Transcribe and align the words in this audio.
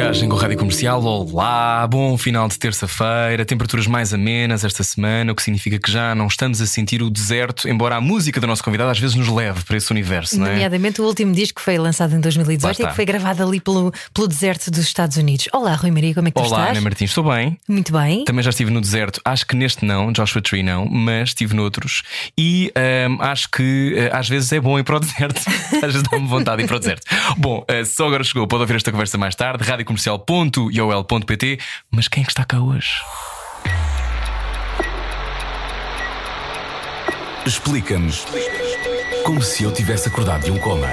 viagem 0.00 0.30
com 0.30 0.36
a 0.36 0.40
Rádio 0.40 0.56
Comercial. 0.56 1.04
Olá, 1.04 1.86
bom 1.86 2.16
final 2.16 2.48
de 2.48 2.58
terça-feira. 2.58 3.44
Temperaturas 3.44 3.86
mais 3.86 4.14
amenas 4.14 4.64
esta 4.64 4.82
semana, 4.82 5.30
o 5.30 5.34
que 5.34 5.42
significa 5.42 5.78
que 5.78 5.92
já 5.92 6.14
não 6.14 6.26
estamos 6.26 6.58
a 6.62 6.66
sentir 6.66 7.02
o 7.02 7.10
deserto, 7.10 7.68
embora 7.68 7.96
a 7.96 8.00
música 8.00 8.40
da 8.40 8.46
nossa 8.46 8.62
convidada 8.62 8.90
às 8.90 8.98
vezes 8.98 9.14
nos 9.14 9.28
leve 9.28 9.62
para 9.62 9.76
esse 9.76 9.90
universo, 9.90 10.38
não 10.38 10.46
é? 10.46 10.52
Nomeadamente 10.52 11.02
o 11.02 11.04
último 11.04 11.34
disco 11.34 11.56
que 11.56 11.62
foi 11.62 11.76
lançado 11.76 12.12
em 12.12 12.14
Lá 12.14 12.22
2018 12.22 12.72
está. 12.72 12.84
e 12.84 12.88
que 12.88 12.96
foi 12.96 13.04
gravado 13.04 13.42
ali 13.42 13.60
pelo, 13.60 13.92
pelo 14.14 14.26
deserto 14.26 14.70
dos 14.70 14.80
Estados 14.86 15.18
Unidos. 15.18 15.48
Olá, 15.52 15.74
Rui 15.74 15.90
Maria, 15.90 16.14
como 16.14 16.28
é 16.28 16.30
que 16.30 16.40
tu 16.40 16.46
Olá, 16.46 16.60
estás? 16.60 16.70
Ana 16.70 16.80
Martins, 16.80 17.10
estou 17.10 17.24
bem. 17.24 17.58
Muito 17.68 17.92
bem. 17.92 18.24
Também 18.24 18.42
já 18.42 18.48
estive 18.48 18.70
no 18.70 18.80
deserto, 18.80 19.20
acho 19.22 19.46
que 19.46 19.54
neste 19.54 19.84
não, 19.84 20.10
Joshua 20.12 20.40
Tree 20.40 20.62
não, 20.62 20.86
mas 20.86 21.28
estive 21.28 21.54
noutros 21.54 22.02
e 22.38 22.72
ahm, 22.74 23.18
acho 23.20 23.50
que 23.50 24.08
ah, 24.10 24.18
às 24.18 24.26
vezes 24.30 24.50
é 24.50 24.60
bom 24.60 24.78
ir 24.78 24.82
para 24.82 24.96
o 24.96 25.00
deserto. 25.00 25.42
às 25.74 25.92
vezes 25.92 26.02
dá-me 26.10 26.26
vontade 26.26 26.56
de 26.56 26.64
ir 26.64 26.66
para 26.68 26.76
o 26.76 26.80
deserto. 26.80 27.02
Bom, 27.36 27.62
ah, 27.68 27.84
só 27.84 28.06
agora 28.06 28.24
chegou, 28.24 28.48
pode 28.48 28.62
ouvir 28.62 28.76
esta 28.76 28.90
conversa 28.90 29.18
mais 29.18 29.34
tarde, 29.34 29.62
radiocomercial.iol.pt. 29.90 31.58
Mas 31.90 32.08
quem 32.08 32.22
é 32.22 32.24
que 32.24 32.32
está 32.32 32.44
cá 32.44 32.60
hoje? 32.60 32.90
Explica-nos 37.46 38.26
como 39.24 39.42
se 39.42 39.64
eu 39.64 39.72
tivesse 39.72 40.08
acordado 40.08 40.44
de 40.44 40.50
um 40.50 40.58
coma. 40.58 40.88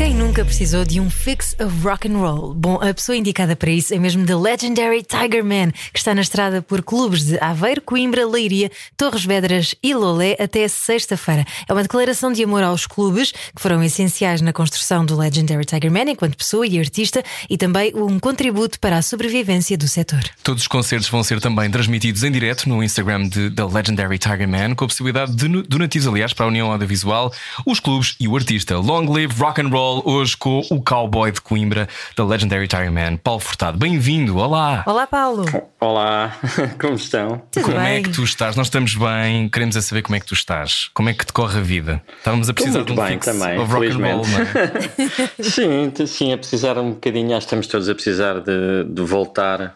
Quem 0.00 0.14
nunca 0.14 0.42
precisou 0.46 0.82
de 0.82 0.98
um 0.98 1.10
fix 1.10 1.54
of 1.60 1.86
rock 1.86 2.08
and 2.08 2.16
roll? 2.16 2.54
Bom, 2.54 2.76
a 2.76 2.94
pessoa 2.94 3.14
indicada 3.14 3.54
para 3.54 3.70
isso 3.70 3.92
é 3.92 3.98
mesmo 3.98 4.24
The 4.24 4.34
Legendary 4.34 5.02
Tiger 5.02 5.44
Man, 5.44 5.72
que 5.92 5.98
está 5.98 6.14
na 6.14 6.22
estrada 6.22 6.62
por 6.62 6.82
clubes 6.82 7.26
de 7.26 7.38
Aveiro, 7.38 7.82
Coimbra, 7.82 8.26
Leiria, 8.26 8.70
Torres 8.96 9.26
Vedras 9.26 9.74
e 9.82 9.92
Lolé 9.92 10.38
até 10.40 10.66
sexta-feira. 10.68 11.44
É 11.68 11.72
uma 11.74 11.82
declaração 11.82 12.32
de 12.32 12.42
amor 12.42 12.62
aos 12.62 12.86
clubes 12.86 13.30
que 13.30 13.60
foram 13.60 13.82
essenciais 13.82 14.40
na 14.40 14.54
construção 14.54 15.04
do 15.04 15.18
Legendary 15.18 15.66
Tiger 15.66 15.92
Man 15.92 16.12
enquanto 16.12 16.34
pessoa 16.34 16.66
e 16.66 16.78
artista 16.78 17.22
e 17.50 17.58
também 17.58 17.92
um 17.94 18.18
contributo 18.18 18.80
para 18.80 18.96
a 18.96 19.02
sobrevivência 19.02 19.76
do 19.76 19.86
setor. 19.86 20.22
Todos 20.42 20.62
os 20.62 20.68
concertos 20.68 21.10
vão 21.10 21.22
ser 21.22 21.42
também 21.42 21.70
transmitidos 21.70 22.24
em 22.24 22.32
direto 22.32 22.66
no 22.70 22.82
Instagram 22.82 23.28
de 23.28 23.50
The 23.50 23.64
Legendary 23.64 24.16
Tiger 24.18 24.48
Man, 24.48 24.74
com 24.74 24.86
a 24.86 24.88
possibilidade 24.88 25.36
de 25.36 25.46
donativos, 25.64 26.08
aliás, 26.08 26.32
para 26.32 26.46
a 26.46 26.48
União 26.48 26.72
Audiovisual, 26.72 27.30
os 27.66 27.78
clubes 27.78 28.16
e 28.18 28.26
o 28.26 28.34
artista. 28.34 28.78
Long 28.78 29.04
live 29.04 29.34
rock 29.34 29.60
and 29.60 29.68
roll, 29.68 29.89
hoje 30.04 30.36
com 30.36 30.60
o 30.70 30.82
cowboy 30.82 31.32
de 31.32 31.40
Coimbra, 31.40 31.88
The 32.16 32.22
Legendary 32.22 32.68
Tiger 32.68 32.92
Man, 32.92 33.16
Paulo 33.16 33.40
Furtado. 33.40 33.78
Bem-vindo, 33.78 34.36
olá! 34.36 34.82
Olá, 34.86 35.06
Paulo. 35.06 35.44
Olá, 35.80 36.36
como 36.80 36.94
estão? 36.94 37.42
Tudo 37.50 37.64
Como 37.64 37.76
bem? 37.78 37.96
é 37.96 38.02
que 38.02 38.10
tu 38.10 38.22
estás? 38.22 38.56
Nós 38.56 38.66
estamos 38.66 38.94
bem, 38.94 39.48
queremos 39.48 39.76
é 39.76 39.80
saber 39.80 40.02
como 40.02 40.16
é 40.16 40.20
que 40.20 40.26
tu 40.26 40.34
estás. 40.34 40.90
Como 40.94 41.08
é 41.08 41.14
que 41.14 41.26
te 41.26 41.32
corre 41.32 41.58
a 41.58 41.62
vida? 41.62 42.02
Estávamos 42.18 42.48
a 42.48 42.54
precisar 42.54 42.78
muito 42.78 42.94
de 42.94 43.00
um 43.00 43.04
bem 43.04 43.12
fix 43.14 43.26
também, 43.26 43.58
of 43.58 43.72
rock 43.72 43.86
and 43.88 43.98
roll, 43.98 44.24
é? 44.26 45.42
Sim, 45.42 45.92
sim, 46.06 46.32
a 46.32 46.38
precisar 46.38 46.78
um 46.78 46.90
bocadinho, 46.92 47.36
acho 47.36 47.40
que 47.40 47.44
estamos 47.46 47.66
todos 47.66 47.88
a 47.88 47.94
precisar 47.94 48.40
de, 48.40 48.84
de 48.84 49.02
voltar 49.02 49.74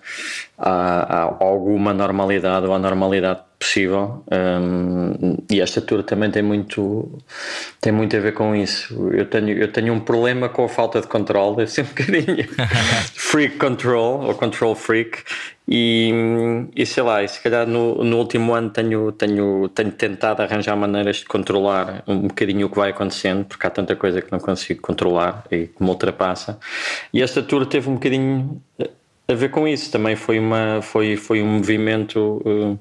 a, 0.58 0.70
a 0.70 1.22
alguma 1.40 1.92
normalidade 1.92 2.66
ou 2.66 2.74
à 2.74 2.78
normalidade 2.78 3.40
possível. 3.64 4.22
Hum, 4.30 5.38
e 5.50 5.60
esta 5.60 5.80
tour 5.80 6.02
também 6.02 6.30
tem 6.30 6.42
muito, 6.42 7.18
tem 7.80 7.90
muito 7.90 8.14
a 8.14 8.20
ver 8.20 8.32
com 8.32 8.54
isso. 8.54 9.10
Eu 9.12 9.24
tenho, 9.24 9.50
eu 9.50 9.72
tenho 9.72 9.92
um 9.94 10.00
problema 10.00 10.50
com 10.50 10.64
a 10.64 10.68
falta 10.68 11.00
de 11.00 11.06
controle, 11.06 11.62
eu 11.62 11.66
sei 11.68 11.82
um 11.82 11.86
bocadinho 11.86 12.46
freak 13.14 13.56
control 13.56 14.26
ou 14.26 14.34
control 14.34 14.74
freak. 14.74 15.22
E, 15.66 16.12
e 16.76 16.84
sei 16.84 17.02
lá, 17.02 17.24
e 17.24 17.28
se 17.28 17.40
calhar 17.40 17.66
no, 17.66 18.04
no 18.04 18.18
último 18.18 18.52
ano 18.52 18.68
tenho, 18.68 19.10
tenho, 19.12 19.66
tenho 19.70 19.92
tentado 19.92 20.42
arranjar 20.42 20.76
maneiras 20.76 21.16
de 21.16 21.24
controlar 21.24 22.04
um 22.06 22.28
bocadinho 22.28 22.66
o 22.66 22.70
que 22.70 22.76
vai 22.76 22.90
acontecendo, 22.90 23.46
porque 23.46 23.66
há 23.66 23.70
tanta 23.70 23.96
coisa 23.96 24.20
que 24.20 24.30
não 24.30 24.38
consigo 24.38 24.82
controlar 24.82 25.42
e 25.50 25.68
que 25.68 25.82
me 25.82 25.88
ultrapassa. 25.88 26.58
E 27.14 27.22
esta 27.22 27.42
tour 27.42 27.64
teve 27.64 27.88
um 27.88 27.94
bocadinho 27.94 28.60
a 29.26 29.34
ver 29.34 29.50
com 29.50 29.66
isso. 29.66 29.90
Também 29.90 30.16
foi, 30.16 30.38
uma, 30.38 30.80
foi, 30.82 31.16
foi 31.16 31.42
um 31.42 31.46
movimento 31.46 32.42
eh, 32.44 32.76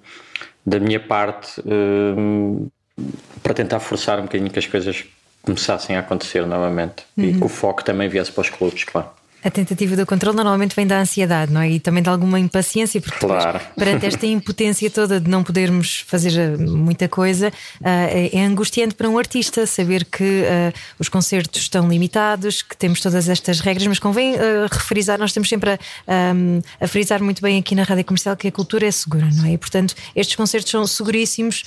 da 0.66 0.80
minha 0.80 1.00
parte 1.00 1.62
eh, 1.62 3.04
para 3.42 3.54
tentar 3.54 3.80
forçar 3.80 4.20
um 4.20 4.24
bocadinho 4.24 4.50
que 4.50 4.60
as 4.60 4.68
coisas 4.68 5.06
começassem 5.42 5.96
a 5.96 6.00
acontecer 6.00 6.46
novamente 6.46 7.06
e 7.18 7.34
que 7.34 7.44
o 7.44 7.50
foco 7.50 7.84
também 7.84 8.08
viesse 8.08 8.32
para 8.32 8.42
os 8.42 8.50
clubes, 8.50 8.84
claro. 8.86 9.10
A 9.44 9.50
tentativa 9.52 9.96
do 9.96 10.06
controle 10.06 10.36
normalmente 10.38 10.76
vem 10.76 10.88
da 10.88 11.00
ansiedade, 11.00 11.52
não 11.52 11.62
é? 11.62 11.70
E 11.72 11.80
também 11.80 12.02
de 12.02 12.10
alguma 12.10 12.40
impaciência, 12.40 13.02
porque 13.02 13.20
depois, 13.20 13.44
Claro. 13.44 13.60
perante 13.78 14.06
esta 14.06 14.26
impotência 14.26 14.90
toda 14.90 15.20
de 15.20 15.30
não 15.30 15.44
podermos 15.44 16.04
fazer 16.08 16.38
eh, 16.38 16.58
muita 16.58 17.08
coisa, 17.10 17.52
ah, 17.84 17.90
é 18.10 18.30
é 18.34 18.46
angustiante 18.46 18.96
para 18.96 19.08
um 19.10 19.18
artista 19.18 19.66
saber 19.68 20.06
que 20.06 20.44
ah, 20.46 20.74
os 20.98 21.10
concertos 21.10 21.62
estão 21.62 21.88
limitados, 21.90 22.62
que 22.62 22.76
temos 22.78 23.02
todas 23.02 23.28
estas 23.28 23.60
regras, 23.60 23.86
mas 23.88 24.00
convém 24.00 24.36
refrisar, 24.72 25.20
nós 25.20 25.30
estamos 25.32 25.50
sempre 25.50 25.72
a, 25.72 25.78
ahm, 26.08 26.60
a 26.80 26.88
frisar 26.88 27.22
muito 27.22 27.42
bem 27.42 27.60
aqui 27.60 27.76
na 27.76 27.84
rádio 27.84 28.06
comercial 28.06 28.36
que 28.38 28.48
a 28.48 28.52
cultura 28.52 28.86
é 28.88 28.92
segura, 28.92 29.28
não 29.34 29.46
é? 29.46 29.54
E 29.54 29.58
portanto, 29.58 29.94
estes 30.16 30.36
concertos 30.36 30.72
são 30.72 30.86
seguríssimos, 30.88 31.64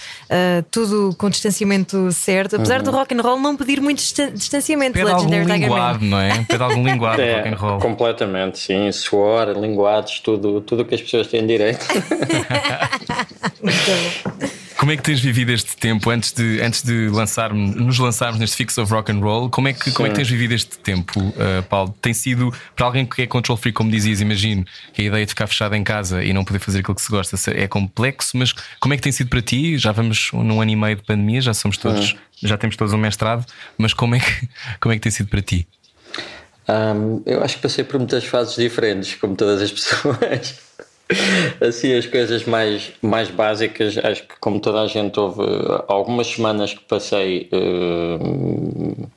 tudo 0.71 1.15
com 1.19 1.29
distanciamento 1.31 2.11
certo, 2.13 2.57
apesar 2.57 2.83
do 2.83 2.91
rock 2.91 3.15
and 3.15 3.21
roll 3.21 3.39
não 3.41 3.57
pedir 3.57 3.81
muito 3.81 3.99
distan- 3.99 4.33
distanciamento. 4.33 4.93
Pede 4.95 5.11
algum 5.11 5.29
linguado, 5.45 6.05
não 6.05 6.19
é? 6.21 6.45
Pede 6.45 6.63
algum 6.63 6.85
linguado 6.85 7.21
É, 7.27 7.37
rock 7.37 7.49
and 7.49 7.57
roll. 7.57 7.66
Completamente, 7.81 8.59
sim. 8.59 8.91
Suor, 8.93 9.59
linguados, 9.59 10.21
tudo 10.21 10.61
tudo 10.61 10.83
o 10.83 10.85
que 10.85 10.95
as 10.95 11.03
pessoas 11.03 11.27
têm 11.27 11.47
direito. 11.47 11.87
Como 14.87 14.93
é 14.93 14.97
que 14.97 15.03
tens 15.03 15.21
vivido 15.21 15.51
este 15.51 15.77
tempo 15.77 16.11
antes 16.11 16.33
de, 16.33 16.61
antes 16.61 16.83
de 16.83 17.09
lançarmos, 17.09 17.75
nos 17.75 17.99
lançarmos 17.99 18.39
neste 18.39 18.57
Fix 18.57 18.77
of 18.77 18.93
Rock 18.93 19.11
and 19.11 19.21
Roll? 19.21 19.51
Como 19.51 19.69
é 19.69 19.73
que, 19.73 19.91
como 19.91 20.07
é 20.07 20.11
que 20.11 20.17
tens 20.17 20.29
vivido 20.29 20.53
este 20.53 20.79
tempo, 20.79 21.19
uh, 21.19 21.63
Paulo? 21.69 21.95
Tem 22.01 22.13
sido 22.13 22.53
para 22.77 22.87
alguém 22.87 23.07
que 23.07 23.23
é 23.23 23.27
control 23.27 23.57
free, 23.57 23.73
como 23.73 23.91
dizias, 23.91 24.21
imagino 24.21 24.65
que 24.93 25.03
a 25.03 25.05
ideia 25.07 25.25
de 25.25 25.31
ficar 25.31 25.47
fechado 25.47 25.75
em 25.75 25.83
casa 25.83 26.23
e 26.23 26.33
não 26.33 26.45
poder 26.45 26.59
fazer 26.59 26.81
aquilo 26.81 26.95
que 26.95 27.03
se 27.03 27.11
gosta 27.11 27.37
é 27.51 27.67
complexo, 27.67 28.37
mas 28.37 28.53
como 28.79 28.93
é 28.93 28.97
que 28.97 29.03
tem 29.03 29.11
sido 29.11 29.29
para 29.29 29.41
ti? 29.41 29.79
Já 29.79 29.93
vamos 29.93 30.31
num 30.33 30.61
ano 30.61 30.71
e 30.71 30.77
meio 30.77 30.97
de 30.97 31.03
pandemia, 31.03 31.41
já 31.41 31.55
somos 31.55 31.79
todos, 31.79 32.15
já 32.41 32.59
temos 32.59 32.77
todos 32.77 32.93
um 32.93 32.99
mestrado, 32.99 33.47
mas 33.79 33.95
como 33.95 34.15
é 34.15 34.21
que, 34.21 34.49
como 34.79 34.93
é 34.93 34.97
que 34.97 35.03
tem 35.03 35.11
sido 35.11 35.29
para 35.29 35.41
ti? 35.41 35.67
Hum, 36.69 37.23
eu 37.25 37.43
acho 37.43 37.57
que 37.57 37.63
passei 37.63 37.85
por 37.85 37.99
muitas 37.99 38.25
fases 38.25 38.57
diferentes, 38.57 39.15
como 39.15 39.37
todas 39.37 39.63
as 39.63 39.71
pessoas. 39.73 40.67
Assim, 41.61 41.95
as 41.95 42.05
coisas 42.05 42.45
mais, 42.47 42.91
mais 43.01 43.31
básicas, 43.31 43.97
acho 43.97 44.25
que 44.25 44.35
como 44.41 44.59
toda 44.59 44.83
a 44.83 44.89
gente 44.89 45.19
houve 45.21 45.43
algumas 45.87 46.27
semanas 46.27 46.75
que 46.75 46.83
passei 46.83 47.49
eh, 47.53 48.19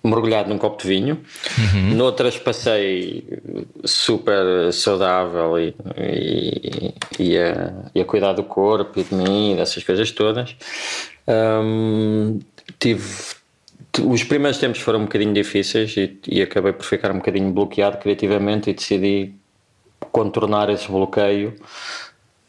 mergulhado 0.04 0.50
num 0.50 0.60
copo 0.60 0.80
de 0.84 0.88
vinho, 0.88 1.20
noutras 1.96 2.38
passei 2.38 3.24
super 3.84 4.72
saudável 4.72 5.58
e, 5.58 5.74
e, 5.98 6.94
e 7.18 7.38
a, 7.40 7.74
e 7.96 8.02
a 8.02 8.06
cuidar 8.06 8.34
do 8.34 8.44
corpo 8.44 9.00
e 9.00 9.04
de 9.04 9.16
mim 9.16 9.54
e 9.54 9.56
dessas 9.56 9.84
coisas 9.84 10.12
todas. 10.12 10.56
Hum, 11.28 12.40
tive 12.78 13.39
os 13.98 14.24
primeiros 14.24 14.60
tempos 14.60 14.80
foram 14.82 15.00
um 15.00 15.04
bocadinho 15.04 15.34
difíceis 15.34 15.96
e, 15.98 16.20
e 16.28 16.42
acabei 16.42 16.74
por 16.74 16.86
ficar 16.86 17.12
um 17.12 17.16
bocadinho 17.16 17.52
bloqueado 17.52 17.98
criativamente 17.98 18.70
e 18.70 18.74
decidi 18.74 19.34
contornar 20.12 20.70
esse 20.70 20.88
bloqueio 20.88 21.56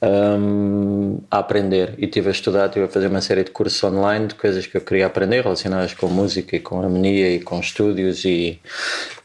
hum, 0.03 1.19
a 1.31 1.39
aprender. 1.39 1.95
E 1.99 2.05
estive 2.05 2.29
a 2.29 2.33
estudar, 2.33 2.67
estive 2.67 2.85
a 2.87 2.89
fazer 2.89 3.07
uma 3.07 3.21
série 3.21 3.45
de 3.45 3.51
cursos 3.51 3.83
online 3.83 4.29
de 4.29 4.35
coisas 4.35 4.67
que 4.67 4.77
eu 4.77 4.81
queria 4.81 5.07
aprender 5.07 5.43
relacionadas 5.43 5.95
com 5.95 6.09
música 6.09 6.57
e 6.57 6.61
com 6.61 6.81
harmonia 6.81 7.35
e 7.35 7.41
com 7.41 7.59
estúdios 7.59 8.25
e, 8.25 8.61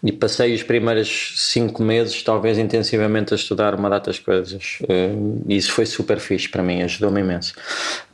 e 0.04 0.12
passei 0.12 0.54
os 0.54 0.64
primeiros 0.64 1.34
cinco 1.38 1.84
meses 1.84 2.22
talvez 2.24 2.58
intensivamente 2.58 3.34
a 3.34 3.36
estudar 3.36 3.76
uma 3.76 3.90
data 3.90 4.12
de 4.12 4.22
coisas. 4.22 4.80
Hum, 4.90 5.42
e 5.48 5.56
isso 5.58 5.72
foi 5.72 5.86
super 5.86 6.20
fixe 6.20 6.50
para 6.50 6.64
mim, 6.64 6.82
ajudou-me 6.82 7.22
imenso. 7.22 7.54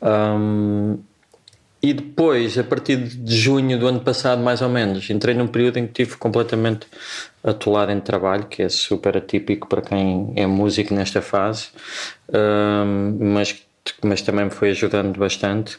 Hum, 0.01 0.98
e 1.83 1.94
depois, 1.94 2.57
a 2.57 2.63
partir 2.63 2.98
de 2.98 3.36
junho 3.36 3.80
do 3.80 3.88
ano 3.88 4.00
passado, 4.01 4.42
mais 4.42 4.62
ou 4.62 4.69
menos, 4.69 5.10
entrei 5.10 5.33
num 5.33 5.48
período 5.48 5.78
em 5.78 5.88
que 5.88 6.04
estive 6.04 6.18
completamente 6.18 6.88
atolado 7.44 7.92
em 7.92 8.00
trabalho, 8.00 8.45
que 8.45 8.62
é 8.62 8.69
super 8.69 9.18
atípico 9.18 9.68
para 9.68 9.81
quem 9.81 10.31
é 10.36 10.45
músico 10.45 10.94
nesta 10.94 11.22
fase, 11.22 11.69
Hum, 12.33 13.18
mas, 13.33 13.62
mas 14.04 14.22
também 14.22 14.45
me 14.45 14.51
foi 14.51 14.69
ajudando 14.72 15.18
bastante. 15.18 15.78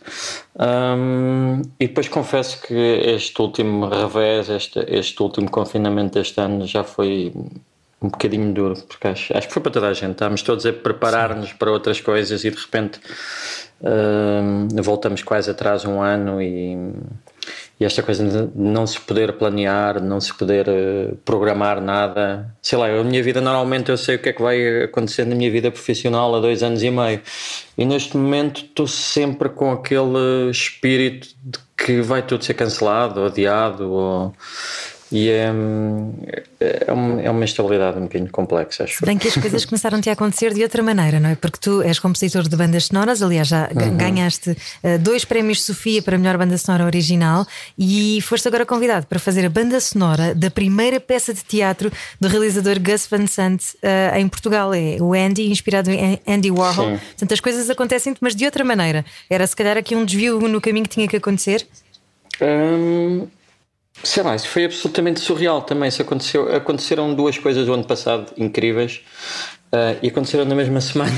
Hum, 0.58 1.62
e 1.81 1.87
depois 1.88 2.08
confesso 2.08 2.60
que 2.62 2.75
este 2.75 3.40
último 3.40 3.88
revés, 3.88 4.48
este, 4.50 4.81
este 4.88 5.22
último 5.22 5.50
confinamento 5.50 6.14
deste 6.19 6.40
ano 6.40 6.66
já 6.66 6.84
foi 6.84 7.32
um 8.02 8.08
bocadinho 8.08 8.52
duro, 8.52 8.75
porque 8.88 9.06
acho, 9.06 9.37
acho 9.37 9.46
que 9.46 9.52
foi 9.52 9.62
para 9.62 9.72
toda 9.72 9.88
a 9.88 9.93
gente. 9.93 10.12
Estávamos 10.12 10.43
todos 10.43 10.66
a 10.66 10.72
preparar-nos 10.72 11.52
para 11.52 11.70
outras 11.70 12.00
coisas 12.00 12.44
e 12.44 12.50
de 12.50 12.56
repente 12.56 12.99
uh, 13.81 14.82
voltamos 14.82 15.22
quase 15.22 15.50
atrás 15.50 15.84
um 15.84 16.00
ano 16.02 16.43
e, 16.43 16.76
e, 17.78 17.84
esta 17.84 18.02
coisa 18.02 18.25
de 18.25 18.58
não 18.58 18.87
se 18.87 19.00
poder 19.00 19.34
planear, 19.34 20.02
não 20.02 20.20
se 20.20 20.34
poder 20.34 20.66
uh, 20.69 21.16
programar 21.25 21.81
nada. 21.81 22.52
Sei 22.60 22.76
lá, 22.76 22.88
a 22.88 23.04
minha 23.04 23.22
vida 23.22 23.40
normalmente 23.40 23.90
eu 23.90 23.96
sei 23.96 24.16
o 24.16 24.19
que 24.19 24.31
é 24.31 24.32
que 24.32 24.43
vai 24.43 24.84
acontecer 24.84 25.25
na 25.25 25.37
minha 25.37 25.50
vida 25.50 25.70
profissional 25.70 26.34
há 26.34 26.40
dois 26.40 26.62
anos 26.62 26.82
e 26.82 26.90
meio 26.90 27.20
e 27.78 27.84
neste 27.84 28.16
momento 28.16 28.62
estou 28.62 28.87
sempre 28.87 29.48
com 29.48 29.70
aquele 29.72 30.50
espírito 30.50 31.28
de 31.43 31.58
que 31.76 32.00
vai 32.00 32.22
tudo 32.22 32.44
ser 32.44 32.55
cancelado, 32.55 33.25
adiado 33.25 33.90
ou 33.90 34.34
e 35.12 35.28
é, 35.28 35.52
é, 36.58 36.92
uma, 36.92 37.22
é 37.22 37.30
uma 37.30 37.44
instabilidade 37.44 37.98
um 37.98 38.04
bocadinho 38.04 38.30
complexa, 38.30 38.84
acho. 38.84 39.04
Bem 39.04 39.18
que 39.18 39.28
as 39.28 39.34
coisas 39.36 39.64
começaram-te 39.66 40.08
a 40.08 40.14
acontecer 40.14 40.54
de 40.54 40.62
outra 40.62 40.82
maneira, 40.82 41.20
não 41.20 41.28
é? 41.28 41.34
Porque 41.34 41.58
tu 41.60 41.82
és 41.82 41.98
compositor 41.98 42.48
de 42.48 42.56
bandas 42.56 42.86
sonoras, 42.86 43.22
aliás, 43.22 43.46
já 43.46 43.68
uhum. 43.74 43.96
ganhaste 43.96 44.50
uh, 44.50 44.98
dois 44.98 45.24
prémios 45.26 45.62
Sofia 45.62 46.00
para 46.00 46.16
a 46.16 46.18
melhor 46.18 46.38
banda 46.38 46.56
sonora 46.56 46.86
original 46.86 47.46
e 47.78 48.20
foste 48.22 48.48
agora 48.48 48.64
convidado 48.64 49.06
para 49.06 49.18
fazer 49.18 49.44
a 49.44 49.50
banda 49.50 49.78
sonora 49.80 50.34
da 50.34 50.50
primeira 50.50 50.98
peça 50.98 51.34
de 51.34 51.44
teatro 51.44 51.92
do 52.18 52.26
realizador 52.28 52.80
Gus 52.80 53.06
Van 53.06 53.26
Sant 53.26 53.62
uh, 53.82 54.16
em 54.16 54.26
Portugal. 54.28 54.72
É 54.72 54.96
o 54.98 55.12
Andy, 55.12 55.50
inspirado 55.50 55.90
em 55.90 56.18
Andy 56.26 56.50
Warhol. 56.50 56.92
Sim. 56.92 56.98
Portanto, 56.98 57.34
as 57.34 57.40
coisas 57.40 57.68
acontecem, 57.68 58.14
mas 58.18 58.34
de 58.34 58.46
outra 58.46 58.64
maneira. 58.64 59.04
Era 59.28 59.46
se 59.46 59.54
calhar 59.54 59.76
aqui 59.76 59.94
um 59.94 60.06
desvio 60.06 60.40
no 60.40 60.60
caminho 60.60 60.84
que 60.84 60.94
tinha 60.94 61.06
que 61.06 61.16
acontecer? 61.16 61.66
Hum, 62.40 63.26
Sei 64.02 64.22
lá, 64.22 64.34
isso 64.34 64.48
foi 64.48 64.64
absolutamente 64.64 65.20
surreal 65.20 65.62
também. 65.62 65.88
Isso 65.88 66.02
aconteceu, 66.02 66.54
aconteceram 66.54 67.14
duas 67.14 67.38
coisas 67.38 67.68
o 67.68 67.72
ano 67.72 67.84
passado 67.84 68.32
incríveis 68.36 69.00
uh, 69.72 69.98
e 70.02 70.08
aconteceram 70.08 70.44
na 70.44 70.54
mesma 70.54 70.80
semana, 70.82 71.12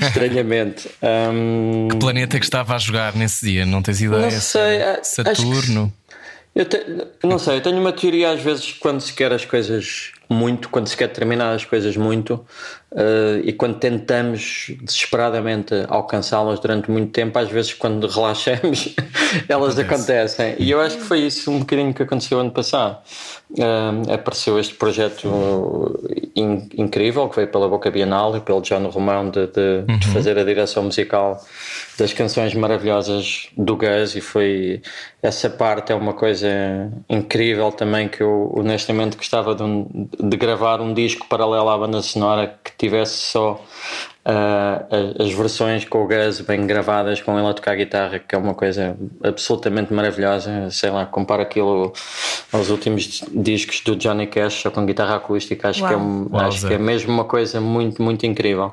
estranhamente. 0.00 0.88
Um, 1.02 1.88
que 1.88 1.96
planeta 1.96 2.38
que 2.38 2.44
estava 2.44 2.74
a 2.74 2.78
jogar 2.78 3.14
nesse 3.14 3.46
dia? 3.46 3.66
Não 3.66 3.82
tens 3.82 4.00
ideia? 4.00 4.30
Não 4.30 4.40
sei. 4.40 4.80
Saturno? 5.02 5.92
Eu 6.54 6.64
te, 6.64 6.84
não 7.22 7.38
sei, 7.38 7.58
eu 7.58 7.60
tenho 7.60 7.78
uma 7.78 7.92
teoria 7.92 8.30
às 8.30 8.42
vezes 8.42 8.72
quando 8.72 9.00
se 9.00 9.12
quer 9.12 9.32
as 9.32 9.44
coisas 9.44 10.12
muito, 10.30 10.68
quando 10.68 10.86
se 10.86 10.96
quer 10.96 11.08
terminar 11.08 11.52
as 11.52 11.64
coisas 11.64 11.96
muito 11.96 12.34
uh, 12.92 13.40
e 13.42 13.52
quando 13.52 13.80
tentamos 13.80 14.70
desesperadamente 14.80 15.74
alcançá-las 15.88 16.60
durante 16.60 16.88
muito 16.88 17.10
tempo, 17.10 17.36
às 17.36 17.50
vezes 17.50 17.74
quando 17.74 18.06
relaxamos 18.08 18.94
elas 19.48 19.76
Acontece. 19.76 20.40
acontecem. 20.40 20.54
E 20.58 20.70
eu 20.70 20.80
acho 20.80 20.98
que 20.98 21.02
foi 21.02 21.18
isso 21.18 21.50
um 21.50 21.58
bocadinho 21.58 21.92
que 21.92 22.04
aconteceu 22.04 22.38
ano 22.38 22.52
passado. 22.52 22.98
Uh, 23.52 24.12
apareceu 24.12 24.60
este 24.60 24.74
projeto 24.74 25.98
in, 26.36 26.68
incrível 26.78 27.28
que 27.28 27.34
veio 27.34 27.48
pela 27.48 27.68
Boca 27.68 27.90
Bienal 27.90 28.36
e 28.36 28.40
pelo 28.40 28.60
John 28.60 28.88
Romão 28.88 29.28
de, 29.28 29.48
de, 29.48 29.84
uhum. 29.88 29.98
de 29.98 30.06
fazer 30.06 30.38
a 30.38 30.44
direção 30.44 30.84
musical 30.84 31.44
das 31.98 32.12
canções 32.12 32.54
maravilhosas 32.54 33.48
do 33.56 33.76
Gus 33.76 34.14
e 34.14 34.20
foi 34.20 34.80
essa 35.20 35.50
parte 35.50 35.90
é 35.90 35.96
uma 35.96 36.12
coisa 36.12 36.48
incrível 37.08 37.72
também 37.72 38.08
que 38.08 38.22
eu 38.22 38.52
honestamente 38.56 39.16
gostava 39.16 39.52
de, 39.52 39.64
um, 39.64 40.08
de 40.16 40.36
gravar 40.36 40.80
um 40.80 40.94
disco 40.94 41.26
paralelo 41.28 41.70
à 41.70 41.76
banda 41.76 42.00
sonora 42.02 42.54
que 42.62 42.70
tivesse 42.78 43.16
só 43.16 43.60
uh, 44.30 45.22
as 45.22 45.32
versões 45.32 45.84
com 45.84 46.04
o 46.04 46.06
Gus 46.06 46.40
bem 46.40 46.66
gravadas 46.66 47.20
com 47.20 47.38
ele 47.38 47.48
a 47.48 47.54
tocar 47.54 47.74
guitarra 47.74 48.18
que 48.18 48.34
é 48.34 48.38
uma 48.38 48.54
coisa 48.54 48.96
absolutamente 49.22 49.92
maravilhosa. 49.92 50.70
Sei 50.70 50.90
lá, 50.90 51.06
compara 51.06 51.42
aquilo 51.42 51.92
aos 52.52 52.70
últimos 52.70 53.22
discos 53.32 53.80
do 53.80 53.96
Johnny 53.96 54.26
Cash 54.26 54.54
só 54.54 54.70
com 54.70 54.86
guitarra 54.86 55.16
acústica 55.16 55.68
acho, 55.68 55.86
que 55.86 55.92
é, 55.92 55.96
um, 55.96 56.28
acho 56.34 56.66
que 56.66 56.74
é 56.74 56.78
mesmo 56.78 57.12
uma 57.12 57.24
coisa 57.24 57.60
muito, 57.60 58.02
muito 58.02 58.24
incrível. 58.26 58.72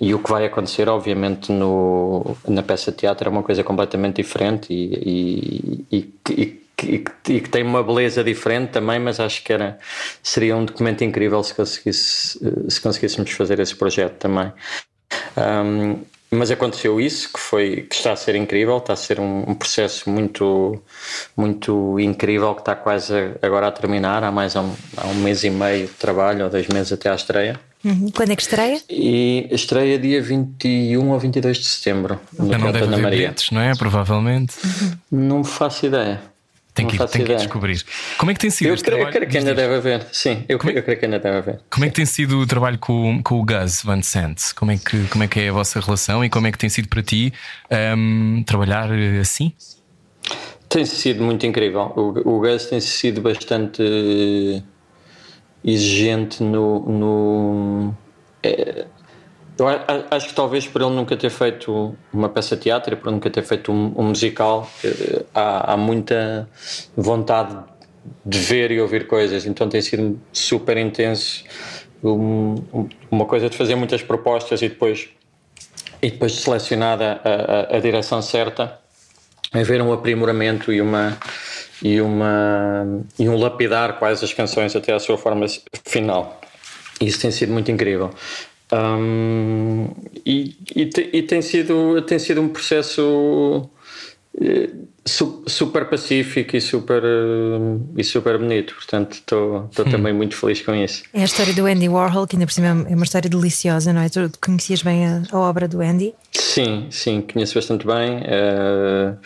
E 0.00 0.12
o 0.12 0.18
que 0.18 0.28
vai 0.28 0.44
acontecer, 0.44 0.88
obviamente, 0.88 1.52
no, 1.52 2.36
na 2.48 2.64
peça 2.64 2.90
de 2.90 2.96
teatro 2.96 3.28
é 3.28 3.30
uma 3.30 3.44
coisa 3.44 3.62
completamente 3.62 4.16
diferente 4.16 4.72
e, 4.72 5.86
e, 5.92 5.98
e, 5.98 6.32
e, 6.32 6.63
que 6.76 7.40
tem 7.48 7.62
uma 7.62 7.82
beleza 7.82 8.22
diferente 8.22 8.70
também, 8.70 8.98
mas 8.98 9.20
acho 9.20 9.42
que 9.42 9.52
era, 9.52 9.78
seria 10.22 10.56
um 10.56 10.64
documento 10.64 11.04
incrível 11.04 11.42
se, 11.42 11.54
conseguisse, 11.54 12.38
se 12.68 12.80
conseguíssemos 12.80 13.30
fazer 13.30 13.60
esse 13.60 13.74
projeto 13.74 14.14
também. 14.14 14.52
Um, 15.36 16.00
mas 16.30 16.50
aconteceu 16.50 17.00
isso 17.00 17.32
que 17.32 17.38
foi 17.38 17.82
que 17.82 17.94
está 17.94 18.12
a 18.12 18.16
ser 18.16 18.34
incrível 18.34 18.78
está 18.78 18.94
a 18.94 18.96
ser 18.96 19.20
um, 19.20 19.44
um, 19.48 19.54
processo 19.54 20.10
muito 20.10 20.82
muito 21.36 22.00
incrível 22.00 22.52
que 22.54 22.62
está 22.62 22.74
quase 22.74 23.12
agora 23.40 23.68
a 23.68 23.70
terminar 23.70 24.24
há 24.24 24.32
mais 24.32 24.56
um, 24.56 24.74
há 24.96 25.06
um 25.06 25.14
mês 25.14 25.44
e 25.44 25.50
meio 25.50 25.86
de 25.86 25.92
trabalho 25.92 26.44
ou 26.44 26.50
dois 26.50 26.66
meses 26.66 26.92
até 26.92 27.08
à 27.08 27.14
estreia 27.14 27.60
Uhum. 27.84 28.10
Quando 28.16 28.30
é 28.30 28.36
que 28.36 28.42
estreia? 28.42 28.80
E 28.88 29.46
estreia 29.50 29.98
dia 29.98 30.22
21 30.22 31.10
ou 31.10 31.18
22 31.18 31.58
de 31.58 31.66
setembro. 31.66 32.18
No 32.38 32.46
não 32.46 32.72
deve 32.72 32.84
Ana 32.84 32.96
Maria. 32.96 33.18
Bilhetes, 33.18 33.50
não 33.50 33.60
é? 33.60 33.74
Provavelmente. 33.74 34.54
Uhum. 34.64 34.92
Não 35.28 35.44
faço 35.44 35.84
ideia. 35.84 36.18
Tem, 36.74 36.88
que, 36.88 36.98
tem 37.06 37.24
que 37.24 37.36
descobrir. 37.36 37.84
Como 38.18 38.32
é 38.32 38.34
que 38.34 38.40
tem 38.40 38.50
sido 38.50 38.66
eu 38.66 38.74
este 38.74 38.84
creio, 38.84 38.98
trabalho? 38.98 39.14
Eu 39.14 39.20
creio 39.20 39.30
que 39.30 39.38
ainda 39.38 39.54
deve 39.54 39.74
haver. 39.76 40.06
Sim, 40.10 40.44
eu, 40.48 40.58
é, 40.58 40.78
eu 40.78 40.82
creio 40.82 40.98
que 40.98 41.04
ainda 41.04 41.20
deve 41.20 41.36
haver. 41.38 41.60
Como 41.70 41.84
é 41.84 41.88
que 41.88 41.94
tem 41.94 42.04
sido 42.04 42.40
o 42.40 42.46
trabalho 42.46 42.78
com, 42.80 43.22
com 43.22 43.40
o 43.40 43.44
Gus 43.44 43.82
Van 43.84 44.02
Sant? 44.02 44.52
Como 44.56 44.72
é, 44.72 44.76
que, 44.76 45.06
como 45.06 45.22
é 45.22 45.28
que 45.28 45.38
é 45.38 45.50
a 45.50 45.52
vossa 45.52 45.78
relação 45.78 46.24
e 46.24 46.28
como 46.28 46.48
é 46.48 46.52
que 46.52 46.58
tem 46.58 46.68
sido 46.68 46.88
para 46.88 47.00
ti 47.00 47.32
um, 47.96 48.42
trabalhar 48.42 48.90
assim? 49.20 49.52
Tem 50.68 50.84
sido 50.84 51.22
muito 51.22 51.46
incrível. 51.46 51.92
O, 51.94 52.38
o 52.38 52.40
Gus 52.40 52.66
tem 52.66 52.80
sido 52.80 53.20
bastante 53.20 54.60
exigente 55.64 56.42
no. 56.42 56.80
no 56.80 57.94
é, 58.42 58.86
eu 59.58 59.66
acho 60.10 60.28
que 60.28 60.34
talvez 60.34 60.66
por 60.66 60.82
ele 60.82 60.90
nunca 60.90 61.16
ter 61.16 61.30
feito 61.30 61.96
uma 62.12 62.28
peça 62.28 62.56
de 62.56 62.62
teatro 62.62 62.96
por 62.96 63.12
nunca 63.12 63.30
ter 63.30 63.42
feito 63.42 63.70
um, 63.70 63.92
um 63.96 64.02
musical, 64.04 64.68
eh, 64.84 65.24
há, 65.34 65.72
há, 65.72 65.76
muita 65.76 66.48
vontade 66.96 67.56
de 68.24 68.38
ver 68.38 68.70
e 68.72 68.80
ouvir 68.80 69.06
coisas, 69.06 69.46
então 69.46 69.68
tem 69.68 69.80
sido 69.80 70.20
super 70.32 70.76
intenso. 70.76 71.44
Um, 72.02 72.56
uma 73.10 73.24
coisa 73.24 73.48
de 73.48 73.56
fazer 73.56 73.76
muitas 73.76 74.02
propostas 74.02 74.60
e 74.60 74.68
depois, 74.68 75.08
e 76.02 76.10
depois 76.10 76.32
de 76.32 76.38
selecionada 76.38 77.20
a, 77.24 77.74
a, 77.74 77.76
a 77.76 77.80
direção 77.80 78.20
certa, 78.20 78.78
haver 79.52 79.80
um 79.80 79.92
aprimoramento 79.92 80.72
e 80.72 80.80
uma 80.80 81.16
e, 81.82 82.00
uma, 82.00 83.02
e 83.18 83.28
um 83.28 83.36
lapidar 83.36 83.98
quase 83.98 84.24
as 84.24 84.32
canções 84.32 84.74
até 84.74 84.92
à 84.92 84.98
sua 84.98 85.18
forma 85.18 85.46
final. 85.84 86.40
Isso 87.00 87.20
tem 87.20 87.30
sido 87.30 87.52
muito 87.52 87.70
incrível. 87.70 88.10
Um, 88.74 89.88
e, 90.26 90.56
e, 90.74 90.90
e, 91.12 91.22
tem, 91.22 91.40
sido, 91.42 92.02
tem 92.02 92.18
sido 92.18 92.40
um 92.40 92.48
processo 92.48 93.70
eh, 94.40 94.70
super 95.04 95.84
pacífico 95.84 96.56
e 96.56 96.60
super, 96.60 97.02
e 97.96 98.02
super 98.02 98.38
bonito, 98.38 98.74
portanto 98.74 99.12
estou 99.12 99.70
hum. 99.78 99.90
também 99.90 100.12
muito 100.12 100.34
feliz 100.34 100.62
com 100.62 100.74
isso. 100.74 101.04
É 101.12 101.22
a 101.22 101.24
história 101.24 101.52
do 101.52 101.66
Andy 101.66 101.88
Warhol, 101.88 102.26
que 102.26 102.36
ainda 102.36 102.46
por 102.46 102.52
cima 102.52 102.86
é 102.88 102.94
uma 102.94 103.04
história 103.04 103.28
deliciosa, 103.28 103.92
não 103.92 104.00
é? 104.00 104.08
Tu 104.08 104.30
conhecias 104.40 104.82
bem 104.82 105.06
a, 105.06 105.22
a 105.30 105.38
obra 105.38 105.68
do 105.68 105.80
Andy? 105.80 106.14
Sim, 106.32 106.86
sim, 106.90 107.20
conheço 107.20 107.54
bastante 107.54 107.86
bem 107.86 108.18
uh, 108.18 109.18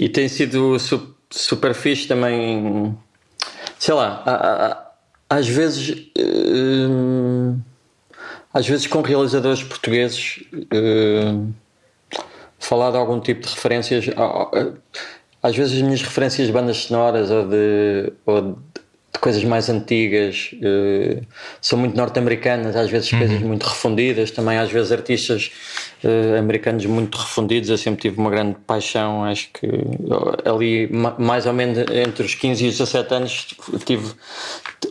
e 0.00 0.08
tem 0.08 0.28
sido 0.28 0.78
super 0.78 1.22
super 1.32 1.74
fixe 1.74 2.06
também. 2.06 2.96
Sei 3.78 3.94
lá, 3.94 4.92
às 5.28 5.48
vezes. 5.48 6.10
Hum, 6.18 7.58
às 8.52 8.66
vezes 8.66 8.86
com 8.86 9.00
realizadores 9.00 9.62
portugueses 9.62 10.44
hum, 10.72 11.52
falar 12.58 12.90
de 12.90 12.96
algum 12.96 13.20
tipo 13.20 13.46
de 13.46 13.54
referências. 13.54 14.06
Às 15.42 15.56
vezes 15.56 15.76
as 15.76 15.82
minhas 15.82 16.02
referências 16.02 16.46
de 16.46 16.52
bandas 16.52 16.76
sonoras 16.76 17.30
ou 17.30 17.48
de, 17.48 18.12
ou 18.24 18.42
de 19.12 19.18
coisas 19.20 19.42
mais 19.42 19.68
antigas, 19.68 20.50
uh, 20.54 21.26
são 21.60 21.78
muito 21.78 21.96
norte-americanas, 21.96 22.76
às 22.76 22.88
vezes 22.88 23.12
uhum. 23.12 23.18
coisas 23.18 23.40
muito 23.40 23.64
refundidas, 23.64 24.30
também 24.30 24.56
às 24.56 24.70
vezes 24.70 24.92
artistas 24.92 25.50
uh, 26.04 26.38
americanos 26.38 26.86
muito 26.86 27.18
refundidos. 27.18 27.70
Eu 27.70 27.78
sempre 27.78 28.02
tive 28.02 28.20
uma 28.20 28.30
grande 28.30 28.56
paixão, 28.66 29.24
acho 29.24 29.50
que 29.52 29.68
ali 30.48 30.88
mais 31.18 31.46
ou 31.46 31.52
menos 31.52 31.78
entre 31.90 32.24
os 32.24 32.34
15 32.36 32.64
e 32.64 32.68
os 32.68 32.78
17 32.78 33.14
anos 33.14 33.46
tive, 33.84 34.12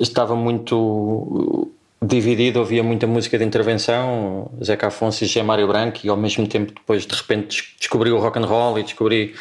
estava 0.01 0.35
muito 0.35 1.71
dividido, 2.03 2.59
ouvia 2.59 2.83
muita 2.83 3.05
música 3.05 3.37
de 3.37 3.43
intervenção, 3.43 4.49
Zeca 4.63 4.87
Afonso 4.87 5.23
e 5.23 5.27
G. 5.27 5.43
Mário 5.43 5.67
Branco, 5.67 5.99
e 6.03 6.09
ao 6.09 6.17
mesmo 6.17 6.47
tempo 6.47 6.73
depois 6.73 7.05
de 7.05 7.13
repente 7.13 7.75
descobri 7.77 8.11
o 8.11 8.17
rock 8.17 8.39
and 8.39 8.45
roll 8.45 8.79
e 8.79 8.83
descobri 8.83 9.35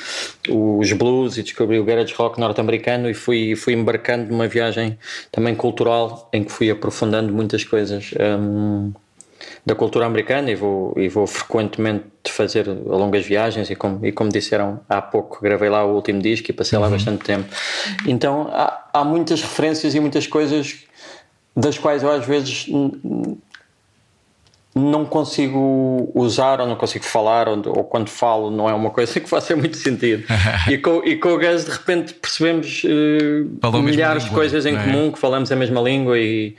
os 0.47 0.93
blues 0.93 1.39
e 1.39 1.43
descobri 1.43 1.79
o 1.79 1.85
garage 1.85 2.13
rock 2.15 2.39
norte-americano 2.39 3.09
e 3.09 3.15
fui, 3.15 3.57
fui 3.57 3.73
embarcando 3.73 4.31
numa 4.31 4.47
viagem 4.47 4.99
também 5.33 5.55
cultural 5.55 6.29
em 6.35 6.45
que 6.45 6.53
fui 6.53 6.71
aprofundando 6.71 7.33
muitas 7.33 7.65
coisas 7.65 8.13
um, 8.21 8.93
da 9.65 9.75
cultura 9.75 10.05
americana 10.05 10.51
e 10.51 10.55
vou, 10.55 10.93
e 10.99 11.09
vou 11.09 11.27
frequentemente 11.27 12.05
fazer 12.29 12.69
longas 12.69 13.25
viagens 13.25 13.71
e 13.71 13.75
como, 13.75 14.05
e 14.05 14.13
como 14.13 14.31
disseram 14.31 14.81
há 14.87 15.01
pouco, 15.01 15.41
gravei 15.43 15.71
lá 15.71 15.83
o 15.87 15.95
último 15.95 16.21
disco 16.21 16.51
e 16.51 16.53
passei 16.53 16.77
uhum. 16.77 16.85
lá 16.85 16.91
bastante 16.91 17.25
tempo. 17.25 17.49
Então 18.07 18.51
há, 18.53 18.91
há 18.93 19.03
muitas 19.03 19.41
referências 19.41 19.95
e 19.95 20.01
muitas 20.01 20.27
coisas 20.27 20.85
das 21.57 21.79
quais 21.79 22.03
eu 22.03 22.11
às 22.11 22.25
vezes 22.27 22.67
não 24.75 25.05
consigo 25.05 26.11
usar 26.15 26.61
ou 26.61 26.67
não 26.67 26.77
consigo 26.77 27.05
falar 27.05 27.49
ou, 27.49 27.57
ou, 27.67 27.85
quando 27.85 28.09
falo 28.09 28.51
não 28.51 28.69
é 28.69 28.75
uma 28.75 28.91
coisa 28.91 29.19
que 29.21 29.29
faça 29.29 29.57
muito 29.57 29.77
sentido 29.77 30.25
e, 30.69 30.79
com, 30.79 31.03
e 31.05 31.17
com 31.17 31.31
o 31.31 31.39
Gus 31.39 31.65
de 31.65 31.73
repente 31.73 32.15
percebemos 32.15 32.85
uh, 32.85 33.83
milhares 33.83 34.25
de 34.25 34.31
coisas 34.31 34.65
em 34.67 34.77
é? 34.77 34.83
comum 34.83 35.11
que 35.11 35.19
falamos 35.19 35.51
a 35.51 35.57
mesma 35.57 35.81
língua 35.81 36.19
e, 36.19 36.55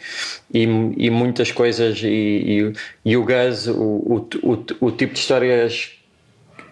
e, 0.53 0.63
e 0.63 1.09
muitas 1.09 1.51
coisas 1.51 2.01
e, 2.03 2.73
e, 3.05 3.15
o 3.15 3.23
Gus 3.23 3.67
o, 3.67 3.73
o, 3.73 4.27
o, 4.43 4.87
o 4.87 4.91
tipo 4.91 5.13
de 5.13 5.19
histórias 5.19 6.00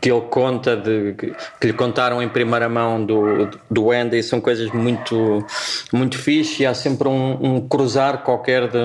que 0.02 0.10
ele 0.10 0.22
conta, 0.22 0.78
de, 0.78 1.14
que 1.60 1.68
lhe 1.68 1.74
contaram 1.74 2.22
em 2.22 2.30
primeira 2.30 2.70
mão 2.70 3.04
do, 3.04 3.50
do 3.70 3.92
Andy, 3.92 4.24
são 4.24 4.40
coisas 4.40 4.72
muito, 4.72 5.46
muito 5.92 6.18
fixe 6.18 6.64
e 6.64 6.66
há 6.66 6.74
sempre 6.74 7.08
um, 7.08 7.38
um 7.42 7.68
cruzar 7.68 8.24
qualquer 8.24 8.70
de. 8.70 8.78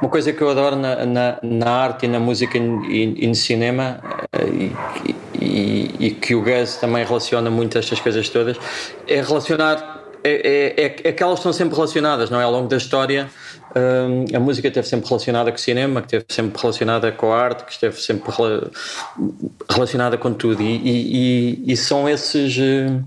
Uma 0.00 0.10
coisa 0.10 0.32
que 0.32 0.42
eu 0.42 0.50
adoro 0.50 0.74
na, 0.74 1.06
na, 1.06 1.38
na 1.42 1.70
arte 1.70 2.06
e 2.06 2.08
na 2.08 2.18
música 2.18 2.58
e, 2.58 3.24
e 3.24 3.26
no 3.26 3.34
cinema 3.34 4.00
eh, 4.32 4.70
e, 5.04 5.16
e, 5.40 6.06
e, 6.06 6.10
que 6.10 6.34
o 6.34 6.42
Gus 6.42 6.76
também 6.76 7.04
relaciona 7.04 7.50
muito 7.50 7.78
estas 7.78 8.00
coisas 8.00 8.28
todas 8.28 8.56
é 9.06 9.20
relacionar. 9.20 10.00
É, 10.24 10.30
é, 10.78 10.84
é, 10.84 10.96
é 11.08 11.12
que 11.12 11.20
elas 11.20 11.40
estão 11.40 11.52
sempre 11.52 11.74
relacionadas, 11.74 12.30
não 12.30 12.40
é? 12.40 12.44
Ao 12.44 12.52
longo 12.52 12.68
da 12.68 12.76
história 12.76 13.28
a 14.34 14.40
música 14.40 14.68
esteve 14.68 14.86
sempre 14.86 15.08
relacionada 15.08 15.50
com 15.50 15.56
o 15.56 15.60
cinema, 15.60 16.00
que 16.02 16.06
esteve 16.06 16.24
sempre 16.28 16.60
relacionada 16.60 17.10
com 17.12 17.32
a 17.32 17.38
arte, 17.38 17.64
que 17.64 17.72
esteve 17.72 18.00
sempre 18.00 18.30
relacionada 19.70 20.18
com 20.18 20.32
tudo. 20.32 20.62
E, 20.62 20.80
e, 20.84 21.72
e, 21.72 21.76
são 21.76 22.08
esses 22.08 22.56
eh, 22.58 23.00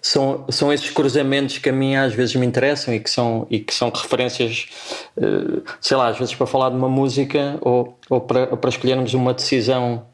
são, 0.00 0.44
são 0.48 0.72
esses 0.72 0.90
cruzamentos 0.90 1.58
que 1.58 1.68
a 1.68 1.72
mim 1.72 1.96
às 1.96 2.14
vezes 2.14 2.36
me 2.36 2.46
interessam 2.46 2.94
e 2.94 3.00
que 3.00 3.10
são, 3.10 3.46
e 3.50 3.58
que 3.58 3.74
são 3.74 3.90
referências, 3.90 4.68
eh, 5.16 5.60
sei 5.80 5.96
lá, 5.96 6.08
às 6.08 6.18
vezes 6.18 6.34
para 6.34 6.46
falar 6.46 6.70
de 6.70 6.76
uma 6.76 6.88
música 6.88 7.58
ou, 7.60 7.98
ou 8.08 8.20
para, 8.20 8.56
para 8.56 8.70
escolhermos 8.70 9.12
uma 9.14 9.34
decisão 9.34 10.06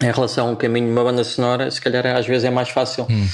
em 0.00 0.10
relação 0.10 0.48
ao 0.48 0.56
caminho 0.56 0.86
de 0.86 0.92
uma 0.92 1.04
banda 1.04 1.22
sonora, 1.22 1.70
se 1.70 1.80
calhar 1.80 2.04
às 2.06 2.26
vezes 2.26 2.44
é 2.44 2.50
mais 2.50 2.68
fácil 2.68 3.06
hum. 3.08 3.28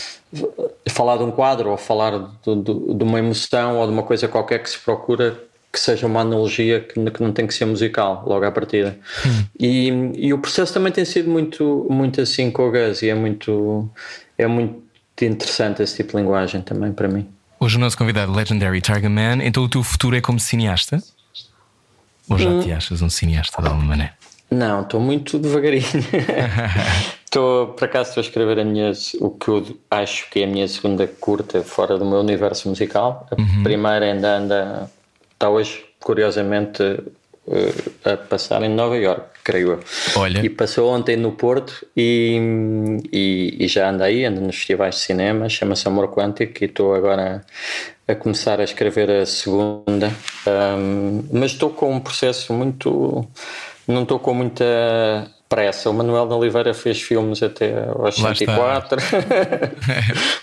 falar 0.91 1.17
de 1.17 1.23
um 1.23 1.31
quadro 1.31 1.71
ou 1.71 1.77
falar 1.79 2.19
de, 2.19 2.57
de, 2.57 2.95
de, 2.95 3.05
uma 3.05 3.19
emoção 3.19 3.79
ou 3.79 3.87
de 3.87 3.93
uma 3.93 4.03
coisa 4.03 4.29
qualquer 4.29 4.63
que 4.63 4.69
se 4.69 4.79
procura 4.79 5.48
que 5.73 5.79
seja 5.79 6.07
uma 6.07 6.21
analogia 6.21 6.81
que, 6.81 7.11
que 7.11 7.23
não 7.23 7.33
tem 7.33 7.47
que 7.47 7.55
ser 7.55 7.67
musical 7.67 8.25
logo 8.27 8.45
à 8.45 8.51
partida. 8.51 8.99
Hum. 9.27 9.45
E, 9.59 9.89
e 10.17 10.33
o 10.33 10.39
processo 10.39 10.73
também 10.73 10.93
tem 10.93 11.05
sido 11.05 11.31
muito, 11.31 11.87
muito 11.91 12.21
assim 12.21 12.51
com 12.51 12.69
o 12.69 12.71
Gus 12.71 13.03
e 13.03 13.09
é 13.09 13.15
muito, 13.15 13.89
é 14.37 14.47
muito 14.47 14.83
interessante 15.21 15.83
esse 15.83 15.97
tipo 15.97 16.13
de 16.13 16.19
linguagem 16.19 16.63
também 16.63 16.93
para 16.93 17.09
mim. 17.09 17.27
Hoje 17.61 17.77
o 17.77 17.81
nosso 17.81 17.99
convidado, 17.99 18.33
Legendary 18.33 18.81
Tiger 18.81 19.11
Man, 19.11 19.43
então 19.43 19.65
o 19.65 19.69
teu 19.69 19.83
futuro 19.83 20.17
é 20.17 20.21
como 20.21 20.39
cineasta? 20.39 21.03
Ou 22.31 22.39
já 22.39 22.49
hum. 22.49 22.61
te 22.61 22.73
achas 22.73 23.03
um 23.03 23.11
cineasta 23.11 23.61
de 23.61 23.69
alguma 23.69 23.89
maneira? 23.89 24.13
Não, 24.51 24.83
estou 24.83 25.01
muito 25.01 25.39
devagarinho. 25.39 25.85
Estou, 27.29 27.67
por 27.69 27.85
acaso, 27.85 28.09
estou 28.09 28.23
a 28.23 28.25
escrever 28.25 28.59
a 28.59 28.65
minha, 28.65 28.91
o 29.21 29.29
que 29.29 29.49
eu 29.49 29.79
acho 29.91 30.31
que 30.31 30.41
é 30.41 30.45
a 30.45 30.47
minha 30.47 30.67
segunda 30.67 31.07
curta 31.07 31.63
fora 31.63 31.99
do 31.99 32.05
meu 32.07 32.21
universo 32.21 32.71
musical. 32.71 33.29
A 33.31 33.39
uhum. 33.39 33.63
primeira 33.63 34.07
ainda 34.07 34.39
anda 34.39 34.91
está 35.39 35.49
hoje, 35.49 35.85
curiosamente, 36.01 36.83
eh, 36.83 38.13
a 38.13 38.17
passar 38.17 38.63
em 38.65 38.69
Nova 38.69 38.97
York, 38.97 39.23
creio 39.45 39.73
eu. 39.73 39.81
Olha. 40.17 40.45
E 40.45 40.51
passou 40.51 40.91
ontem 40.91 41.17
no 41.17 41.33
Porto 41.33 41.87
e, 41.97 43.01
e, 43.13 43.57
e 43.61 43.69
já 43.69 43.89
anda 43.89 44.05
aí, 44.05 44.25
anda 44.25 44.41
nos 44.41 44.57
festivais 44.57 44.97
de 44.97 45.01
cinema, 45.03 45.49
chama-se 45.49 45.87
Amor 45.87 46.13
Quântico 46.13 46.63
e 46.63 46.67
estou 46.67 46.93
agora 46.93 47.45
a, 48.09 48.13
a, 48.13 48.17
começar 48.17 48.61
a 48.61 48.65
escrever 48.65 49.11
a 49.11 49.25
segunda. 49.25 50.13
Um, 50.45 51.23
mas 51.33 51.53
estou 51.53 51.71
com 51.71 51.93
um 51.93 52.01
processo 52.01 52.53
muito. 52.53 53.25
Não 53.87 54.03
estou 54.03 54.19
com 54.19 54.35
muita 54.35 55.31
pressa. 55.49 55.89
O 55.89 55.95
Manuel 55.95 56.27
de 56.27 56.35
Oliveira 56.35 56.75
fez 56.75 57.01
filmes 57.01 57.43
até 57.43 57.89
aos 57.89 58.17
104. 58.17 58.99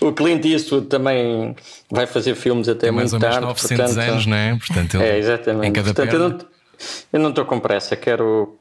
o 0.00 0.12
Clint 0.12 0.44
Eastwood 0.44 0.86
também 0.88 1.54
vai 1.90 2.06
fazer 2.06 2.34
filmes 2.34 2.68
até 2.68 2.90
muito 2.90 3.10
mais 3.12 3.22
tarde. 3.22 3.46
900 3.46 3.78
portanto, 3.78 4.10
anos, 4.10 4.26
não 4.26 4.36
é? 4.36 4.58
Portanto, 4.58 5.00
é, 5.00 5.18
exatamente. 5.18 5.68
Em 5.68 5.72
cada 5.72 5.94
portanto, 5.94 6.46
eu 7.12 7.20
não, 7.20 7.30
estou 7.30 7.44
com 7.44 7.60
pressa, 7.60 7.96
quero, 7.96 8.58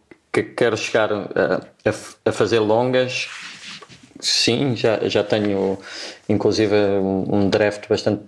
quero 0.56 0.78
chegar 0.78 1.12
a, 1.12 1.62
a, 1.86 2.30
a, 2.30 2.32
fazer 2.32 2.60
longas. 2.60 3.28
Sim, 4.20 4.76
já, 4.76 5.00
já 5.08 5.24
tenho 5.24 5.78
inclusive 6.30 6.74
um, 6.74 7.36
um 7.36 7.50
draft 7.50 7.88
bastante 7.90 8.24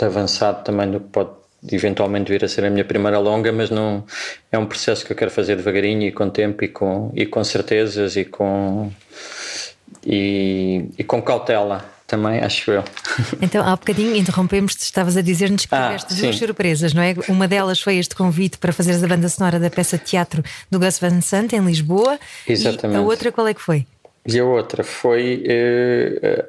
avançado 0.00 0.62
também 0.62 0.90
do 0.90 1.00
que 1.00 1.08
pode 1.08 1.30
eventualmente 1.70 2.30
vir 2.30 2.44
a 2.44 2.48
ser 2.48 2.64
a 2.64 2.70
minha 2.70 2.84
primeira 2.84 3.18
longa, 3.18 3.52
mas 3.52 3.70
não 3.70 4.04
é 4.50 4.58
um 4.58 4.66
processo 4.66 5.04
que 5.04 5.12
eu 5.12 5.16
quero 5.16 5.30
fazer 5.30 5.56
devagarinho 5.56 6.02
e 6.02 6.12
com 6.12 6.28
tempo 6.28 6.64
e 6.64 6.68
com, 6.68 7.10
e 7.14 7.26
com 7.26 7.42
certezas 7.42 8.16
e 8.16 8.24
com 8.24 8.90
e, 10.04 10.86
e 10.98 11.04
com 11.04 11.22
cautela 11.22 11.84
também, 12.06 12.40
acho 12.40 12.70
eu. 12.70 12.84
Então, 13.40 13.64
há 13.66 13.74
bocadinho 13.76 14.14
interrompemos-te, 14.14 14.80
estavas 14.80 15.16
a 15.16 15.22
dizer-nos 15.22 15.66
que 15.66 15.74
ah, 15.74 15.86
tiveste 15.86 16.14
duas 16.14 16.36
surpresas, 16.36 16.92
não 16.92 17.02
é? 17.02 17.14
Uma 17.28 17.48
delas 17.48 17.80
foi 17.80 17.96
este 17.96 18.14
convite 18.14 18.58
para 18.58 18.72
fazeres 18.72 19.02
a 19.02 19.06
banda 19.06 19.28
sonora 19.28 19.58
da 19.58 19.70
peça 19.70 19.96
de 19.96 20.04
teatro 20.04 20.42
do 20.70 20.78
Gus 20.78 20.98
Van 20.98 21.20
Sant 21.20 21.52
em 21.54 21.64
Lisboa. 21.64 22.18
Exatamente. 22.46 22.98
E 22.98 23.02
a 23.02 23.06
outra 23.06 23.32
qual 23.32 23.48
é 23.48 23.54
que 23.54 23.60
foi? 23.60 23.86
E 24.26 24.38
a 24.38 24.44
outra 24.44 24.82
foi 24.82 25.44
eh, 25.46 26.46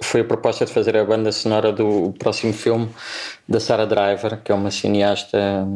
foi 0.00 0.22
a 0.22 0.24
proposta 0.24 0.64
de 0.64 0.72
fazer 0.72 0.96
a 0.96 1.04
banda 1.04 1.30
sonora 1.32 1.72
do 1.72 2.14
próximo 2.18 2.52
filme 2.52 2.88
da 3.48 3.60
Sarah 3.60 3.84
Driver, 3.84 4.40
que 4.42 4.50
é 4.50 4.54
uma 4.54 4.70
cineasta 4.70 5.66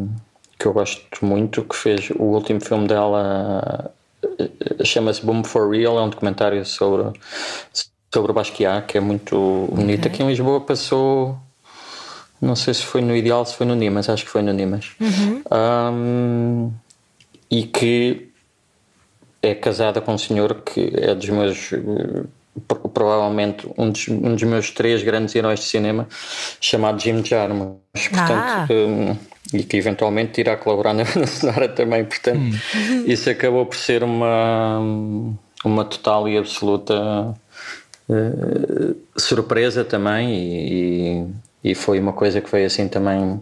que 0.58 0.66
eu 0.66 0.72
gosto 0.72 1.24
muito, 1.24 1.62
que 1.64 1.76
fez 1.76 2.10
o 2.10 2.22
último 2.22 2.60
filme 2.60 2.88
dela 2.88 3.92
eh, 4.38 4.84
chama-se 4.84 5.24
Boom 5.24 5.44
for 5.44 5.70
Real, 5.70 5.98
é 5.98 6.02
um 6.02 6.08
documentário 6.08 6.64
sobre 6.64 7.12
sobre 8.12 8.30
o 8.30 8.34
Basquiat, 8.34 8.86
que 8.86 8.96
é 8.96 9.00
muito 9.00 9.68
bonito. 9.72 10.06
Okay. 10.06 10.12
Aqui 10.12 10.22
em 10.22 10.28
Lisboa 10.28 10.60
passou 10.60 11.36
não 12.40 12.54
sei 12.54 12.74
se 12.74 12.82
foi 12.82 13.00
no 13.00 13.16
Ideal, 13.16 13.44
se 13.44 13.54
foi 13.54 13.66
no 13.66 13.74
Nimas, 13.74 14.08
acho 14.08 14.24
que 14.24 14.30
foi 14.30 14.42
no 14.42 14.52
Nimas. 14.52 14.92
Uhum. 15.00 15.42
Um, 15.50 16.72
e 17.50 17.64
que 17.64 18.28
é 19.42 19.54
casada 19.54 20.00
com 20.00 20.14
um 20.14 20.18
senhor 20.18 20.62
que 20.62 20.92
é 20.94 21.14
dos 21.14 21.28
meus 21.28 21.70
provavelmente 22.92 23.68
um 23.76 23.90
dos, 23.90 24.08
um 24.08 24.34
dos, 24.34 24.42
meus 24.44 24.70
três 24.70 25.02
grandes 25.02 25.34
heróis 25.34 25.60
de 25.60 25.66
cinema, 25.66 26.08
chamado 26.60 27.00
Jim 27.00 27.24
Jarmusch. 27.24 28.08
Portanto, 28.10 28.32
ah. 28.32 28.66
um, 28.70 29.16
e 29.52 29.62
que 29.62 29.76
eventualmente 29.76 30.40
irá 30.40 30.56
colaborar 30.56 30.94
na 30.94 31.04
sonora 31.26 31.68
também. 31.68 32.04
Portanto, 32.04 32.38
hum. 32.38 33.04
isso 33.06 33.28
acabou 33.28 33.66
por 33.66 33.76
ser 33.76 34.02
uma, 34.02 34.78
uma 35.64 35.84
total 35.84 36.28
e 36.28 36.38
absoluta 36.38 37.34
uh, 38.08 38.96
surpresa 39.16 39.84
também. 39.84 40.34
E, 40.34 41.26
e, 41.64 41.70
e 41.70 41.74
foi 41.74 41.98
uma 41.98 42.12
coisa 42.12 42.40
que 42.40 42.48
foi 42.48 42.64
assim 42.64 42.88
também, 42.88 43.40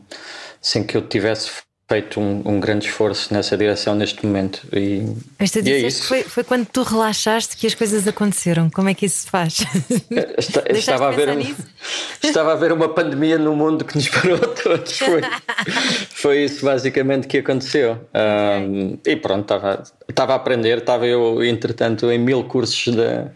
sem 0.61 0.85
que 0.85 0.97
eu 0.97 1.03
tivesse 1.03 1.51
feito 1.93 2.19
um, 2.19 2.43
um, 2.47 2.59
grande 2.59 2.87
esforço 2.87 3.35
nessa 3.35 3.55
direção 3.55 3.95
neste 3.95 4.25
momento. 4.25 4.67
E, 4.73 5.07
Mas 5.39 5.51
tu 5.51 5.61
disseste 5.61 6.01
é 6.01 6.03
que 6.03 6.09
foi, 6.09 6.23
foi 6.23 6.43
quando 6.43 6.65
tu 6.65 6.83
relaxaste 6.83 7.55
que 7.55 7.67
as 7.67 7.75
coisas 7.75 8.09
aconteceram. 8.09 8.71
Como 8.71 8.89
é 8.89 8.95
que 8.95 9.05
isso 9.05 9.25
se 9.25 9.31
faz? 9.31 9.59
Está, 10.39 10.63
estava, 10.71 11.09
a 11.09 11.11
ver 11.11 11.29
um, 11.29 11.39
estava 12.23 12.53
a 12.53 12.55
ver 12.55 12.73
uma 12.73 12.89
pandemia 12.89 13.37
no 13.37 13.55
mundo 13.55 13.85
que 13.85 13.97
nos 13.97 14.09
parou 14.09 14.37
a 14.37 14.49
todos. 14.49 14.99
Foi, 14.99 15.21
foi 16.09 16.45
isso 16.45 16.65
basicamente 16.65 17.29
que 17.29 17.39
aconteceu. 17.39 17.99
Um, 18.15 18.97
e 19.05 19.15
pronto, 19.15 19.43
estava, 19.43 19.83
estava 20.09 20.33
a 20.33 20.37
aprender. 20.37 20.79
Estava 20.79 21.07
eu, 21.07 21.45
entretanto, 21.45 22.11
em 22.11 22.19
mil 22.19 22.45
cursos 22.45 22.91
de, 22.95 23.31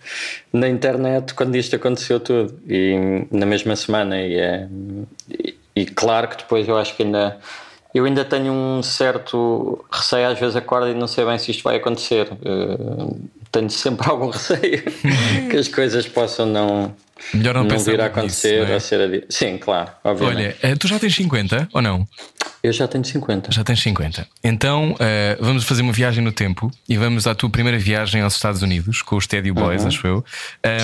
na 0.50 0.66
internet 0.66 1.34
quando 1.34 1.54
isto 1.56 1.76
aconteceu 1.76 2.20
tudo. 2.20 2.58
E 2.66 3.26
na 3.30 3.44
mesma 3.44 3.76
semana. 3.76 4.18
E, 4.18 4.34
é, 4.38 4.66
e, 5.28 5.58
e 5.76 5.84
claro 5.84 6.28
que 6.28 6.38
depois 6.38 6.66
eu 6.66 6.78
acho 6.78 6.96
que 6.96 7.02
ainda 7.02 7.38
eu 7.96 8.04
ainda 8.04 8.24
tenho 8.24 8.52
um 8.52 8.82
certo 8.82 9.84
receio, 9.90 10.28
às 10.28 10.38
vezes 10.38 10.56
acordo 10.56 10.88
e 10.88 10.94
não 10.94 11.06
sei 11.06 11.24
bem 11.24 11.38
se 11.38 11.50
isto 11.50 11.62
vai 11.62 11.76
acontecer. 11.76 12.28
Uh, 12.32 13.18
tenho 13.50 13.70
sempre 13.70 14.08
algum 14.10 14.28
receio 14.28 14.82
que 15.50 15.56
as 15.56 15.68
coisas 15.68 16.06
possam 16.06 16.46
não, 16.46 16.94
Melhor 17.32 17.54
não, 17.54 17.64
não 17.64 17.78
vir 17.78 18.00
a 18.00 18.06
acontecer. 18.06 18.60
Nisso, 18.60 18.72
é? 18.72 18.76
a 18.76 18.80
ser 18.80 19.26
Sim, 19.28 19.58
claro, 19.58 19.90
obviamente. 20.04 20.36
Olha, 20.36 20.56
eh, 20.62 20.76
tu 20.76 20.86
já 20.86 20.98
tens 20.98 21.14
50 21.14 21.68
ou 21.72 21.82
não? 21.82 22.06
Eu 22.62 22.72
já 22.72 22.88
tenho 22.88 23.04
50. 23.04 23.52
Já 23.52 23.62
tens 23.62 23.80
50. 23.80 24.26
Então 24.42 24.92
uh, 24.92 24.96
vamos 25.38 25.64
fazer 25.64 25.82
uma 25.82 25.92
viagem 25.92 26.22
no 26.22 26.32
tempo 26.32 26.70
e 26.88 26.96
vamos 26.96 27.26
à 27.26 27.34
tua 27.34 27.48
primeira 27.48 27.78
viagem 27.78 28.22
aos 28.22 28.34
Estados 28.34 28.60
Unidos 28.60 29.02
com 29.02 29.16
os 29.16 29.26
Teddy 29.26 29.52
Boys, 29.52 29.82
uhum. 29.82 29.88
acho 29.88 30.06
eu. 30.06 30.24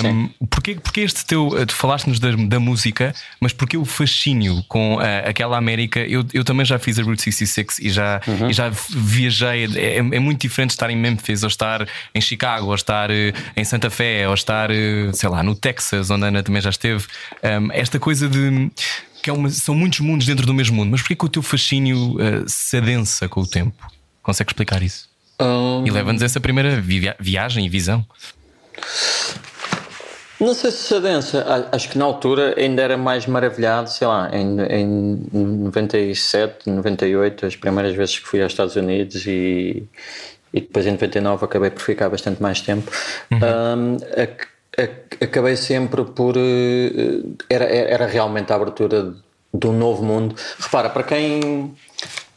Um, 0.05 0.29
porquê, 0.47 0.75
porquê 0.75 1.01
este 1.01 1.25
teu. 1.25 1.57
Eh, 1.57 1.65
tu 1.65 1.75
falaste-nos 1.75 2.19
da, 2.19 2.31
da, 2.31 2.59
música, 2.59 3.13
mas 3.39 3.51
porquê 3.51 3.75
o 3.75 3.83
fascínio 3.83 4.63
com 4.67 4.97
aquela 5.25 5.57
América? 5.57 5.99
Eu, 5.99 6.25
eu 6.33 6.43
também 6.43 6.65
já 6.65 6.79
fiz 6.79 6.97
a 6.99 7.03
Route 7.03 7.21
66 7.21 7.79
e 7.79 7.89
já, 7.89 8.21
uhum. 8.25 8.49
e 8.49 8.53
já 8.53 8.71
viajei. 8.89 9.65
É, 9.75 9.97
é, 9.97 10.19
muito 10.19 10.41
diferente 10.41 10.71
estar 10.71 10.89
em 10.89 10.95
Memphis 10.95 11.43
ou 11.43 11.49
estar 11.49 11.85
em 12.15 12.21
Chicago 12.21 12.67
ou 12.67 12.75
estar 12.75 13.09
em 13.11 13.63
Santa 13.65 13.89
Fé 13.89 14.27
ou 14.27 14.33
estar, 14.33 14.69
sei 15.13 15.29
lá, 15.29 15.43
no 15.43 15.53
Texas, 15.53 16.09
onde 16.09 16.22
a 16.23 16.27
Ana 16.27 16.43
também 16.43 16.61
já 16.61 16.69
esteve. 16.69 17.05
Um, 17.43 17.71
esta 17.71 17.99
coisa 17.99 18.27
de 18.27 18.71
que 19.21 19.29
é 19.29 19.33
uma, 19.33 19.49
são 19.49 19.73
muitos 19.73 20.01
mundos 20.01 20.27
dentro 20.27 20.45
do 20.45 20.53
mesmo 20.53 20.75
mundo, 20.75 20.91
mas 20.91 21.01
porquê 21.01 21.15
que 21.15 21.25
o 21.25 21.29
teu 21.29 21.41
fascínio 21.41 22.15
uh, 22.15 22.43
se 22.45 22.77
adensa 22.77 23.29
com 23.29 23.41
o 23.41 23.47
tempo? 23.47 23.87
Consegue 24.21 24.51
explicar 24.51 24.83
isso? 24.83 25.09
Um... 25.39 25.85
E 25.85 25.89
leva-nos 25.89 26.21
essa 26.21 26.39
primeira 26.39 26.79
via 26.81 27.15
viagem 27.19 27.65
e 27.65 27.69
visão. 27.69 28.05
Não 30.39 30.53
sei 30.53 30.71
se 30.71 30.83
se 30.83 30.95
adensa, 30.95 31.69
acho 31.71 31.89
que 31.89 31.97
na 31.97 32.03
altura 32.03 32.55
ainda 32.57 32.81
era 32.81 32.97
mais 32.97 33.25
maravilhado, 33.25 33.89
sei 33.89 34.05
lá, 34.05 34.29
em, 34.33 34.59
em 34.59 35.29
97, 35.31 36.69
98, 36.69 37.45
as 37.45 37.55
primeiras 37.55 37.95
vezes 37.95 38.19
que 38.19 38.27
fui 38.27 38.41
aos 38.41 38.51
Estados 38.51 38.75
Unidos 38.75 39.25
e, 39.25 39.87
e 40.53 40.59
depois 40.59 40.85
em 40.85 40.91
99 40.91 41.45
acabei 41.45 41.69
por 41.69 41.81
ficar 41.81 42.09
bastante 42.09 42.41
mais 42.41 42.59
tempo. 42.59 42.91
Uhum. 43.31 43.37
Um, 43.37 43.97
a, 44.17 44.23
a, 44.23 44.52
acabei 45.21 45.55
sempre 45.55 46.03
por. 46.03 46.35
Eh, 46.37 47.21
era, 47.49 47.65
era 47.65 48.07
realmente 48.07 48.51
a 48.51 48.55
abertura 48.55 49.13
de 49.53 49.67
um 49.67 49.73
novo 49.73 50.03
mundo. 50.03 50.35
Repara, 50.59 50.89
para 50.89 51.03
quem 51.03 51.75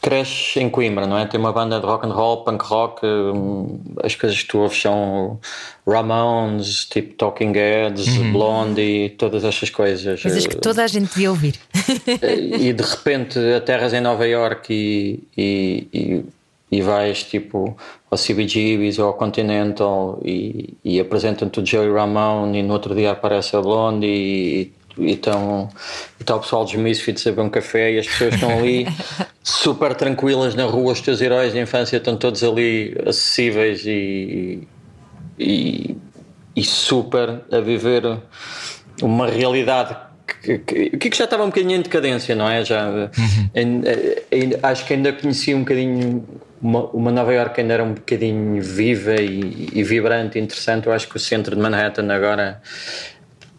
cresce 0.06 0.60
em 0.60 0.70
Coimbra, 0.70 1.04
não 1.04 1.18
é? 1.18 1.26
Tem 1.26 1.40
uma 1.40 1.52
banda 1.52 1.80
de 1.80 1.84
rock 1.84 2.06
and 2.06 2.12
roll, 2.12 2.44
punk 2.44 2.64
rock, 2.64 3.04
hum, 3.04 3.80
as 4.04 4.14
coisas 4.14 4.40
que 4.40 4.46
tu 4.46 4.58
ouves 4.58 4.80
são 4.80 5.40
Ramones, 5.84 6.84
tipo 6.84 7.14
Talking 7.14 7.52
Heads, 7.52 8.06
uhum. 8.06 8.32
Blondie, 8.32 9.16
todas 9.18 9.42
estas 9.42 9.68
coisas. 9.68 10.22
Coisas 10.22 10.46
que 10.46 10.56
toda 10.58 10.84
a 10.84 10.86
gente 10.86 11.08
devia 11.08 11.28
ouvir. 11.28 11.58
e 12.60 12.72
de 12.72 12.84
repente 12.84 13.36
aterras 13.56 13.92
em 13.92 14.00
Nova 14.00 14.24
York 14.28 14.72
e, 14.72 15.24
e, 15.36 15.88
e, 15.92 16.24
e 16.70 16.82
vais 16.82 17.24
tipo 17.24 17.76
ao 18.10 18.18
CBGBs 18.18 18.98
ou 18.98 19.08
ao 19.08 19.14
Continental 19.14 20.20
e, 20.24 20.76
e 20.84 21.00
apresentam-te 21.00 21.60
o 21.60 21.66
Joey 21.66 21.92
Ramone 21.92 22.58
e 22.58 22.62
no 22.62 22.72
outro 22.72 22.94
dia 22.94 23.12
aparece 23.12 23.56
a 23.56 23.60
Blondie 23.60 24.06
e 24.06 24.72
e 24.98 25.12
está 25.12 25.36
o 26.36 26.40
pessoal 26.40 26.64
dos 26.64 26.74
Misfits 26.74 27.26
a 27.26 27.30
beber 27.30 27.42
um 27.42 27.50
café 27.50 27.92
e 27.92 27.98
as 27.98 28.06
pessoas 28.06 28.34
estão 28.34 28.58
ali 28.58 28.86
super 29.42 29.94
tranquilas 29.94 30.54
na 30.54 30.64
rua, 30.64 30.92
os 30.92 31.00
teus 31.00 31.20
heróis 31.20 31.52
de 31.52 31.60
infância 31.60 31.98
estão 31.98 32.16
todos 32.16 32.42
ali 32.42 32.96
acessíveis 33.06 33.84
e, 33.84 34.66
e, 35.38 35.96
e 36.54 36.64
super 36.64 37.42
a 37.52 37.60
viver 37.60 38.18
uma 39.02 39.28
realidade 39.28 39.96
que, 40.26 40.58
que, 40.58 40.90
que, 40.96 41.16
já 41.16 41.24
estava 41.24 41.44
um 41.44 41.46
bocadinho 41.46 41.76
em 41.76 41.82
decadência, 41.82 42.34
não 42.34 42.48
é? 42.48 42.64
Já, 42.64 42.88
uhum. 42.88 43.08
em, 43.54 43.82
em, 44.32 44.58
acho 44.62 44.84
que 44.84 44.94
ainda 44.94 45.12
conhecia 45.12 45.56
um 45.56 45.60
bocadinho 45.60 46.26
uma, 46.60 46.84
uma 46.86 47.12
Nova 47.12 47.32
York 47.32 47.60
ainda 47.60 47.74
era 47.74 47.84
um 47.84 47.94
bocadinho 47.94 48.62
viva 48.62 49.14
e, 49.14 49.68
e 49.72 49.82
vibrante, 49.82 50.38
interessante. 50.38 50.86
Eu 50.86 50.92
acho 50.92 51.08
que 51.08 51.16
o 51.16 51.20
centro 51.20 51.54
de 51.54 51.62
Manhattan 51.62 52.12
agora 52.12 52.60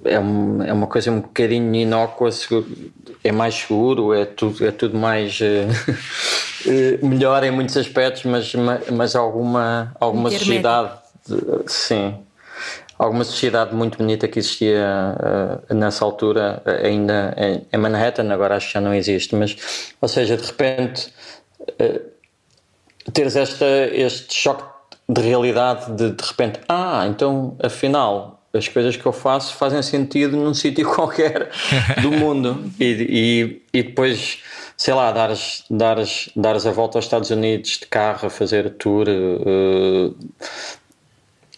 é, 0.04 0.20
um, 0.20 0.64
é 0.64 0.74
uma 0.74 0.88
coisa 0.88 1.12
um 1.12 1.22
bocadinho 1.22 1.74
inócua, 1.76 2.30
é 3.24 3.32
mais 3.32 3.56
seguro, 3.56 4.14
é 4.14 4.26
tudo, 4.26 4.66
é 4.66 4.72
tudo 4.72 4.98
mais 4.98 5.40
uh, 5.40 7.06
melhor 7.06 7.44
em 7.44 7.52
muitos 7.52 7.78
aspectos, 7.78 8.24
mas, 8.24 8.54
mas 8.92 9.16
alguma, 9.16 9.96
alguma 10.00 10.30
sociedade, 10.30 10.92
sim, 11.68 12.16
alguma 12.98 13.24
sociedade 13.24 13.76
muito 13.76 13.98
bonita 13.98 14.28
que 14.28 14.40
existia 14.40 15.16
uh, 15.70 15.74
nessa 15.74 16.04
altura, 16.04 16.62
ainda 16.84 17.34
em, 17.38 17.66
em, 17.72 17.78
Manhattan, 17.78 18.32
agora 18.32 18.56
acho 18.56 18.68
que 18.68 18.74
já 18.74 18.82
não 18.82 18.94
existe, 18.94 19.36
mas, 19.36 19.56
ou 20.02 20.08
seja, 20.08 20.36
de 20.36 20.46
repente, 20.46 21.10
uh, 21.62 23.12
teres 23.12 23.36
esta, 23.36 23.66
este 23.92 24.34
choque 24.34 24.64
de 25.10 25.22
realidade 25.22 25.92
de 25.94 26.12
de 26.12 26.24
repente, 26.24 26.60
ah, 26.68 27.06
então 27.08 27.56
afinal 27.64 28.38
as 28.54 28.68
coisas 28.68 28.96
que 28.98 29.06
eu 29.06 29.14
faço 29.14 29.56
fazem 29.56 29.82
sentido 29.82 30.36
num 30.36 30.54
sítio 30.56 30.90
qualquer 30.94 31.50
do 32.02 32.12
mundo. 32.12 32.72
E, 32.80 33.62
e, 33.74 33.80
e, 33.80 33.84
depois 33.84 34.40
sei 34.76 34.94
lá 34.94 35.12
dares, 35.12 35.64
dares, 35.70 36.30
dares 36.36 36.66
a 36.66 36.72
volta 36.72 36.98
aos 36.98 37.06
Estados 37.06 37.30
Unidos 37.30 37.80
de 37.80 37.88
carro 37.88 38.28
a 38.28 38.30
fazer 38.30 38.72
tour 38.72 39.08
uh, 39.08 40.16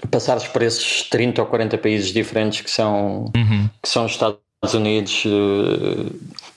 passares 0.07 0.47
por 0.47 0.61
esses 0.61 1.03
30 1.03 1.41
ou 1.41 1.47
40 1.47 1.77
países 1.77 2.13
diferentes 2.13 2.61
que 2.61 2.71
são, 2.71 3.31
uhum. 3.35 3.69
que 3.81 3.89
são 3.89 4.05
os 4.05 4.11
Estados 4.11 4.39
Unidos 4.73 5.23
uh, 5.25 6.05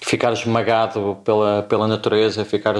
ficar 0.01 0.33
esmagado 0.33 1.19
pela, 1.25 1.63
pela 1.63 1.87
natureza, 1.87 2.45
ficar 2.45 2.75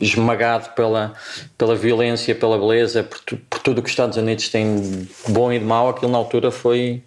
esmagado 0.00 0.70
pela, 0.70 1.14
pela 1.56 1.74
violência, 1.74 2.34
pela 2.34 2.58
beleza, 2.58 3.02
por, 3.02 3.20
tu, 3.20 3.36
por 3.48 3.58
tudo 3.60 3.82
que 3.82 3.86
os 3.86 3.92
Estados 3.92 4.16
Unidos 4.16 4.48
têm 4.48 4.80
de 4.80 5.08
bom 5.28 5.52
e 5.52 5.58
de 5.58 5.64
mau, 5.64 5.88
aquilo 5.88 6.12
na 6.12 6.18
altura 6.18 6.50
foi, 6.50 7.02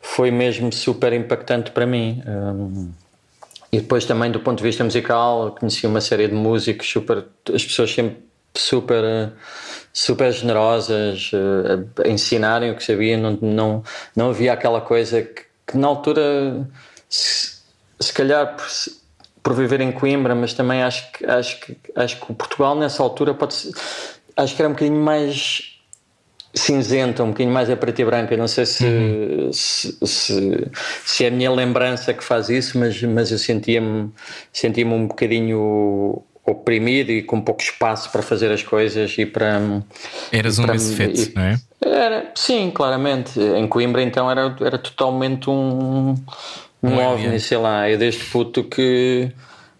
foi 0.00 0.30
mesmo 0.30 0.72
super 0.72 1.12
impactante 1.12 1.70
para 1.70 1.86
mim. 1.86 2.22
Um, 2.26 2.90
e 3.72 3.80
depois 3.80 4.04
também 4.04 4.30
do 4.30 4.40
ponto 4.40 4.58
de 4.58 4.64
vista 4.64 4.84
musical, 4.84 5.54
conheci 5.58 5.86
uma 5.86 6.00
série 6.00 6.28
de 6.28 6.34
músicos 6.34 6.88
super, 6.88 7.24
as 7.54 7.64
pessoas 7.64 7.90
sempre 7.92 8.18
super 8.54 9.32
super 9.92 10.32
generosas 10.32 11.30
a 12.04 12.08
ensinarem 12.08 12.70
o 12.70 12.76
que 12.76 12.84
sabiam, 12.84 13.20
não, 13.20 13.38
não, 13.40 13.84
não 14.14 14.30
havia 14.30 14.52
aquela 14.52 14.80
coisa 14.80 15.22
que, 15.22 15.42
que 15.66 15.76
na 15.76 15.88
altura 15.88 16.66
se 17.08 18.12
calhar 18.14 18.56
por, 18.56 18.66
por, 19.42 19.54
viver 19.54 19.80
em 19.80 19.92
Coimbra, 19.92 20.34
mas 20.34 20.54
também 20.54 20.82
acho 20.82 21.10
que, 21.12 21.26
acho 21.26 21.60
que, 21.60 21.76
acho 21.94 22.20
que 22.20 22.32
o 22.32 22.34
Portugal 22.34 22.76
nessa 22.76 23.02
altura 23.02 23.34
pode 23.34 23.54
ser, 23.54 23.72
acho 24.36 24.54
que 24.54 24.62
era 24.62 24.68
um 24.68 24.72
bocadinho 24.72 25.00
mais 25.00 25.76
cinzenta, 26.54 27.22
um 27.22 27.28
bocadinho 27.28 27.52
mais 27.52 27.70
a 27.70 27.76
preta 27.76 28.02
e 28.02 28.04
branca. 28.04 28.36
Não 28.36 28.48
sei 28.48 28.66
se, 28.66 28.84
uhum. 28.84 29.52
se, 29.52 29.98
se, 30.04 30.70
se, 31.04 31.24
é 31.24 31.28
a 31.28 31.30
minha 31.30 31.50
lembrança 31.50 32.12
que 32.12 32.24
faz 32.24 32.48
isso, 32.48 32.78
mas, 32.78 33.00
mas 33.02 33.30
eu 33.30 33.38
sentia-me 33.38 34.10
sentia 34.52 34.86
um 34.86 35.06
bocadinho 35.06 36.22
oprimido 36.50 37.10
e 37.10 37.22
com 37.22 37.40
pouco 37.40 37.62
espaço 37.62 38.10
para 38.10 38.22
fazer 38.22 38.50
as 38.50 38.62
coisas 38.62 39.16
e 39.18 39.26
para. 39.26 39.60
Eras 40.32 40.58
um 40.58 40.66
misfit, 40.66 41.32
não 41.34 41.42
é? 41.42 41.58
Era, 41.82 42.30
sim, 42.34 42.70
claramente. 42.70 43.38
Em 43.40 43.66
Coimbra 43.66 44.02
então 44.02 44.30
era, 44.30 44.54
era 44.60 44.78
totalmente 44.78 45.48
um 45.48 46.14
um 46.82 46.98
OVNI, 46.98 47.38
sei 47.38 47.58
lá, 47.58 47.88
é 47.88 47.96
desde 47.96 48.24
puto 48.24 48.64
que 48.64 49.30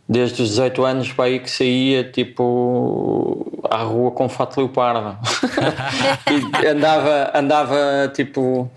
desde 0.09 0.43
os 0.43 0.51
18 0.51 0.85
anos 0.85 1.13
para 1.13 1.27
aí 1.27 1.39
que 1.39 1.51
saía 1.51 2.05
tipo 2.05 3.63
à 3.71 3.79
rua 3.79 4.11
com 4.11 4.29
fato 4.29 4.59
leopardo 4.59 5.17
e 6.63 6.67
andava, 6.67 7.31
andava 7.33 8.11
tipo 8.13 8.71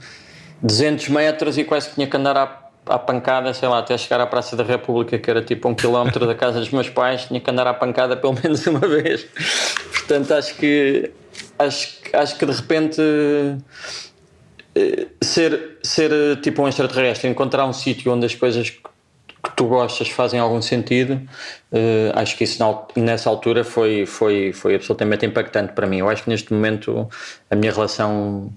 200 0.61 1.09
metros 1.09 1.57
e 1.57 1.63
quase 1.63 1.89
que 1.89 1.95
tinha 1.95 2.07
que 2.07 2.15
andar 2.15 2.37
à, 2.37 2.62
à 2.85 2.99
pancada, 2.99 3.53
sei 3.53 3.67
lá, 3.67 3.79
até 3.79 3.97
chegar 3.97 4.19
à 4.19 4.27
Praça 4.27 4.55
da 4.55 4.63
República, 4.63 5.17
que 5.17 5.29
era 5.29 5.41
tipo 5.41 5.67
um 5.67 5.75
quilómetro 5.75 6.25
da 6.25 6.35
casa 6.35 6.59
dos 6.59 6.69
meus 6.69 6.89
pais, 6.89 7.25
tinha 7.25 7.39
que 7.39 7.49
andar 7.49 7.67
à 7.67 7.73
pancada 7.73 8.15
pelo 8.17 8.33
menos 8.41 8.65
uma 8.67 8.79
vez. 8.79 9.25
Portanto, 9.91 10.33
acho 10.33 10.55
que 10.55 11.11
acho, 11.57 11.97
acho 12.13 12.37
que 12.37 12.45
de 12.45 12.51
repente 12.51 13.01
eh, 14.75 15.07
ser, 15.21 15.77
ser 15.81 16.11
eh, 16.11 16.35
tipo 16.37 16.61
um 16.61 16.67
extraterrestre, 16.67 17.29
encontrar 17.29 17.65
um 17.65 17.73
sítio 17.73 18.11
onde 18.11 18.25
as 18.25 18.35
coisas 18.35 18.69
que 18.69 19.55
tu 19.55 19.65
gostas 19.67 20.09
fazem 20.09 20.39
algum 20.39 20.61
sentido, 20.61 21.15
uh, 21.69 22.11
acho 22.15 22.37
que 22.37 22.45
isso 22.45 22.63
nessa 22.95 23.29
altura 23.29 23.65
foi, 23.65 24.05
foi, 24.05 24.53
foi 24.53 24.75
absolutamente 24.75 25.25
impactante 25.25 25.73
para 25.73 25.85
mim. 25.85 25.97
Eu 25.97 26.07
acho 26.09 26.23
que 26.23 26.29
neste 26.29 26.53
momento 26.53 27.09
a 27.51 27.55
minha 27.55 27.71
relação 27.71 28.49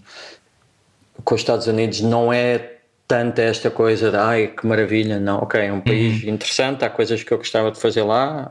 com 1.25 1.35
os 1.35 1.41
Estados 1.41 1.67
Unidos 1.67 2.01
não 2.03 2.33
é 2.33 2.76
tanta 3.09 3.40
esta 3.40 3.71
coisa 3.71 4.11
de 4.11 4.16
ai 4.16 4.49
que 4.49 4.66
maravilha, 4.66 5.21
não, 5.21 5.38
ok, 5.38 5.61
é 5.61 5.73
um 5.73 5.81
país 5.81 6.25
uhum. 6.25 6.31
interessante, 6.31 6.85
há 6.85 6.90
coisas 6.90 7.23
que 7.23 7.33
eu 7.33 7.38
gostava 7.38 7.71
de 7.71 7.81
fazer 7.81 8.03
lá, 8.03 8.49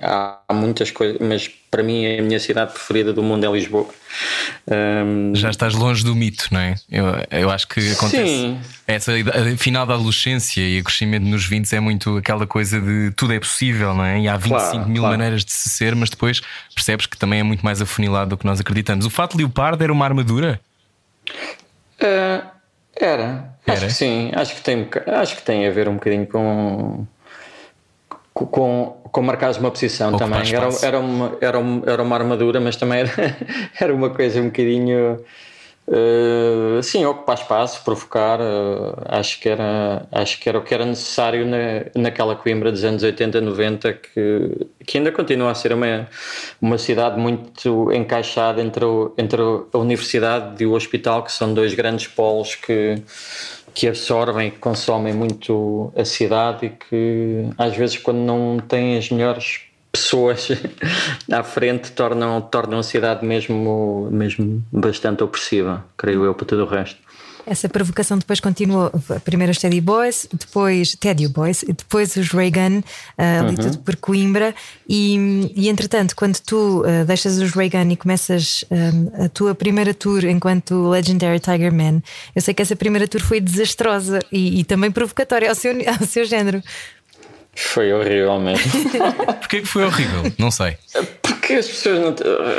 há, 0.00 0.38
há, 0.48 0.54
muitas 0.54 0.92
coisas, 0.92 1.18
mas 1.20 1.48
para 1.68 1.82
mim 1.82 2.06
a 2.16 2.22
minha 2.22 2.38
cidade 2.38 2.72
preferida 2.72 3.12
do 3.12 3.22
mundo 3.24 3.44
é 3.44 3.50
Lisboa. 3.50 3.88
Um... 4.68 5.34
Já 5.34 5.50
estás 5.50 5.74
longe 5.74 6.04
do 6.04 6.14
mito, 6.14 6.46
não 6.52 6.60
é? 6.60 6.76
Eu, 6.88 7.06
eu 7.30 7.50
acho 7.50 7.66
que 7.66 7.80
acontece. 7.90 8.24
Sim. 8.24 8.60
Essa 8.86 9.12
a 9.12 9.56
final 9.56 9.84
da 9.84 9.94
adolescência 9.94 10.60
e 10.60 10.80
o 10.80 10.84
crescimento 10.84 11.24
nos 11.24 11.44
20 11.44 11.72
é 11.72 11.80
muito 11.80 12.16
aquela 12.16 12.46
coisa 12.46 12.80
de 12.80 13.10
tudo 13.16 13.32
é 13.32 13.40
possível, 13.40 13.94
não 13.94 14.04
é? 14.04 14.20
E 14.20 14.28
há 14.28 14.36
25 14.36 14.70
claro, 14.70 14.88
mil 14.88 15.02
claro. 15.02 15.18
maneiras 15.18 15.44
de 15.44 15.52
se 15.52 15.70
ser, 15.70 15.96
mas 15.96 16.08
depois 16.08 16.40
percebes 16.72 17.06
que 17.06 17.16
também 17.16 17.40
é 17.40 17.42
muito 17.42 17.64
mais 17.64 17.82
afunilado 17.82 18.30
do 18.30 18.38
que 18.38 18.46
nós 18.46 18.60
acreditamos. 18.60 19.04
O 19.04 19.10
fato 19.10 19.32
de 19.32 19.38
leopardo 19.38 19.82
era 19.82 19.92
uma 19.92 20.04
armadura? 20.04 20.60
Uh 22.00 22.57
era. 23.00 23.54
Era. 23.66 23.76
Acho 23.76 23.86
que 23.86 23.92
sim. 23.92 24.30
Acho 24.34 24.54
que 24.54 24.62
tem, 24.62 24.88
acho 25.06 25.36
que 25.36 25.42
tem 25.42 25.66
a 25.66 25.70
ver 25.70 25.88
um 25.88 25.94
bocadinho 25.94 26.26
com. 26.26 27.06
Com, 28.32 29.00
com 29.10 29.22
marcares 29.22 29.56
uma 29.56 29.70
posição 29.70 30.16
também. 30.16 30.40
Era, 30.54 30.68
era, 30.82 31.00
uma, 31.00 31.36
era, 31.40 31.58
uma, 31.58 31.82
era 31.90 32.02
uma 32.02 32.16
armadura, 32.16 32.60
mas 32.60 32.76
também 32.76 33.00
era, 33.00 33.36
era 33.80 33.92
uma 33.92 34.10
coisa 34.10 34.40
um 34.40 34.46
bocadinho 34.46 35.18
Uh, 35.90 36.82
sim, 36.82 37.02
ocupar 37.06 37.38
espaço, 37.38 37.82
provocar, 37.82 38.38
uh, 38.40 38.94
acho, 39.06 39.40
que 39.40 39.48
era, 39.48 40.06
acho 40.12 40.38
que 40.38 40.46
era 40.46 40.58
o 40.58 40.62
que 40.62 40.74
era 40.74 40.84
necessário 40.84 41.46
na, 41.46 41.86
naquela 41.94 42.36
Coimbra 42.36 42.70
dos 42.70 42.84
anos 42.84 43.02
80, 43.02 43.40
90, 43.40 43.94
que, 43.94 44.66
que 44.84 44.98
ainda 44.98 45.10
continua 45.10 45.50
a 45.50 45.54
ser 45.54 45.72
uma, 45.72 46.06
uma 46.60 46.76
cidade 46.76 47.18
muito 47.18 47.90
encaixada 47.90 48.60
entre, 48.60 48.84
o, 48.84 49.14
entre 49.16 49.40
a 49.40 49.78
universidade 49.78 50.62
e 50.62 50.66
o 50.66 50.72
hospital, 50.72 51.22
que 51.24 51.32
são 51.32 51.54
dois 51.54 51.72
grandes 51.72 52.06
polos 52.06 52.54
que, 52.54 53.02
que 53.72 53.88
absorvem 53.88 54.48
e 54.48 54.50
consomem 54.50 55.14
muito 55.14 55.90
a 55.96 56.04
cidade 56.04 56.66
e 56.66 56.68
que 56.68 57.48
às 57.56 57.74
vezes 57.74 57.96
quando 57.96 58.18
não 58.18 58.58
têm 58.58 58.98
as 58.98 59.08
melhores 59.08 59.67
pessoas 59.92 60.48
à 61.30 61.42
frente 61.42 61.92
tornam, 61.92 62.40
tornam 62.40 62.78
a 62.78 62.82
cidade 62.82 63.24
mesmo, 63.24 64.08
mesmo 64.10 64.62
bastante 64.72 65.22
opressiva, 65.22 65.84
creio 65.96 66.24
eu, 66.24 66.34
para 66.34 66.46
todo 66.46 66.62
o 66.64 66.66
resto. 66.66 67.08
Essa 67.48 67.66
provocação 67.66 68.18
depois 68.18 68.40
continuou. 68.40 68.92
Primeiro 69.24 69.50
os 69.50 69.58
Teddy 69.58 69.80
Boys, 69.80 70.28
depois 70.30 70.94
Teddy 70.94 71.28
Boys, 71.28 71.64
depois 71.66 72.14
os 72.16 72.28
Reagan, 72.30 72.80
uh, 72.80 73.22
ali 73.40 73.48
uhum. 73.48 73.54
tudo 73.54 73.78
por 73.78 73.96
Coimbra. 73.96 74.54
E, 74.86 75.50
e 75.56 75.68
entretanto, 75.70 76.14
quando 76.14 76.38
tu 76.40 76.82
uh, 76.82 77.06
deixas 77.06 77.38
os 77.38 77.52
Reagan 77.52 77.90
e 77.90 77.96
começas 77.96 78.66
um, 78.70 79.24
a 79.24 79.28
tua 79.30 79.54
primeira 79.54 79.94
tour 79.94 80.26
enquanto 80.26 80.90
Legendary 80.90 81.40
Tiger 81.40 81.72
Man, 81.72 82.02
eu 82.36 82.42
sei 82.42 82.52
que 82.52 82.60
essa 82.60 82.76
primeira 82.76 83.08
tour 83.08 83.22
foi 83.22 83.40
desastrosa 83.40 84.18
e, 84.30 84.60
e 84.60 84.64
também 84.64 84.90
provocatória 84.90 85.48
ao 85.48 85.54
seu, 85.54 85.72
ao 85.88 86.06
seu 86.06 86.26
género. 86.26 86.62
Foi 87.60 87.92
horrível 87.92 88.38
mesmo. 88.38 88.70
Porquê 89.40 89.60
que 89.60 89.66
foi 89.66 89.84
horrível? 89.84 90.32
Não 90.38 90.48
sei. 90.48 90.76
Porque 91.22 91.54
as 91.54 91.66
pessoas 91.66 91.98
não. 91.98 92.14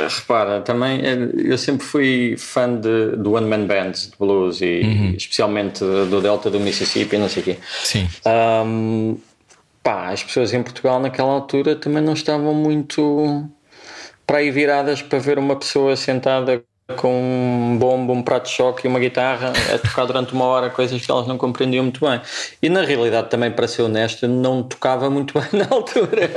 Repara, 0.06 0.60
também 0.60 1.00
eu 1.42 1.56
sempre 1.56 1.86
fui 1.86 2.36
fã 2.36 2.68
de, 2.76 3.16
do 3.16 3.32
One 3.32 3.48
Man 3.48 3.64
Bands 3.64 4.10
de 4.10 4.16
blues 4.18 4.60
e 4.60 4.82
uhum. 4.84 5.14
especialmente 5.16 5.80
do 5.80 6.20
Delta 6.20 6.50
do 6.50 6.60
Mississippi, 6.60 7.16
não 7.16 7.30
sei 7.30 7.42
o 7.42 7.44
quê. 7.46 7.56
Sim. 7.82 8.06
Um, 8.26 9.16
pá, 9.82 10.10
as 10.10 10.22
pessoas 10.22 10.52
em 10.52 10.62
Portugal 10.62 11.00
naquela 11.00 11.32
altura 11.32 11.74
também 11.74 12.02
não 12.02 12.12
estavam 12.12 12.52
muito 12.52 13.48
para 14.26 14.38
aí 14.38 14.50
viradas 14.50 15.00
para 15.00 15.18
ver 15.18 15.38
uma 15.38 15.56
pessoa 15.56 15.96
sentada 15.96 16.62
com 16.90 17.12
um 17.12 17.78
bombo, 17.78 18.12
um 18.12 18.22
prato 18.22 18.44
de 18.44 18.50
choque 18.50 18.86
e 18.86 18.88
uma 18.88 18.98
guitarra 18.98 19.52
a 19.72 19.78
tocar 19.78 20.04
durante 20.06 20.32
uma 20.32 20.44
hora 20.44 20.70
coisas 20.70 21.04
que 21.04 21.10
elas 21.10 21.26
não 21.26 21.38
compreendiam 21.38 21.84
muito 21.84 22.00
bem. 22.04 22.20
E 22.62 22.68
na 22.68 22.82
realidade, 22.82 23.28
também 23.28 23.50
para 23.50 23.66
ser 23.68 23.82
honesto, 23.82 24.26
não 24.26 24.62
tocava 24.62 25.08
muito 25.10 25.34
bem 25.38 25.48
na 25.60 25.66
altura. 25.70 26.30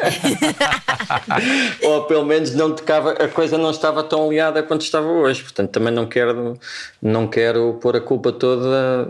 Ou 1.84 2.04
pelo 2.04 2.26
menos 2.26 2.54
não 2.54 2.74
tocava, 2.74 3.12
a 3.12 3.28
coisa 3.28 3.58
não 3.58 3.72
estava 3.72 4.04
tão 4.04 4.28
aliada 4.28 4.62
quanto 4.63 4.82
estava 4.82 5.08
hoje. 5.08 5.44
Portanto, 5.44 5.72
também 5.72 5.94
não 5.94 6.06
quero, 6.06 6.58
não 7.02 7.28
quero 7.28 7.78
pôr 7.82 7.96
a 7.96 8.02
culpa 8.02 8.32
toda 8.32 9.08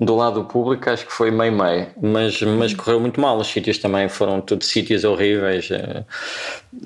do 0.00 0.16
lado 0.16 0.42
do 0.42 0.44
público, 0.44 0.88
acho 0.90 1.06
que 1.06 1.12
foi 1.12 1.30
meio-meio. 1.30 1.88
Mas, 2.00 2.40
mas 2.42 2.74
correu 2.74 3.00
muito 3.00 3.20
mal. 3.20 3.38
Os 3.38 3.48
sítios 3.48 3.78
também 3.78 4.08
foram 4.08 4.40
todos 4.40 4.66
sítios 4.66 5.04
horríveis. 5.04 5.70
Eh, 5.70 6.04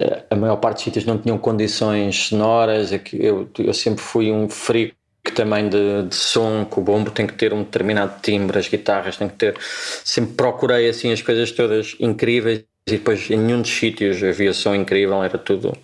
eh, 0.00 0.22
a 0.30 0.36
maior 0.36 0.56
parte 0.56 0.76
dos 0.76 0.84
sítios 0.84 1.04
não 1.04 1.18
tinham 1.18 1.38
condições 1.38 2.28
sonoras. 2.28 2.92
É 2.92 3.00
eu, 3.12 3.48
eu 3.58 3.74
sempre 3.74 3.97
fui 3.98 4.30
um 4.30 4.48
freak 4.48 4.94
também 5.34 5.68
de, 5.68 6.04
de 6.08 6.14
som, 6.14 6.64
que 6.64 6.78
o 6.78 6.82
bombo 6.82 7.10
tem 7.10 7.26
que 7.26 7.34
ter 7.34 7.52
um 7.52 7.62
determinado 7.62 8.20
timbre, 8.22 8.58
as 8.58 8.68
guitarras 8.68 9.16
têm 9.16 9.28
que 9.28 9.36
ter. 9.36 9.56
Sempre 10.04 10.34
procurei 10.34 10.88
assim 10.88 11.12
as 11.12 11.22
coisas 11.22 11.50
todas 11.52 11.96
incríveis 12.00 12.64
e 12.86 12.92
depois 12.92 13.30
em 13.30 13.36
nenhum 13.36 13.60
dos 13.60 13.70
sítios 13.70 14.22
havia 14.22 14.54
som 14.54 14.74
incrível, 14.74 15.22
era 15.22 15.36
tudo 15.36 15.76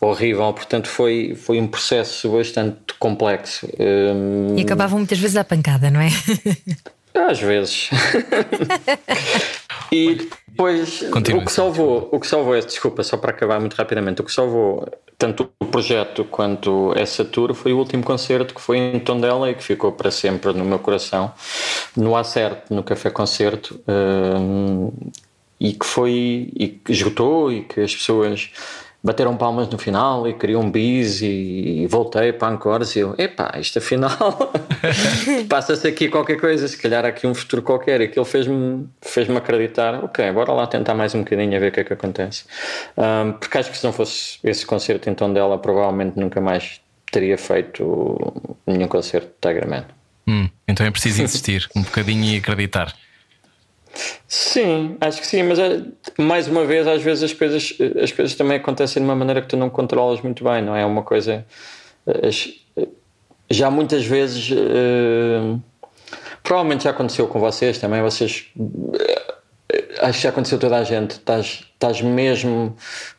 horrível, 0.00 0.52
portanto 0.52 0.88
foi, 0.88 1.36
foi 1.36 1.60
um 1.60 1.68
processo 1.68 2.32
bastante 2.32 2.94
complexo. 2.98 3.68
E 4.56 4.62
acabavam 4.62 4.98
muitas 4.98 5.18
vezes 5.18 5.36
à 5.36 5.44
pancada, 5.44 5.90
não 5.90 6.00
é? 6.00 6.08
Às 7.14 7.40
vezes. 7.40 7.90
e 9.92 10.14
depois 10.14 11.02
o 11.02 11.44
que 11.44 11.52
salvou, 11.52 12.08
o 12.10 12.18
que 12.18 12.26
salvou, 12.26 12.58
desculpa, 12.58 13.02
só 13.02 13.18
para 13.18 13.30
acabar 13.30 13.60
muito 13.60 13.74
rapidamente, 13.74 14.22
o 14.22 14.24
que 14.24 14.32
salvou 14.32 14.88
tanto 15.18 15.50
o 15.60 15.66
projeto 15.66 16.24
quanto 16.24 16.92
essa 16.96 17.24
tour 17.24 17.54
foi 17.54 17.72
o 17.72 17.78
último 17.78 18.02
concerto 18.02 18.54
que 18.54 18.60
foi 18.60 18.78
em 18.78 18.98
Tondela 18.98 19.50
e 19.50 19.54
que 19.54 19.62
ficou 19.62 19.92
para 19.92 20.10
sempre 20.10 20.52
no 20.54 20.64
meu 20.64 20.78
coração, 20.78 21.30
no 21.94 22.16
Acerte, 22.16 22.62
no 22.70 22.82
Café 22.82 23.10
Concerto, 23.10 23.78
um, 23.86 24.90
e 25.60 25.74
que 25.74 25.86
foi, 25.86 26.50
e 26.56 26.68
que 26.68 26.90
esgotou 26.90 27.52
e 27.52 27.62
que 27.62 27.80
as 27.80 27.94
pessoas 27.94 28.50
bateram 29.02 29.36
palmas 29.36 29.68
no 29.68 29.76
final 29.76 30.28
e 30.28 30.34
queriam 30.34 30.70
bis 30.70 31.20
e, 31.22 31.82
e 31.82 31.86
voltei 31.86 32.32
para 32.32 32.48
Ancores 32.48 32.94
e 32.94 33.00
eu, 33.00 33.14
epá, 33.18 33.52
isto 33.58 33.78
afinal 33.78 34.52
passa-se 35.48 35.88
aqui 35.88 36.08
qualquer 36.08 36.40
coisa, 36.40 36.68
se 36.68 36.78
calhar 36.78 37.04
há 37.04 37.08
aqui 37.08 37.26
um 37.26 37.34
futuro 37.34 37.62
qualquer. 37.62 38.00
E 38.00 38.04
aquilo 38.04 38.24
fez-me 38.24 38.86
fez 39.00 39.28
acreditar, 39.30 40.04
ok, 40.04 40.30
bora 40.32 40.52
lá 40.52 40.66
tentar 40.66 40.94
mais 40.94 41.14
um 41.14 41.20
bocadinho 41.20 41.56
a 41.56 41.60
ver 41.60 41.68
o 41.68 41.72
que 41.72 41.80
é 41.80 41.84
que 41.84 41.92
acontece. 41.92 42.44
Um, 42.96 43.32
porque 43.32 43.58
acho 43.58 43.70
que 43.70 43.78
se 43.78 43.84
não 43.84 43.92
fosse 43.92 44.38
esse 44.44 44.64
concerto 44.64 45.10
então 45.10 45.32
dela 45.32 45.58
provavelmente 45.58 46.18
nunca 46.18 46.40
mais 46.40 46.80
teria 47.10 47.36
feito 47.36 48.18
nenhum 48.66 48.88
concerto 48.88 49.28
de 49.28 49.48
Tiger 49.48 49.68
Man. 49.68 49.84
Hum, 50.26 50.48
então 50.68 50.86
é 50.86 50.90
preciso 50.90 51.22
insistir 51.22 51.68
um 51.74 51.82
bocadinho 51.82 52.24
e 52.24 52.36
acreditar 52.36 52.94
Sim, 54.26 54.96
acho 55.00 55.20
que 55.20 55.26
sim, 55.26 55.42
mas 55.42 55.58
é, 55.58 55.82
mais 56.18 56.48
uma 56.48 56.64
vez, 56.64 56.86
às 56.86 57.02
vezes 57.02 57.24
as 57.24 57.32
coisas, 57.32 57.74
as 58.02 58.12
coisas 58.12 58.34
também 58.34 58.56
acontecem 58.56 59.02
de 59.02 59.08
uma 59.08 59.14
maneira 59.14 59.42
que 59.42 59.48
tu 59.48 59.56
não 59.56 59.68
controlas 59.68 60.20
muito 60.20 60.42
bem, 60.42 60.62
não 60.62 60.74
é? 60.74 60.84
Uma 60.84 61.02
coisa. 61.02 61.44
Já 63.50 63.70
muitas 63.70 64.04
vezes. 64.04 64.50
Provavelmente 66.42 66.84
já 66.84 66.90
aconteceu 66.90 67.28
com 67.28 67.38
vocês 67.38 67.78
também, 67.78 68.02
vocês. 68.02 68.46
Acho 70.00 70.18
que 70.18 70.22
já 70.24 70.30
aconteceu 70.30 70.58
toda 70.58 70.76
a 70.76 70.84
gente. 70.84 71.12
Estás, 71.12 71.64
estás 71.74 72.00
mesmo 72.00 72.74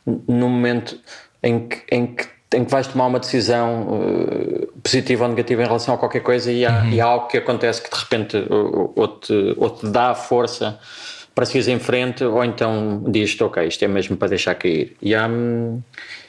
num 0.05 0.49
momento 0.49 0.99
em 1.41 1.67
que, 1.67 1.83
em 1.91 2.07
que 2.07 2.25
em 2.53 2.63
que 2.63 2.71
vais 2.71 2.87
tomar 2.87 3.07
uma 3.07 3.19
decisão 3.19 3.87
uh, 3.87 4.67
positiva 4.81 5.23
ou 5.23 5.29
negativa 5.29 5.61
em 5.61 5.65
relação 5.65 5.95
a 5.95 5.97
qualquer 5.97 6.21
coisa 6.21 6.51
e 6.51 6.65
há, 6.65 6.83
uhum. 6.83 6.89
e 6.89 7.01
há 7.01 7.05
algo 7.05 7.27
que 7.27 7.37
acontece 7.37 7.81
que 7.81 7.89
de 7.89 7.99
repente 7.99 8.37
ou, 8.49 9.07
te, 9.07 9.55
ou 9.57 9.69
te 9.69 9.87
dá 9.87 10.13
força 10.13 10.79
para 11.33 11.45
seguir 11.45 11.69
em 11.71 11.79
frente 11.79 12.23
ou 12.23 12.43
então 12.43 13.03
dizes 13.07 13.39
ok, 13.41 13.67
isto 13.67 13.83
é 13.83 13.87
mesmo 13.87 14.15
para 14.15 14.29
deixar 14.29 14.55
cair. 14.55 14.95
E 15.01 15.15
há, 15.15 15.27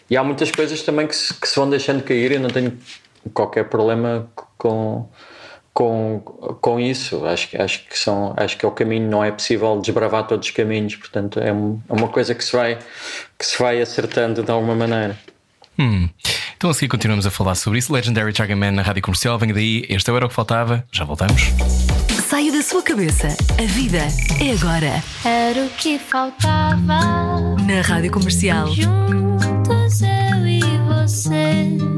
e 0.09 0.17
há 0.17 0.25
muitas 0.25 0.51
coisas 0.51 0.83
também 0.83 1.07
que 1.07 1.15
se, 1.15 1.35
que 1.35 1.49
se 1.49 1.57
vão 1.57 1.69
deixando 1.69 2.03
cair 2.03 2.33
e 2.33 2.35
eu 2.35 2.41
não 2.41 2.51
tenho 2.51 2.77
qualquer 3.33 3.69
problema 3.69 4.29
com, 4.57 5.09
com, 5.73 6.21
com 6.61 6.81
isso. 6.81 7.27
Acho, 7.27 7.61
acho, 7.61 7.87
que 7.87 7.99
são, 7.99 8.35
acho 8.37 8.57
que 8.57 8.65
é 8.65 8.69
o 8.69 8.73
caminho, 8.73 9.09
não 9.11 9.23
é 9.23 9.31
possível 9.31 9.79
desbravar 9.81 10.27
todos 10.27 10.49
os 10.49 10.55
caminhos, 10.55 10.97
portanto 10.97 11.41
é, 11.41 11.49
é 11.49 11.53
uma 11.53 12.09
coisa 12.09 12.35
que 12.35 12.45
se 12.45 12.53
vai, 12.53 12.79
que 13.39 13.45
se 13.45 13.59
vai 13.59 13.81
acertando 13.81 14.43
de 14.43 14.51
alguma 14.51 14.75
maneira. 14.75 15.19
Hum. 15.79 16.09
Então 16.57 16.71
a 16.71 16.75
seguir 16.75 16.89
continuamos 16.89 17.27
a 17.27 17.31
falar 17.31 17.55
sobre 17.55 17.79
isso. 17.79 17.93
Legendary 17.93 18.35
Chaga 18.35 18.57
Man 18.57 18.73
na 18.73 18.83
rádio 18.83 19.03
comercial. 19.03 19.39
Venha 19.39 19.53
daí, 19.53 19.85
este 19.89 20.11
é 20.11 20.15
era 20.15 20.27
o 20.27 20.29
que 20.29 20.35
faltava. 20.35 20.85
Já 20.93 21.05
voltamos. 21.05 21.43
Saia 22.29 22.51
da 22.53 22.63
sua 22.63 22.83
cabeça. 22.83 23.29
A 23.59 23.67
vida 23.67 23.99
é 24.41 24.53
agora. 24.53 25.03
Era 25.25 25.67
o 25.67 25.71
que 25.71 25.99
faltava. 25.99 27.01
Na 27.67 27.81
rádio 27.83 28.11
comercial. 28.11 28.69
Juntos 28.69 30.01
eu 30.01 30.47
e 30.47 30.61
você. 30.89 31.95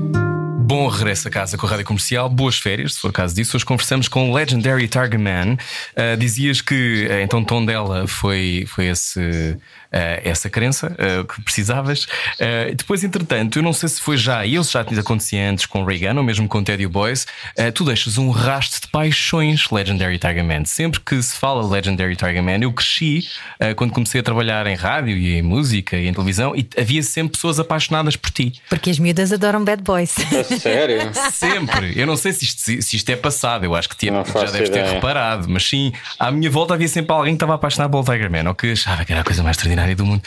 Bom 0.66 0.88
regresso 0.88 1.28
a 1.28 1.30
casa 1.30 1.56
com 1.56 1.64
a 1.64 1.70
Rádio 1.70 1.84
Comercial, 1.84 2.28
boas 2.28 2.58
férias, 2.58 2.94
se 2.94 3.00
for 3.00 3.12
caso 3.12 3.32
disso. 3.32 3.56
Hoje 3.56 3.64
conversamos 3.64 4.08
com 4.08 4.32
Legendary 4.32 4.88
Target 4.88 5.22
Man. 5.22 5.52
Uh, 5.94 6.16
dizias 6.18 6.60
que 6.60 7.06
uh, 7.08 7.20
então 7.22 7.44
tom 7.44 7.64
dela 7.64 8.08
foi, 8.08 8.64
foi 8.66 8.86
esse 8.86 9.56
essa 9.90 10.50
crença 10.50 10.88
uh, 10.92 11.24
que 11.24 11.40
precisavas. 11.42 12.04
Uh, 12.04 12.74
depois, 12.74 13.02
entretanto, 13.04 13.58
eu 13.58 13.62
não 13.62 13.72
sei 13.72 13.88
se 13.88 14.00
foi 14.00 14.16
já, 14.16 14.44
e 14.44 14.54
eles 14.54 14.70
já 14.70 14.80
acontecia 14.80 15.50
antes 15.50 15.66
com 15.66 15.84
Reagan 15.84 16.16
ou 16.16 16.22
mesmo 16.22 16.48
com 16.48 16.62
Teddy 16.62 16.86
Boys, 16.86 17.26
tu 17.74 17.84
deixas 17.84 18.18
um 18.18 18.30
rastro 18.30 18.80
de 18.82 18.88
paixões 18.88 19.70
Legendary 19.70 20.18
Tiger 20.18 20.44
Man. 20.44 20.64
Sempre 20.64 21.00
que 21.00 21.20
se 21.22 21.36
fala 21.36 21.66
Legendary 21.66 22.16
Tiger 22.16 22.42
Man, 22.42 22.58
eu 22.62 22.72
cresci 22.72 23.28
quando 23.76 23.92
comecei 23.92 24.20
a 24.20 24.24
trabalhar 24.24 24.66
em 24.66 24.74
rádio 24.74 25.16
e 25.16 25.36
em 25.38 25.42
música 25.42 25.96
e 25.96 26.06
em 26.06 26.12
televisão 26.12 26.54
e 26.54 26.68
havia 26.78 27.02
sempre 27.02 27.32
pessoas 27.32 27.58
apaixonadas 27.58 28.16
por 28.16 28.30
ti. 28.30 28.54
Porque 28.68 28.90
as 28.90 28.98
miúdas 28.98 29.32
adoram 29.32 29.64
bad 29.64 29.82
boys. 29.82 30.14
sério? 30.60 31.10
Sempre. 31.32 31.98
Eu 31.98 32.06
não 32.06 32.16
sei 32.16 32.32
se 32.32 32.44
isto, 32.44 32.82
se 32.82 32.96
isto 32.96 33.10
é 33.10 33.16
passado, 33.16 33.64
eu 33.64 33.74
acho 33.74 33.88
que 33.88 33.96
tinha, 33.96 34.24
já 34.24 34.50
deves 34.50 34.70
ter 34.70 34.84
reparado, 34.84 35.46
mas 35.48 35.68
sim, 35.68 35.92
à 36.18 36.30
minha 36.30 36.50
volta 36.50 36.74
havia 36.74 36.88
sempre 36.88 37.12
alguém 37.12 37.34
que 37.34 37.36
estava 37.36 37.54
apaixonado 37.54 37.90
pelo 37.90 38.04
Tiger 38.04 38.30
Man 38.30 38.48
ou 38.48 38.54
que 38.54 38.72
achava 38.72 39.04
que 39.04 39.12
era 39.12 39.20
a 39.20 39.24
coisa 39.24 39.42
mais 39.42 39.56
extraordinária 39.56 39.75
extraordinária 39.76 39.94
do 39.94 40.06
mundo. 40.06 40.22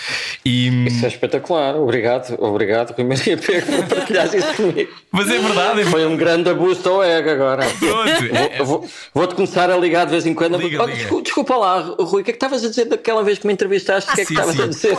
E... 0.46 0.86
Isso 0.86 1.06
é 1.06 1.08
espetacular, 1.08 1.76
obrigado, 1.76 2.36
obrigado, 2.40 2.94
Rui 2.96 3.06
Maria 3.06 3.38
Pego, 3.38 3.66
por 3.66 3.98
partilhares 3.98 4.34
isso 4.34 4.54
comigo. 4.54 4.92
Mas 5.12 5.30
é 5.30 5.40
verdade. 5.40 5.84
Foi 5.86 6.06
um 6.06 6.16
grande 6.16 6.50
abuso 6.50 6.88
ao 6.88 7.04
ego 7.04 7.30
agora. 7.30 7.66
Pronto. 7.66 8.66
Vou-te 8.66 8.90
vou 9.14 9.28
começar 9.28 9.70
a 9.72 9.78
ligar 9.78 10.06
de 10.06 10.12
vez 10.12 10.26
em 10.26 10.34
quando. 10.34 10.58
Liga, 10.58 10.84
oh, 10.84 10.86
liga. 10.86 10.98
Desculpa, 10.98 11.24
desculpa, 11.24 11.56
lá, 11.56 11.80
Rui, 12.00 12.22
o 12.22 12.24
que 12.24 12.32
é 12.32 12.34
que 12.34 12.38
estavas 12.38 12.64
a 12.64 12.70
dizer 12.70 12.86
daquela 12.86 13.24
vez 13.24 13.40
que 13.40 13.48
me 13.48 13.54
entrevistaste? 13.54 14.12
O 14.12 14.16
que 14.16 14.22
é 14.22 14.26
que 14.26 14.34
estavas 14.34 14.60
a 14.60 14.68
dizer? 14.68 14.98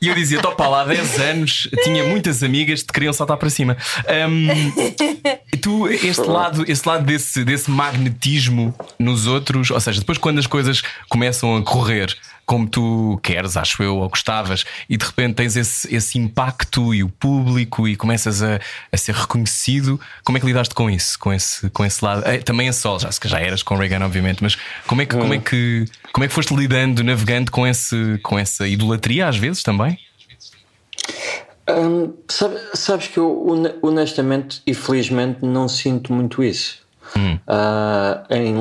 E 0.00 0.08
eu 0.08 0.14
dizia, 0.14 0.40
topa 0.40 0.66
lá, 0.66 0.82
há 0.82 0.86
10 0.86 1.20
anos 1.20 1.68
tinha 1.84 2.04
muitas 2.04 2.42
amigas 2.42 2.80
que 2.80 2.86
te 2.88 2.92
queriam 2.92 3.12
saltar 3.12 3.36
para 3.36 3.50
cima. 3.50 3.76
Um, 4.28 4.48
E 5.52 5.56
tu, 5.56 5.88
este 5.88 6.22
lado, 6.22 6.64
este 6.66 6.88
lado 6.88 7.04
desse, 7.04 7.44
desse 7.44 7.70
magnetismo 7.70 8.74
nos 8.98 9.26
outros, 9.26 9.70
ou 9.70 9.80
seja, 9.80 10.00
depois 10.00 10.18
quando 10.18 10.38
as 10.38 10.46
coisas 10.46 10.82
começam 11.08 11.56
a 11.56 11.62
correr 11.62 12.14
como 12.46 12.68
tu 12.68 13.18
queres, 13.22 13.56
acho 13.56 13.82
eu, 13.82 13.96
ou 13.96 14.08
gostavas, 14.08 14.64
e 14.88 14.96
de 14.96 15.04
repente 15.04 15.34
tens 15.34 15.56
esse, 15.56 15.94
esse 15.94 16.18
impacto 16.18 16.94
e 16.94 17.02
o 17.02 17.08
público 17.08 17.88
e 17.88 17.96
começas 17.96 18.42
a, 18.42 18.60
a 18.92 18.96
ser 18.96 19.14
reconhecido, 19.14 20.00
como 20.22 20.36
é 20.36 20.40
que 20.40 20.46
lidaste 20.46 20.74
com 20.74 20.90
isso? 20.90 21.18
Com 21.18 21.32
esse, 21.32 21.70
com 21.70 21.84
esse 21.84 22.04
lado? 22.04 22.22
Eh, 22.26 22.38
também 22.38 22.68
a 22.68 22.72
Sol, 22.72 22.98
já, 23.00 23.10
já 23.24 23.40
eras 23.40 23.62
com 23.62 23.76
Reagan, 23.76 24.04
obviamente, 24.04 24.42
mas 24.42 24.56
como 24.86 25.02
é 25.02 25.06
que, 25.06 25.16
como 25.16 25.34
é 25.34 25.38
que, 25.38 25.84
como 26.12 26.24
é 26.24 26.28
que 26.28 26.34
foste 26.34 26.54
lidando, 26.54 27.02
navegando 27.02 27.50
com, 27.50 27.66
esse, 27.66 28.18
com 28.22 28.38
essa 28.38 28.66
idolatria 28.68 29.26
às 29.28 29.36
vezes 29.36 29.62
também? 29.62 29.98
Hum, 31.68 32.12
sabe- 32.28 32.60
sabes 32.74 33.08
que 33.08 33.18
eu 33.18 33.46
hone- 33.48 33.74
honestamente 33.80 34.60
e 34.66 34.74
felizmente 34.74 35.38
não 35.42 35.66
sinto 35.66 36.12
muito 36.12 36.44
isso. 36.44 36.83
Ah, 37.46 38.24
em, 38.30 38.54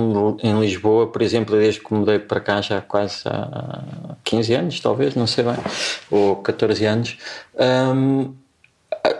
em 0.43 0.59
Lisboa, 0.59 1.07
por 1.07 1.21
exemplo, 1.21 1.55
desde 1.57 1.79
que 1.79 1.93
mudei 1.93 2.19
para 2.19 2.39
cá 2.41 2.61
já 2.61 2.79
há 2.79 2.81
quase 2.81 3.23
há 3.25 4.15
15 4.23 4.53
anos, 4.53 4.79
talvez, 4.79 5.15
não 5.15 5.25
sei 5.25 5.43
bem, 5.45 5.55
ou 6.11 6.35
14 6.37 6.85
anos. 6.85 7.17
hum, 7.95 8.33
ah, 9.05 9.15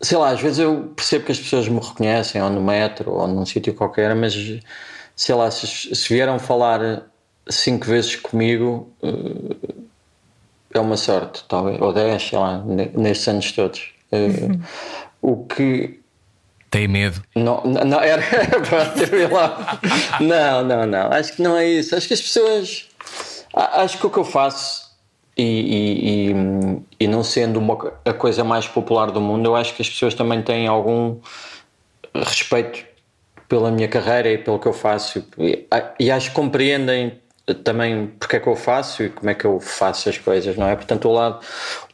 sei 0.00 0.18
lá, 0.18 0.30
às 0.30 0.40
vezes 0.40 0.58
eu 0.58 0.92
percebo 0.94 1.24
que 1.24 1.32
as 1.32 1.38
pessoas 1.40 1.68
me 1.68 1.80
reconhecem, 1.80 2.42
ou 2.42 2.50
no 2.50 2.62
metro, 2.62 3.12
ou 3.12 3.26
num 3.26 3.46
sítio 3.46 3.74
qualquer, 3.74 4.14
mas 4.14 4.34
sei 5.16 5.34
lá, 5.34 5.50
se, 5.50 5.66
se 5.66 6.14
vieram 6.14 6.38
falar 6.38 7.06
cinco 7.48 7.86
vezes 7.86 8.14
comigo, 8.14 8.92
é 10.74 10.78
uma 10.78 10.96
sorte, 10.96 11.44
talvez, 11.48 11.80
ou 11.80 11.92
10, 11.92 12.22
sei 12.28 12.38
lá, 12.38 12.58
ne- 12.58 12.90
nestes 12.94 13.26
anos 13.28 13.50
todos. 13.52 13.90
Eh, 14.12 14.28
O 15.20 15.44
que 15.46 15.97
Tem 16.70 16.86
medo. 16.86 17.22
não, 17.34 17.62
não 17.64 18.00
era. 18.00 18.22
Não, 20.20 20.62
não, 20.64 20.86
não. 20.86 21.12
Acho 21.12 21.32
que 21.34 21.42
não 21.42 21.56
é 21.56 21.66
isso. 21.66 21.96
Acho 21.96 22.06
que 22.08 22.14
as 22.14 22.20
pessoas. 22.20 22.86
Acho 23.54 23.98
que 23.98 24.06
o 24.06 24.10
que 24.10 24.18
eu 24.18 24.24
faço, 24.24 24.88
e, 25.36 25.42
e, 25.42 26.30
e- 26.30 26.82
e 27.00 27.08
não 27.08 27.22
sendo 27.24 27.58
uma, 27.58 27.92
a 28.04 28.12
coisa 28.12 28.44
mais 28.44 28.66
popular 28.68 29.10
do 29.10 29.20
mundo, 29.20 29.46
eu 29.46 29.56
acho 29.56 29.74
que 29.74 29.80
as 29.82 29.88
pessoas 29.88 30.14
também 30.14 30.42
têm 30.42 30.66
algum 30.66 31.16
respeito 32.14 32.84
pela 33.48 33.70
minha 33.70 33.88
carreira 33.88 34.30
e 34.30 34.38
pelo 34.38 34.58
que 34.58 34.66
eu 34.68 34.72
faço. 34.74 35.24
E, 35.38 35.66
e 35.98 36.10
acho 36.10 36.28
que 36.30 36.34
compreendem 36.36 37.18
também 37.64 38.08
porque 38.20 38.36
é 38.36 38.40
que 38.40 38.46
eu 38.46 38.54
faço 38.56 39.02
e 39.04 39.08
como 39.08 39.30
é 39.30 39.34
que 39.34 39.46
eu 39.46 39.58
faço 39.58 40.08
as 40.10 40.18
coisas, 40.18 40.54
não 40.56 40.68
é? 40.68 40.76
Portanto, 40.76 41.08
o 41.08 41.12
lado, 41.12 41.40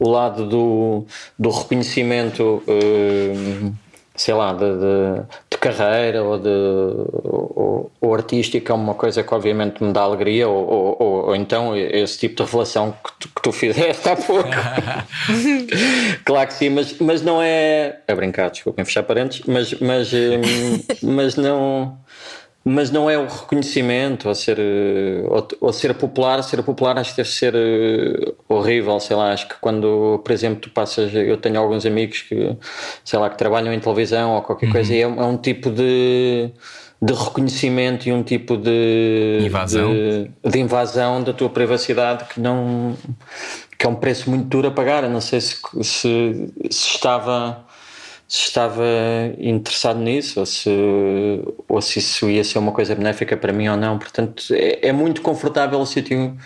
o 0.01 0.09
lado 0.11 0.49
do, 0.49 1.07
do 1.39 1.51
reconhecimento. 1.51 2.63
hum, 2.67 3.73
sei 4.17 4.33
lá, 4.35 4.53
de, 4.53 4.61
de, 4.61 5.23
de 5.51 5.59
carreira 5.59 6.23
ou, 6.23 6.39
de, 6.39 6.49
ou, 6.49 7.91
ou 8.01 8.15
artística 8.15 8.73
é 8.73 8.77
uma 8.77 8.95
coisa 8.95 9.23
que 9.25 9.35
obviamente 9.35 9.83
me 9.83 9.93
dá 9.93 10.03
alegria, 10.03 10.49
ou, 10.49 10.67
ou, 10.69 10.97
ou- 11.27 11.37
então 11.37 11.77
esse 11.77 12.19
tipo 12.19 12.37
de 12.37 12.43
revelação 12.43 12.93
que 12.93 13.13
tu, 13.19 13.29
que 13.35 13.43
tu 13.43 13.53
fizeste 13.53 14.09
há 14.09 14.15
pouco. 14.17 14.49
claro 16.25 16.47
que 16.49 16.55
sim, 16.55 16.71
mas, 16.71 16.99
mas 16.99 17.23
não 17.23 17.41
é. 17.43 17.99
A 18.07 18.15
brincar, 18.15 18.51
desculpem 18.51 18.85
fechar 18.85 19.03
parentes, 19.03 19.43
mas, 19.47 19.73
mas, 19.81 20.13
hum, 20.13 20.81
mas 21.03 21.37
não. 21.37 21.97
Mas 22.67 22.91
não 22.91 23.11
é 23.11 23.19
o 23.19 23.27
reconhecimento 23.27 24.27
ou 24.27 24.35
ser, 24.35 24.59
eh, 24.59 25.23
ou, 25.29 25.47
ou 25.61 25.73
ser 25.73 25.93
popular. 25.95 26.43
Ser 26.43 26.63
popular 26.63 26.97
acho 26.99 27.11
que 27.11 27.17
deve 27.19 27.29
ser 27.29 27.55
eh, 27.55 28.33
horrível. 28.49 28.99
Sei 29.01 29.15
lá, 29.15 29.33
acho 29.33 29.47
que 29.49 29.55
quando, 29.61 30.21
por 30.25 30.33
exemplo, 30.33 30.61
tu 30.61 30.71
passas. 30.71 31.15
Eu 31.15 31.37
tenho 31.37 31.61
alguns 31.61 31.85
amigos 31.85 32.23
que, 32.23 32.57
sei 33.05 33.19
lá, 33.19 33.29
que 33.29 33.37
trabalham 33.37 33.73
em 33.73 33.79
televisão 33.81 34.31
ou 34.35 34.41
qualquer 34.43 34.71
coisa 34.73 34.95
e 34.95 35.01
é, 35.03 35.07
um- 35.07 35.21
é 35.23 35.27
um 35.27 35.37
tipo 35.37 35.71
de, 35.71 36.51
de 37.03 37.13
reconhecimento 37.13 38.09
e 38.09 38.13
um 38.15 38.23
tipo 38.23 38.57
de 38.57 39.41
Invasão. 39.45 39.93
de, 39.93 40.31
de 40.51 40.59
invasão 40.59 41.23
da 41.23 41.35
tua 41.35 41.51
privacidade 41.51 42.25
que 42.33 42.41
não. 42.41 42.97
que 43.79 43.85
é 43.85 43.89
um 43.91 43.95
preço 43.97 44.31
muito 44.31 44.47
duro 44.47 44.69
a 44.69 44.71
pagar. 44.71 45.05
Eu 45.05 45.11
não 45.11 45.21
sei 45.21 45.41
se, 45.43 45.57
se, 45.83 46.53
se 46.71 46.95
estava 46.95 47.64
se 48.35 48.49
estava 48.49 48.85
interessado 49.39 50.01
nisso 50.01 50.41
ou 50.41 50.47
se, 50.47 50.69
ou 51.69 51.81
se 51.81 52.01
isso 52.01 52.29
ia 52.29 52.43
ser 52.43 52.59
uma 52.59 52.73
coisa 52.73 52.93
benéfica 52.93 53.37
para 53.37 53.53
mim 53.53 53.69
ou 53.69 53.77
não. 53.77 53.97
Portanto, 53.97 54.43
é, 54.53 54.89
é 54.89 54.93
muito 54.93 55.23
confortável 55.23 55.79
o 55.79 55.87
sítio 55.87 56.37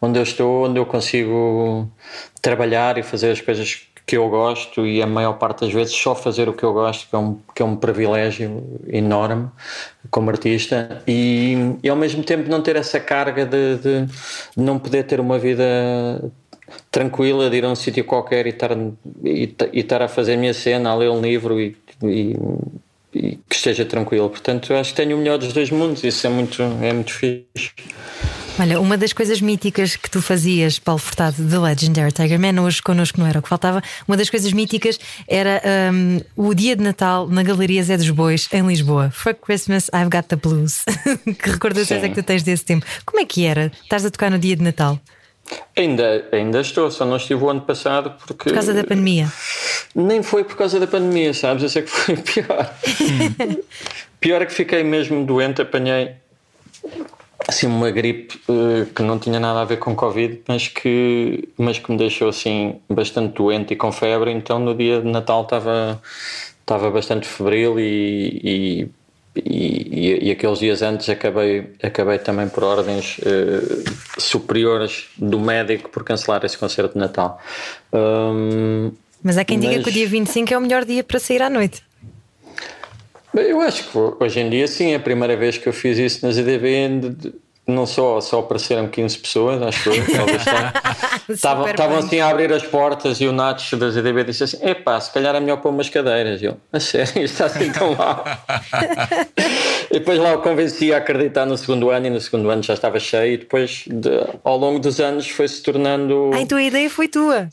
onde 0.00 0.20
eu 0.20 0.22
estou, 0.22 0.66
onde 0.66 0.78
eu 0.78 0.86
consigo 0.86 1.90
trabalhar 2.40 2.96
e 2.96 3.02
fazer 3.02 3.32
as 3.32 3.40
coisas 3.40 3.88
que 4.06 4.16
eu 4.16 4.28
gosto 4.28 4.86
e 4.86 5.02
a 5.02 5.06
maior 5.06 5.32
parte 5.32 5.62
das 5.62 5.72
vezes 5.72 5.92
só 5.92 6.14
fazer 6.14 6.48
o 6.48 6.52
que 6.52 6.62
eu 6.62 6.72
gosto, 6.72 7.08
que 7.08 7.16
é 7.16 7.18
um, 7.18 7.40
que 7.52 7.62
é 7.62 7.64
um 7.64 7.74
privilégio 7.74 8.80
enorme 8.86 9.48
como 10.12 10.30
artista 10.30 11.02
e, 11.08 11.76
e 11.82 11.88
ao 11.88 11.96
mesmo 11.96 12.22
tempo 12.22 12.48
não 12.48 12.62
ter 12.62 12.76
essa 12.76 13.00
carga 13.00 13.44
de, 13.44 13.78
de 13.78 14.06
não 14.56 14.78
poder 14.78 15.04
ter 15.04 15.18
uma 15.18 15.40
vida 15.40 15.64
tranquila 16.90 17.48
de 17.50 17.56
ir 17.56 17.64
a 17.64 17.68
um 17.68 17.74
sítio 17.74 18.04
qualquer 18.04 18.46
e 18.46 18.50
estar, 18.50 18.70
e, 19.24 19.54
e 19.72 19.80
estar 19.80 20.02
a 20.02 20.08
fazer 20.08 20.34
a 20.34 20.36
minha 20.36 20.54
cena, 20.54 20.90
a 20.90 20.94
ler 20.94 21.10
um 21.10 21.20
livro 21.20 21.60
e, 21.60 21.76
e- 22.02 22.36
e 23.14 23.38
que 23.48 23.54
esteja 23.54 23.84
tranquilo. 23.84 24.30
Portanto, 24.30 24.72
eu 24.72 24.78
acho 24.78 24.90
que 24.90 24.96
tenho 24.96 25.16
o 25.16 25.18
melhor 25.20 25.36
dos 25.38 25.52
dois 25.52 25.70
mundos, 25.70 26.02
isso 26.02 26.26
é 26.26 26.30
muito, 26.30 26.62
é 26.62 26.92
muito 26.92 27.12
fixe. 27.12 27.70
Olha, 28.58 28.78
uma 28.80 28.98
das 28.98 29.12
coisas 29.14 29.40
míticas 29.40 29.96
que 29.96 30.10
tu 30.10 30.20
fazias, 30.20 30.78
Paulo 30.78 30.98
Furtado, 30.98 31.42
de 31.42 31.56
Legendary 31.56 32.12
Tiger 32.12 32.38
Man, 32.38 32.60
hoje 32.62 32.82
connosco 32.82 33.18
não 33.18 33.26
era 33.26 33.38
o 33.38 33.42
que 33.42 33.48
faltava, 33.48 33.82
uma 34.06 34.14
das 34.16 34.28
coisas 34.28 34.52
míticas 34.52 34.98
era 35.26 35.62
hum, 35.92 36.20
o 36.36 36.52
dia 36.54 36.76
de 36.76 36.82
Natal 36.82 37.26
na 37.28 37.42
Galeria 37.42 37.82
Zé 37.82 37.96
dos 37.96 38.10
Bois, 38.10 38.48
em 38.52 38.66
Lisboa. 38.66 39.10
For 39.10 39.34
Christmas, 39.34 39.88
I've 39.94 40.10
got 40.10 40.28
the 40.28 40.36
blues. 40.36 40.84
que 41.42 41.50
recordações 41.50 42.00
Sim. 42.00 42.06
é 42.06 42.08
que 42.10 42.14
tu 42.14 42.22
tens 42.22 42.42
desse 42.42 42.64
tempo? 42.64 42.84
Como 43.06 43.20
é 43.22 43.24
que 43.24 43.44
era? 43.46 43.72
Estás 43.82 44.04
a 44.04 44.10
tocar 44.10 44.30
no 44.30 44.38
dia 44.38 44.54
de 44.54 44.62
Natal? 44.62 45.00
Ainda, 45.76 46.26
ainda 46.32 46.60
estou, 46.60 46.90
só 46.90 47.04
não 47.04 47.16
estive 47.16 47.42
o 47.42 47.48
ano 47.48 47.62
passado 47.62 48.14
porque. 48.26 48.44
Por 48.44 48.54
causa 48.54 48.72
da 48.72 48.84
pandemia. 48.84 49.30
Nem 49.94 50.22
foi 50.22 50.44
por 50.44 50.56
causa 50.56 50.78
da 50.78 50.86
pandemia, 50.86 51.34
sabes? 51.34 51.62
Eu 51.62 51.68
sei 51.68 51.82
que 51.82 51.90
foi 51.90 52.16
pior. 52.22 52.74
pior 54.20 54.42
é 54.42 54.46
que 54.46 54.52
fiquei 54.52 54.82
mesmo 54.82 55.24
doente, 55.24 55.60
apanhei 55.62 56.16
assim 57.48 57.66
uma 57.66 57.90
gripe 57.90 58.40
eh, 58.48 58.86
que 58.94 59.02
não 59.02 59.18
tinha 59.18 59.40
nada 59.40 59.60
a 59.60 59.64
ver 59.64 59.78
com 59.78 59.94
Covid, 59.94 60.42
mas 60.46 60.68
que, 60.68 61.48
mas 61.56 61.78
que 61.78 61.90
me 61.90 61.98
deixou 61.98 62.28
assim 62.28 62.80
bastante 62.88 63.34
doente 63.34 63.74
e 63.74 63.76
com 63.76 63.90
febre. 63.92 64.30
Então 64.30 64.58
no 64.58 64.74
dia 64.74 65.00
de 65.00 65.08
Natal 65.08 65.42
estava, 65.42 66.00
estava 66.60 66.90
bastante 66.90 67.26
febril 67.26 67.78
e, 67.78 68.40
e, 68.44 68.88
e, 69.36 70.28
e 70.28 70.30
aqueles 70.30 70.58
dias 70.58 70.82
antes 70.82 71.08
acabei, 71.08 71.72
acabei 71.82 72.18
também 72.18 72.48
por 72.48 72.62
ordens 72.64 73.18
eh, 73.24 73.84
superiores 74.18 75.06
do 75.16 75.40
médico 75.40 75.88
por 75.88 76.04
cancelar 76.04 76.44
esse 76.44 76.58
concerto 76.58 76.94
de 76.94 76.98
Natal. 76.98 77.40
Hum, 77.92 78.92
Mas 79.22 79.38
há 79.38 79.44
quem 79.44 79.58
diga 79.58 79.74
Mas- 79.74 79.84
que 79.84 79.90
o 79.90 79.92
dia 79.92 80.06
25 80.06 80.52
é 80.52 80.58
o 80.58 80.60
melhor 80.60 80.84
dia 80.84 81.02
para 81.02 81.18
sair 81.18 81.40
à 81.42 81.48
noite. 81.50 81.82
Eu 83.34 83.60
acho 83.62 83.84
que 83.90 83.98
hoje 84.22 84.40
em 84.40 84.50
dia 84.50 84.66
sim, 84.68 84.92
é 84.92 84.96
a 84.96 85.00
primeira 85.00 85.34
vez 85.36 85.56
que 85.56 85.66
eu 85.66 85.72
fiz 85.72 85.96
isso 85.98 86.26
na 86.26 86.32
ZDB, 86.32 86.88
de- 87.00 87.08
de- 87.10 87.34
não 87.66 87.86
só, 87.86 88.20
só 88.20 88.40
apareceram 88.40 88.88
15 88.88 89.18
pessoas, 89.18 89.62
acho 89.62 89.90
que. 89.90 91.32
Estavam 91.32 91.68
estavam 91.68 91.98
assim 91.98 92.20
a 92.20 92.28
abrir 92.28 92.52
as 92.52 92.62
portas 92.64 93.20
e 93.20 93.26
o 93.26 93.32
Nacho 93.32 93.76
da 93.76 93.88
ZDB 93.90 94.24
disse 94.24 94.44
assim: 94.44 94.58
epá, 94.66 95.00
se 95.00 95.12
calhar 95.12 95.34
é 95.34 95.40
melhor 95.40 95.58
pôr 95.58 95.70
umas 95.70 95.88
cadeiras. 95.88 96.42
E 96.42 96.46
eu, 96.46 96.56
a 96.72 96.80
sério, 96.80 97.22
isto 97.22 97.42
está 97.42 97.46
assim 97.46 97.70
tão 97.70 97.94
mal. 97.94 98.24
e 99.90 99.94
depois 99.94 100.18
lá 100.18 100.30
eu 100.32 100.40
convenci 100.40 100.92
a 100.92 100.98
acreditar 100.98 101.46
no 101.46 101.56
segundo 101.56 101.90
ano 101.90 102.06
e 102.06 102.10
no 102.10 102.20
segundo 102.20 102.50
ano 102.50 102.62
já 102.62 102.74
estava 102.74 102.98
cheio 102.98 103.34
e 103.34 103.36
depois 103.38 103.84
de- 103.86 104.26
ao 104.42 104.56
longo 104.58 104.78
dos 104.80 105.00
anos 105.00 105.28
foi-se 105.28 105.62
tornando. 105.62 106.30
Ah, 106.34 106.40
então 106.40 106.58
a 106.58 106.62
ideia 106.62 106.90
foi 106.90 107.06
tua. 107.08 107.48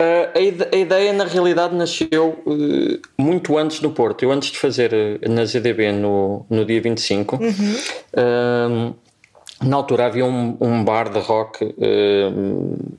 Uh, 0.00 0.28
a, 0.34 0.40
ide- 0.40 0.68
a 0.72 0.76
ideia, 0.76 1.12
na 1.14 1.24
realidade, 1.24 1.74
nasceu 1.74 2.42
uh, 2.46 3.00
muito 3.22 3.56
antes 3.56 3.80
no 3.80 3.90
Porto. 3.92 4.22
Eu, 4.24 4.30
antes 4.32 4.50
de 4.50 4.58
fazer 4.58 4.92
uh, 4.92 5.30
na 5.30 5.44
ZDB 5.46 5.90
no, 5.92 6.44
no 6.50 6.66
dia 6.66 6.80
25, 6.82 7.38
um, 7.42 8.94
na 9.66 9.76
altura 9.76 10.06
havia 10.06 10.24
um, 10.24 10.56
um 10.60 10.84
bar 10.84 11.10
de 11.10 11.18
rock 11.18 11.64
uh, 11.64 11.74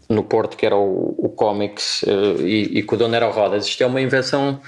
no 0.10 0.23
Porto 0.23 0.58
que 0.58 0.65
era 0.65 0.75
o, 0.75 1.15
o 1.17 1.30
Comics 1.30 2.03
uh, 2.03 2.41
e, 2.45 2.80
e 2.80 2.84
que 2.84 2.93
o 2.93 2.97
dono 2.97 3.15
era 3.15 3.27
o 3.27 3.32
Rodas. 3.32 3.65
Isto 3.65 3.84
é 3.84 3.88
uma 3.88 4.01
invenção 4.01 4.60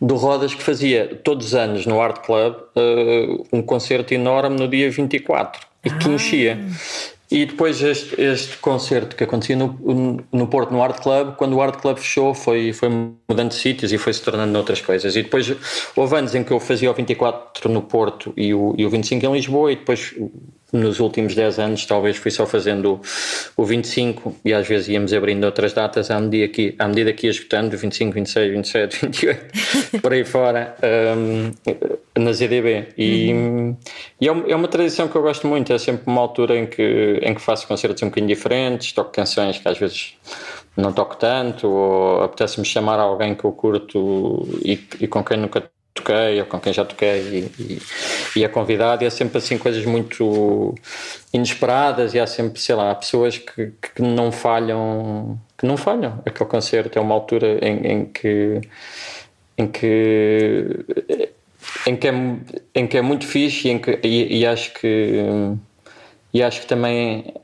do 0.00 0.16
Rodas 0.16 0.54
que 0.54 0.62
fazia 0.62 1.20
todos 1.22 1.48
os 1.48 1.54
anos 1.54 1.86
no 1.86 2.00
Art 2.00 2.24
Club 2.24 2.54
uh, 2.54 3.46
um 3.52 3.62
concerto 3.62 4.14
enorme 4.14 4.58
no 4.58 4.68
dia 4.68 4.90
24 4.90 5.66
e 5.84 5.90
que 5.90 6.08
enchia. 6.08 6.58
E 7.30 7.46
depois 7.46 7.80
este, 7.80 8.20
este 8.20 8.58
concerto 8.58 9.16
que 9.16 9.24
acontecia 9.24 9.56
no, 9.56 10.22
no 10.30 10.46
Porto, 10.48 10.70
no 10.70 10.82
Art 10.82 11.02
Club, 11.02 11.34
quando 11.36 11.56
o 11.56 11.62
Art 11.62 11.80
Club 11.80 11.96
fechou, 11.96 12.34
foi, 12.34 12.74
foi 12.74 12.90
mudando 12.90 13.48
de 13.48 13.54
sítios 13.54 13.90
e 13.90 13.96
foi 13.96 14.12
se 14.12 14.20
tornando 14.20 14.56
outras 14.58 14.82
coisas. 14.82 15.16
E 15.16 15.22
depois 15.22 15.50
houve 15.96 16.14
anos 16.14 16.34
em 16.34 16.44
que 16.44 16.52
eu 16.52 16.60
fazia 16.60 16.90
o 16.90 16.94
24 16.94 17.70
no 17.70 17.80
Porto 17.80 18.34
e 18.36 18.52
o, 18.52 18.74
e 18.76 18.84
o 18.84 18.90
25 18.90 19.24
em 19.24 19.32
Lisboa, 19.32 19.72
e 19.72 19.76
depois 19.76 20.14
nos 20.72 21.00
últimos 21.00 21.34
10 21.34 21.58
anos 21.58 21.86
talvez 21.86 22.16
fui 22.16 22.30
só 22.30 22.46
fazendo 22.46 23.00
o 23.56 23.64
25 23.64 24.34
e 24.44 24.54
às 24.54 24.66
vezes 24.66 24.88
íamos 24.88 25.12
abrindo 25.12 25.44
outras 25.44 25.74
datas 25.74 26.10
à 26.10 26.18
medida 26.18 26.48
que, 26.48 26.74
à 26.78 26.88
medida 26.88 27.12
que 27.12 27.26
ia 27.26 27.30
escutando 27.30 27.76
25, 27.76 28.12
26, 28.12 28.52
27, 28.52 29.06
28 29.06 30.00
por 30.00 30.12
aí 30.12 30.24
fora 30.24 30.74
um, 31.16 31.52
na 32.18 32.32
ZDB 32.32 32.88
e, 32.96 33.32
uhum. 33.32 33.76
e 34.18 34.28
é, 34.28 34.30
é, 34.30 34.56
uma 34.56 34.68
tradição 34.68 35.08
que 35.08 35.16
eu 35.16 35.22
gosto 35.22 35.46
muito 35.46 35.72
é 35.72 35.78
sempre 35.78 36.04
uma 36.06 36.22
altura 36.22 36.56
em 36.56 36.66
que, 36.66 37.20
em 37.22 37.34
que 37.34 37.40
faço 37.40 37.68
concertos 37.68 38.02
um 38.02 38.06
bocadinho 38.06 38.28
diferentes 38.28 38.92
toco 38.92 39.12
canções 39.12 39.58
que 39.58 39.68
às 39.68 39.76
vezes 39.76 40.14
não 40.74 40.92
toco 40.92 41.16
tanto 41.16 41.68
ou 41.68 42.22
apetece-me 42.22 42.64
chamar 42.64 42.98
alguém 42.98 43.34
que 43.34 43.44
eu 43.44 43.52
curto 43.52 44.48
e, 44.64 44.80
e 45.00 45.06
com 45.06 45.22
quem 45.22 45.36
nunca 45.36 45.70
toquei 45.94 46.40
ou 46.40 46.46
com 46.46 46.58
quem 46.58 46.72
já 46.72 46.84
toquei 46.84 47.20
e, 47.20 47.62
e, 47.62 47.82
e 48.36 48.44
é 48.44 48.48
convidado 48.48 49.04
e 49.04 49.06
é 49.06 49.10
sempre 49.10 49.38
assim 49.38 49.58
coisas 49.58 49.84
muito 49.84 50.74
inesperadas 51.32 52.14
e 52.14 52.20
há 52.20 52.26
sempre, 52.26 52.60
sei 52.60 52.74
lá, 52.74 52.94
pessoas 52.94 53.38
que, 53.38 53.72
que 53.94 54.02
não 54.02 54.32
falham 54.32 55.38
que 55.56 55.66
não 55.66 55.76
falham. 55.76 56.20
Aquele 56.26 56.48
concerto 56.48 56.98
é 56.98 57.02
uma 57.02 57.14
altura 57.14 57.58
em, 57.64 57.86
em 57.86 58.04
que 58.06 58.60
em 59.58 59.66
que 59.68 60.66
em 61.86 61.96
que 61.96 62.08
é, 62.08 62.12
em 62.74 62.86
que 62.86 62.96
é 62.96 63.02
muito 63.02 63.26
fixe 63.26 63.68
e, 63.68 63.70
em 63.70 63.78
que, 63.78 63.98
e, 64.02 64.40
e 64.40 64.46
acho 64.46 64.72
que 64.74 65.24
e 66.34 66.42
acho 66.42 66.62
que 66.62 66.66
também 66.66 67.34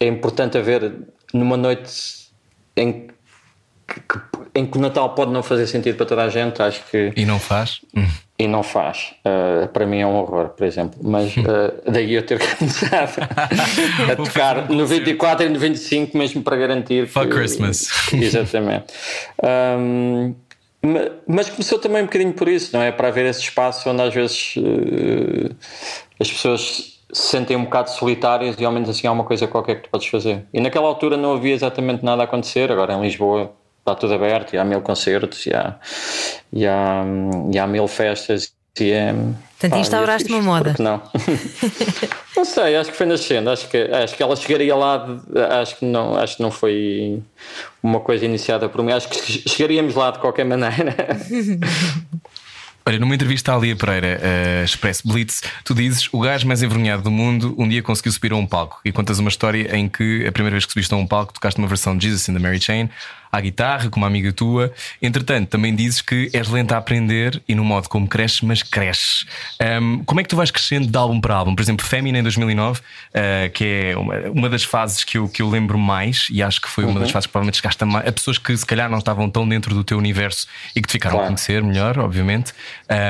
é 0.00 0.06
importante 0.06 0.56
haver 0.56 0.92
numa 1.34 1.56
noite 1.56 2.30
em 2.76 3.08
que, 3.86 4.00
em 4.54 4.66
que 4.66 4.76
o 4.76 4.80
Natal 4.80 5.14
pode 5.14 5.32
não 5.32 5.42
fazer 5.42 5.66
sentido 5.66 5.96
para 5.96 6.06
toda 6.06 6.24
a 6.24 6.28
gente, 6.28 6.60
acho 6.62 6.82
que. 6.90 7.12
E 7.16 7.24
não 7.24 7.38
faz? 7.38 7.80
E 8.38 8.46
não 8.46 8.62
faz. 8.62 9.14
Uh, 9.24 9.68
para 9.68 9.86
mim 9.86 9.98
é 9.98 10.06
um 10.06 10.16
horror, 10.16 10.50
por 10.50 10.66
exemplo. 10.66 10.98
Mas 11.02 11.36
uh, 11.36 11.90
daí 11.90 12.14
eu 12.14 12.24
ter 12.24 12.38
começado 12.56 13.18
a 14.10 14.16
tocar 14.16 14.68
no 14.68 14.86
24 14.86 15.46
e 15.46 15.48
no 15.48 15.58
25, 15.58 16.16
mesmo 16.16 16.42
para 16.42 16.56
garantir. 16.56 17.08
For 17.08 17.26
que, 17.26 17.34
Christmas. 17.34 17.88
Exatamente. 18.12 18.94
Um, 19.42 20.34
mas 21.26 21.50
começou 21.50 21.78
também 21.78 22.02
um 22.02 22.06
bocadinho 22.06 22.32
por 22.32 22.48
isso, 22.48 22.70
não 22.72 22.82
é? 22.82 22.92
Para 22.92 23.08
haver 23.08 23.26
esse 23.26 23.40
espaço 23.40 23.90
onde 23.90 24.00
às 24.00 24.14
vezes 24.14 24.54
uh, 24.56 25.54
as 26.20 26.30
pessoas 26.30 26.98
se 27.12 27.30
sentem 27.30 27.56
um 27.56 27.64
bocado 27.64 27.90
solitárias 27.90 28.56
e 28.58 28.64
ao 28.64 28.70
menos 28.70 28.88
assim 28.88 29.06
há 29.06 29.12
uma 29.12 29.24
coisa 29.24 29.46
qualquer 29.46 29.76
que 29.76 29.82
tu 29.82 29.90
podes 29.90 30.06
fazer. 30.06 30.44
E 30.52 30.60
naquela 30.60 30.86
altura 30.86 31.16
não 31.16 31.34
havia 31.34 31.54
exatamente 31.54 32.04
nada 32.04 32.22
a 32.22 32.24
acontecer, 32.24 32.70
agora 32.70 32.94
em 32.94 33.00
Lisboa 33.00 33.52
está 33.88 33.94
tudo 33.94 34.14
aberto 34.14 34.54
e 34.54 34.58
há 34.58 34.64
mil 34.64 34.80
concertos 34.80 35.46
e 35.46 35.54
há, 35.54 35.76
e 36.52 36.66
há, 36.66 37.04
e 37.52 37.58
há 37.58 37.66
mil 37.66 37.88
festas 37.88 38.52
e 38.80 38.92
é, 38.92 39.12
Portanto, 39.12 39.70
pá, 39.72 39.78
instauraste 39.78 40.32
uma 40.32 40.42
moda. 40.42 40.76
Não. 40.78 41.02
não 42.36 42.44
sei, 42.44 42.76
acho 42.76 42.92
que 42.92 42.96
foi 42.96 43.06
nascendo. 43.06 43.50
Acho 43.50 43.68
que, 43.68 43.76
acho 43.76 44.16
que 44.16 44.22
ela 44.22 44.36
chegaria 44.36 44.74
lá. 44.76 45.04
Acho 45.60 45.76
que, 45.78 45.84
não, 45.84 46.16
acho 46.16 46.36
que 46.36 46.42
não 46.42 46.50
foi 46.52 47.20
uma 47.82 47.98
coisa 47.98 48.24
iniciada 48.24 48.68
por 48.68 48.84
mim. 48.84 48.92
Acho 48.92 49.08
que 49.08 49.48
chegaríamos 49.48 49.96
lá 49.96 50.12
de 50.12 50.20
qualquer 50.20 50.44
maneira. 50.44 50.94
Olha, 52.86 52.98
numa 52.98 53.14
entrevista 53.14 53.54
à 53.54 53.58
Lia 53.58 53.76
Pereira, 53.76 54.18
uh, 54.18 54.64
Express 54.64 55.02
Blitz, 55.04 55.42
tu 55.62 55.74
dizes 55.74 56.08
o 56.10 56.20
gajo 56.20 56.46
mais 56.46 56.62
envergonhado 56.62 57.02
do 57.02 57.10
mundo 57.10 57.54
um 57.58 57.68
dia 57.68 57.82
conseguiu 57.82 58.10
subir 58.12 58.32
a 58.32 58.36
um 58.36 58.46
palco 58.46 58.80
e 58.82 58.90
contas 58.90 59.18
uma 59.18 59.28
história 59.28 59.76
em 59.76 59.90
que 59.90 60.26
a 60.26 60.32
primeira 60.32 60.54
vez 60.54 60.64
que 60.64 60.72
subiste 60.72 60.94
a 60.94 60.96
um 60.96 61.06
palco 61.06 61.34
tocaste 61.34 61.60
uma 61.60 61.68
versão 61.68 61.98
de 61.98 62.06
Jesus 62.06 62.26
in 62.30 62.32
the 62.32 62.38
Mary 62.38 62.58
Chain 62.58 62.88
à 63.30 63.40
guitarra, 63.40 63.88
com 63.90 64.00
uma 64.00 64.06
amiga 64.06 64.32
tua. 64.32 64.72
Entretanto, 65.00 65.48
também 65.48 65.74
dizes 65.74 66.00
que 66.00 66.30
és 66.32 66.48
lenta 66.48 66.74
a 66.74 66.78
aprender 66.78 67.42
e 67.48 67.54
no 67.54 67.64
modo 67.64 67.88
como 67.88 68.08
cresces, 68.08 68.40
mas 68.40 68.62
cresces. 68.62 69.26
Um, 69.80 70.04
como 70.04 70.20
é 70.20 70.22
que 70.22 70.28
tu 70.28 70.36
vais 70.36 70.50
crescendo 70.50 70.86
de 70.86 70.96
álbum 70.96 71.20
para 71.20 71.34
álbum? 71.34 71.54
Por 71.54 71.62
exemplo, 71.62 71.86
Femina 71.86 72.18
em 72.18 72.22
2009, 72.22 72.80
uh, 72.80 72.82
ah, 73.14 73.48
que 73.48 73.64
é 73.64 73.96
uma, 73.96 74.14
uma, 74.30 74.48
das 74.48 74.64
fases 74.64 75.04
que 75.04 75.18
eu, 75.18 75.28
que 75.28 75.42
eu 75.42 75.48
lembro 75.48 75.78
mais 75.78 76.28
e 76.30 76.42
acho 76.42 76.60
que 76.60 76.68
foi 76.68 76.84
uma 76.84 76.94
uhum. 76.94 77.00
das 77.00 77.10
fases 77.10 77.26
que 77.26 77.32
provavelmente 77.32 77.56
chegaste 77.56 77.84
a, 77.84 77.98
a, 77.98 78.12
pessoas 78.12 78.38
que 78.38 78.56
se 78.56 78.66
calhar 78.66 78.90
não 78.90 78.98
estavam 78.98 79.28
tão 79.28 79.48
dentro 79.48 79.74
do 79.74 79.84
teu 79.84 79.98
universo 79.98 80.46
e 80.74 80.80
que 80.80 80.88
te 80.88 80.92
ficaram 80.92 81.16
claro. 81.16 81.26
a 81.26 81.28
conhecer 81.28 81.62
melhor, 81.62 81.98
obviamente. 81.98 82.52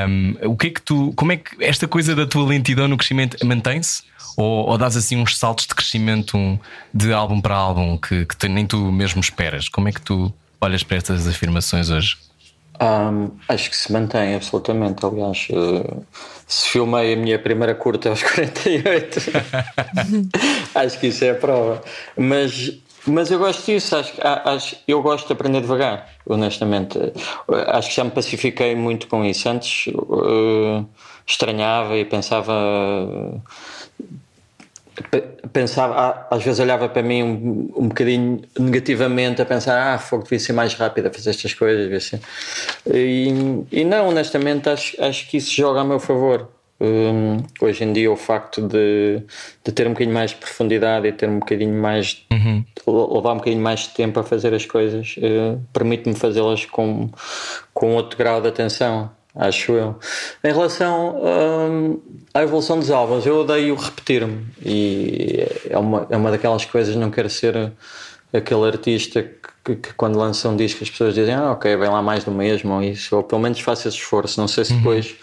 Um, 0.09 0.35
o 0.45 0.57
que 0.57 0.69
é 0.69 0.71
que 0.71 0.83
tu, 0.83 1.13
como 1.15 1.33
é 1.33 1.37
que 1.37 1.63
esta 1.65 1.87
coisa 1.87 2.15
da 2.15 2.27
tua 2.27 2.47
lentidão 2.47 2.89
no 2.89 2.97
crescimento 2.97 3.37
mantém-se? 3.47 4.03
Ou, 4.39 4.69
ou 4.69 4.79
dás 4.79 4.97
assim 4.97 5.17
uns 5.17 5.37
saltos 5.37 5.67
de 5.67 5.75
crescimento 5.75 6.61
de 6.95 7.13
álbum 7.13 7.41
para 7.41 7.57
álbum 7.57 7.97
que, 7.97 8.25
que 8.25 8.49
nem 8.49 8.65
tu 8.65 8.93
mesmo 8.93 9.21
esperas? 9.21 9.69
Como 9.69 9.89
é 9.89 9.93
que 9.93 10.01
tu 10.01 10.08
olhas 10.61 10.83
para 10.83 10.97
estas 10.97 11.27
afirmações 11.27 11.91
hoje? 11.91 12.17
Um, 12.81 13.33
acho 13.49 13.71
que 13.71 13.77
se 13.77 13.93
mantém 13.93 14.35
absolutamente. 14.35 15.05
Aliás, 15.05 15.49
uh, 15.51 16.07
se 16.47 16.69
filmei 16.69 17.13
a 17.13 17.17
minha 17.17 17.39
primeira 17.39 17.75
curta 17.75 18.09
aos 18.09 18.23
48, 18.23 19.21
acho 20.75 21.01
que 21.01 21.09
isso 21.09 21.25
é 21.25 21.31
a 21.31 21.35
prova. 21.35 21.83
Mas, 22.17 22.73
mas 23.05 23.31
eu 23.31 23.39
gosto 23.39 23.67
disso. 23.67 23.97
Acho, 23.97 24.13
acho, 24.23 24.77
eu 24.87 25.03
gosto 25.03 25.27
de 25.27 25.33
aprender 25.33 25.61
devagar, 25.61 26.09
honestamente. 26.25 26.99
Acho 27.67 27.89
que 27.89 27.97
já 27.97 28.05
me 28.05 28.11
pacifiquei 28.11 28.77
muito 28.77 29.09
com 29.09 29.25
isso. 29.25 29.49
Antes 29.49 29.89
uh, 29.89 30.87
estranhava 31.27 31.97
e 31.97 32.05
pensava. 32.05 32.55
Pensava, 35.53 36.27
às 36.31 36.43
vezes 36.43 36.61
olhava 36.61 36.89
para 36.89 37.03
mim 37.03 37.23
um, 37.23 37.73
um 37.77 37.89
bocadinho 37.89 38.43
negativamente 38.59 39.41
a 39.41 39.47
pensar, 39.47 39.95
ah, 39.95 39.99
fogo, 39.99 40.25
devia 40.25 40.39
ser 40.39 40.53
mais 40.53 40.75
rápido 40.75 41.07
a 41.07 41.11
fazer 41.11 41.31
estas 41.31 41.55
coisas. 41.55 42.13
E, 42.87 43.29
e 43.71 43.85
não, 43.85 44.09
honestamente, 44.09 44.69
acho, 44.69 45.03
acho 45.03 45.29
que 45.29 45.37
isso 45.37 45.55
joga 45.55 45.81
a 45.81 45.85
meu 45.85 45.99
favor. 45.99 46.49
Um, 46.81 47.39
hoje 47.61 47.83
em 47.83 47.93
dia, 47.93 48.11
o 48.11 48.17
facto 48.17 48.63
de, 48.63 49.21
de 49.65 49.73
ter 49.73 49.87
um 49.87 49.91
bocadinho 49.91 50.15
mais 50.15 50.31
de 50.31 50.37
profundidade 50.37 51.09
e 51.09 51.13
ter 51.13 51.29
um 51.29 51.41
bocadinho 51.41 51.75
mais, 51.75 52.25
uhum. 52.31 52.65
levar 52.87 53.33
um 53.33 53.39
bocadinho 53.39 53.63
mais 53.63 53.81
de 53.81 53.89
tempo 53.91 54.21
a 54.21 54.23
fazer 54.23 54.55
as 54.55 54.65
coisas, 54.65 55.17
uh, 55.19 55.61
permite-me 55.73 56.15
fazê-las 56.15 56.65
com, 56.67 57.11
com 57.75 57.97
outro 57.97 58.17
grau 58.17 58.41
de 58.41 58.49
atenção 58.49 59.11
acho 59.39 59.73
eu. 59.73 59.97
Em 60.43 60.53
relação 60.53 61.17
hum, 61.23 62.01
à 62.35 62.43
evolução 62.43 62.79
dos 62.79 62.91
álbuns, 62.91 63.25
eu 63.25 63.37
odeio 63.41 63.75
repetir-me 63.77 64.45
e 64.65 65.47
é 65.71 65.79
uma, 65.79 66.07
é 66.11 66.17
uma 66.17 66.31
daquelas 66.31 66.65
coisas, 66.65 66.97
não 66.97 67.11
quero 67.11 67.31
ser 67.31 67.73
aquele 68.33 68.67
artista 68.67 69.23
que, 69.23 69.49
que, 69.77 69.93
quando 69.95 70.17
lança 70.17 70.49
um 70.49 70.57
disco 70.57 70.83
as 70.83 70.91
pessoas 70.91 71.15
dizem 71.15 71.35
ah, 71.35 71.53
ok, 71.53 71.77
vem 71.77 71.89
lá 71.89 72.03
mais 72.03 72.25
do 72.25 72.31
mesmo 72.31 72.75
ou 72.75 72.83
isso, 72.83 73.17
ou 73.17 73.23
pelo 73.23 73.41
menos 73.41 73.61
faço 73.61 73.89
esse 73.89 73.97
esforço. 73.97 74.41
Não 74.41 74.49
sei 74.49 74.65
se 74.65 74.73
uhum. 74.73 74.79
depois 74.79 75.15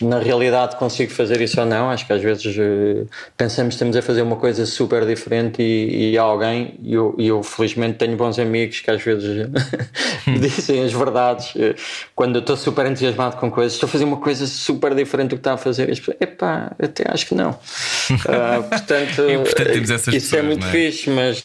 uhum. 0.00 0.08
na 0.08 0.18
realidade 0.18 0.76
consigo 0.76 1.12
fazer 1.12 1.40
isso 1.40 1.60
ou 1.60 1.66
não. 1.66 1.90
Acho 1.90 2.06
que 2.06 2.12
às 2.12 2.22
vezes 2.22 2.56
uh, 2.56 3.06
pensamos 3.36 3.74
que 3.74 3.76
estamos 3.76 3.96
a 3.96 4.02
fazer 4.02 4.22
uma 4.22 4.36
coisa 4.36 4.66
super 4.66 5.06
diferente 5.06 5.62
e, 5.62 6.12
e 6.12 6.18
há 6.18 6.22
alguém, 6.22 6.74
e 6.82 6.94
eu, 6.94 7.14
e 7.18 7.28
eu 7.28 7.42
felizmente 7.42 7.98
tenho 7.98 8.16
bons 8.16 8.38
amigos 8.38 8.80
que 8.80 8.90
às 8.90 9.02
vezes 9.02 9.48
dizem 10.40 10.84
as 10.84 10.92
verdades 10.92 11.54
uh, 11.54 11.74
quando 12.14 12.36
eu 12.36 12.40
estou 12.40 12.56
super 12.56 12.86
entusiasmado 12.86 13.36
com 13.36 13.50
coisas, 13.50 13.74
estou 13.74 13.88
a 13.88 13.90
fazer 13.90 14.04
uma 14.04 14.18
coisa 14.18 14.46
super 14.46 14.94
diferente 14.94 15.30
do 15.30 15.36
que 15.36 15.40
está 15.40 15.54
a 15.54 15.56
fazer. 15.56 15.88
E 15.88 15.92
as 15.92 15.98
pessoas, 15.98 16.16
epá, 16.20 16.72
até 16.78 17.04
acho 17.08 17.26
que 17.26 17.34
não. 17.34 17.50
Uh, 17.50 18.62
portanto, 18.68 19.22
isso 20.16 20.30
pessoas, 20.30 20.32
é 20.32 20.42
muito 20.42 20.66
é? 20.66 20.70
fixe, 20.70 21.10
mas. 21.10 21.42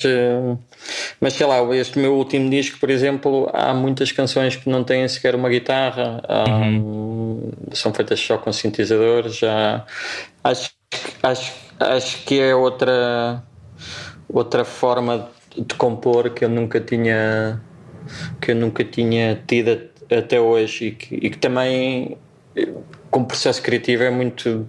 Mas 1.20 1.34
sei 1.34 1.46
lá, 1.46 1.62
este 1.76 2.00
meu 2.00 2.16
último 2.16 2.50
disco, 2.50 2.80
por 2.80 2.90
exemplo, 2.90 3.50
há 3.54 3.74
muitas 3.74 4.12
canções 4.12 4.56
que 4.56 4.70
não 4.70 4.84
têm 4.84 5.08
sequer 5.08 5.36
uma 5.36 5.50
guitarra, 5.50 6.22
uhum. 6.48 7.52
são 7.72 7.94
feitas 7.94 8.20
só 8.20 8.38
com 8.38 8.52
sintetizadores. 8.52 9.38
Já, 9.38 9.86
acho, 10.44 10.72
acho, 11.24 11.54
acho 11.80 12.24
que 12.26 12.40
é 12.40 12.56
outra, 12.56 13.44
outra 14.28 14.66
forma 14.66 15.30
de 15.56 15.76
compor 15.76 16.30
que 16.32 16.46
eu 16.46 16.50
nunca 16.50 16.80
tinha 16.80 17.62
que 18.40 18.52
eu 18.52 18.56
nunca 18.56 18.84
tinha 18.84 19.42
tido 19.48 19.80
até 20.10 20.40
hoje 20.40 20.88
e 20.88 20.92
que, 20.92 21.16
e 21.16 21.30
que 21.30 21.38
também 21.38 22.18
como 23.12 23.26
processo 23.26 23.62
criativo 23.62 24.04
é 24.04 24.10
muito 24.10 24.66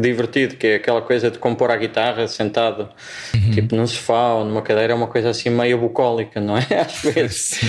divertido, 0.00 0.56
que 0.56 0.66
é 0.66 0.74
aquela 0.76 1.02
coisa 1.02 1.30
de 1.30 1.38
compor 1.38 1.70
a 1.70 1.76
guitarra 1.76 2.26
sentado, 2.26 2.88
uhum. 3.34 3.50
tipo 3.50 3.76
num 3.76 3.86
sofá 3.86 4.32
ou 4.32 4.44
numa 4.44 4.62
cadeira, 4.62 4.94
é 4.94 4.96
uma 4.96 5.06
coisa 5.06 5.28
assim 5.28 5.50
meio 5.50 5.76
bucólica, 5.76 6.40
não 6.40 6.56
é? 6.56 6.64
Às 6.80 7.02
vezes. 7.02 7.60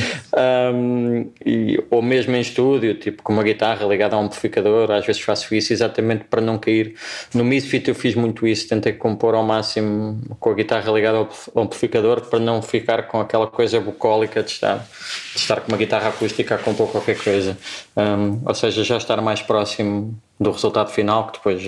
Um, 0.74 1.30
e, 1.46 1.84
ou 1.92 2.02
mesmo 2.02 2.34
em 2.34 2.40
estúdio, 2.40 2.96
tipo 2.96 3.22
com 3.22 3.34
uma 3.34 3.44
guitarra 3.44 3.86
ligada 3.86 4.16
a 4.16 4.20
um 4.20 4.26
amplificador, 4.26 4.90
às 4.92 5.06
vezes 5.06 5.22
faço 5.22 5.54
isso 5.54 5.74
exatamente 5.74 6.24
para 6.30 6.40
não 6.40 6.58
cair. 6.58 6.96
No 7.34 7.44
Misfit 7.44 7.90
eu 7.90 7.96
fiz 7.96 8.16
muito 8.16 8.48
isso, 8.48 8.70
tentei 8.70 8.94
compor 8.94 9.36
ao 9.36 9.44
máximo 9.44 10.22
com 10.40 10.50
a 10.50 10.54
guitarra 10.54 10.92
ligada 10.92 11.18
ao 11.18 11.64
amplificador 11.64 12.22
para 12.22 12.40
não 12.40 12.62
ficar 12.62 13.04
com 13.04 13.20
aquela 13.20 13.48
coisa 13.48 13.82
bucólica 13.82 14.42
de 14.42 14.52
estar, 14.52 14.78
de 14.78 15.40
estar 15.40 15.60
com 15.60 15.68
uma 15.68 15.78
guitarra 15.78 16.10
acústica 16.10 16.56
a 16.56 16.58
compor 16.58 16.90
qualquer 16.90 17.18
coisa. 17.18 17.58
Um, 17.98 18.42
ou 18.46 18.54
seja, 18.54 18.84
já 18.84 18.98
estar 18.98 19.20
mais 19.22 19.42
próximo 19.42 20.05
do 20.40 20.52
resultado 20.52 20.90
final, 20.90 21.28
que 21.28 21.38
depois 21.38 21.64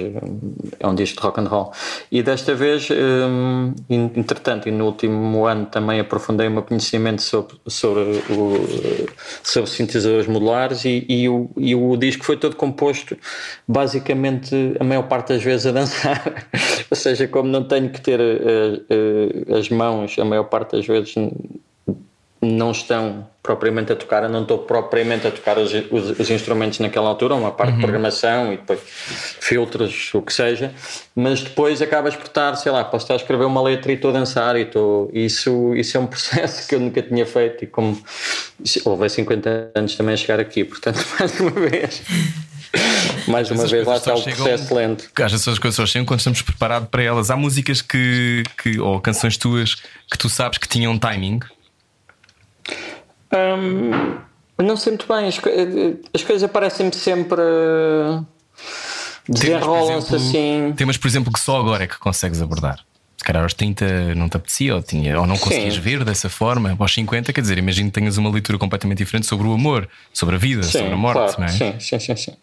é 0.79 0.87
um 0.87 0.93
disco 0.93 1.21
de 1.21 1.25
rock 1.25 1.39
and 1.39 1.47
roll. 1.47 1.71
E 2.11 2.21
desta 2.21 2.53
vez, 2.53 2.89
um, 2.91 3.73
entretanto, 3.89 4.67
e 4.67 4.71
no 4.71 4.85
último 4.85 5.45
ano 5.45 5.65
também 5.67 5.99
aprofundei 5.99 6.47
o 6.47 6.51
meu 6.51 6.63
conhecimento 6.63 7.21
sobre, 7.21 7.55
sobre, 7.65 8.01
o, 8.29 9.07
sobre 9.41 9.69
sintetizadores 9.69 10.27
modulares 10.27 10.83
e, 10.83 11.05
e, 11.07 11.29
o, 11.29 11.49
e 11.55 11.75
o 11.75 11.95
disco 11.95 12.25
foi 12.25 12.35
todo 12.35 12.55
composto 12.57 13.17
basicamente 13.65 14.53
a 14.79 14.83
maior 14.83 15.03
parte 15.03 15.29
das 15.29 15.43
vezes 15.43 15.65
a 15.67 15.71
dançar. 15.71 16.47
Ou 16.91 16.97
seja, 16.97 17.27
como 17.27 17.49
não 17.49 17.63
tenho 17.63 17.89
que 17.89 18.01
ter 18.01 18.19
uh, 18.19 19.55
as 19.55 19.69
mãos 19.69 20.17
a 20.19 20.25
maior 20.25 20.45
parte 20.45 20.75
das 20.75 20.85
vezes 20.85 21.15
não 22.41 22.71
estão 22.71 23.27
propriamente 23.41 23.91
a 23.91 23.95
tocar, 23.95 24.23
eu 24.23 24.29
não 24.29 24.41
estou 24.41 24.59
propriamente 24.59 25.25
a 25.25 25.31
tocar 25.31 25.57
os, 25.57 25.71
os, 25.73 26.19
os 26.19 26.29
instrumentos 26.29 26.79
naquela 26.79 27.07
altura, 27.07 27.33
uma 27.33 27.51
parte 27.51 27.71
uhum. 27.71 27.77
de 27.77 27.81
programação 27.81 28.53
e 28.53 28.57
depois 28.57 28.79
filtros, 29.39 30.13
o 30.13 30.21
que 30.21 30.33
seja, 30.33 30.73
mas 31.15 31.41
depois 31.41 31.81
acabas 31.81 32.15
por 32.15 32.25
estar, 32.25 32.53
sei 32.55 32.71
lá, 32.71 32.83
posso 32.83 33.05
estar 33.05 33.13
a 33.13 33.17
escrever 33.17 33.45
uma 33.45 33.61
letra 33.61 33.91
e 33.91 33.95
estou 33.95 34.11
a 34.11 34.13
dançar 34.13 34.57
e 34.57 34.63
estou. 34.63 35.09
Isso, 35.13 35.73
isso 35.75 35.97
é 35.97 35.99
um 35.99 36.05
processo 36.07 36.67
que 36.67 36.75
eu 36.75 36.79
nunca 36.79 37.01
tinha 37.01 37.25
feito 37.25 37.63
e 37.63 37.67
como 37.67 37.97
houve 38.85 39.09
50 39.09 39.71
anos 39.73 39.95
também 39.95 40.13
a 40.13 40.17
chegar 40.17 40.39
aqui, 40.39 40.63
portanto, 40.63 41.03
mais 41.17 41.39
uma 41.39 41.51
vez. 41.51 42.01
Mais 43.27 43.49
uma 43.49 43.65
vez, 43.65 43.87
lá 43.87 43.95
está 43.95 44.13
o 44.13 44.21
processo 44.21 44.63
chegam, 44.63 44.77
lento. 44.77 45.09
Às 45.15 45.31
vezes 45.31 45.47
as 45.47 45.57
coisas 45.57 45.75
só 45.75 45.85
chegam 45.85 46.05
quando 46.05 46.19
estamos 46.19 46.41
preparados 46.41 46.89
para 46.89 47.01
elas. 47.01 47.31
Há 47.31 47.37
músicas 47.37 47.81
que, 47.81 48.43
que, 48.61 48.79
ou 48.79 48.99
canções 48.99 49.37
tuas 49.37 49.75
que 50.11 50.17
tu 50.17 50.29
sabes 50.29 50.57
que 50.57 50.67
tinham 50.67 50.97
timing 50.99 51.39
um, 53.33 54.17
não 54.63 54.77
sei 54.77 54.93
muito 54.93 55.07
bem, 55.07 55.27
as, 55.27 55.39
as 56.13 56.23
coisas 56.23 56.43
aparecem-me 56.43 56.93
sempre. 56.93 57.41
Desenrolam-se 59.29 60.15
assim. 60.15 60.73
Temas, 60.75 60.97
por 60.97 61.07
exemplo, 61.07 61.31
que 61.31 61.39
só 61.39 61.59
agora 61.59 61.83
é 61.83 61.87
que 61.87 61.97
consegues 61.99 62.41
abordar. 62.41 62.79
Se 63.17 63.23
calhar 63.23 63.43
aos 63.43 63.53
30 63.53 64.15
não 64.15 64.29
te 64.29 64.37
apetecia 64.37 64.75
ou, 64.75 64.81
tinha, 64.81 65.19
ou 65.19 65.27
não 65.27 65.37
conseguias 65.37 65.73
Sim. 65.73 65.81
ver 65.81 66.03
dessa 66.05 66.29
forma. 66.29 66.75
Aos 66.79 66.93
50, 66.93 67.33
quer 67.33 67.41
dizer, 67.41 67.57
imagino 67.57 67.89
que 67.89 67.99
tenhas 67.99 68.17
uma 68.17 68.29
leitura 68.29 68.57
completamente 68.57 68.99
diferente 68.99 69.25
sobre 69.25 69.47
o 69.47 69.53
amor, 69.53 69.89
sobre 70.13 70.35
a 70.35 70.37
vida, 70.37 70.63
sim, 70.63 70.79
sobre 70.79 70.93
a 70.93 70.97
morte, 70.97 71.35
claro. 71.35 71.35
não 71.39 71.45
é? 71.45 71.49
Sim, 71.49 71.79
sim, 71.79 71.99
sim, 71.99 72.15
sim. 72.15 72.33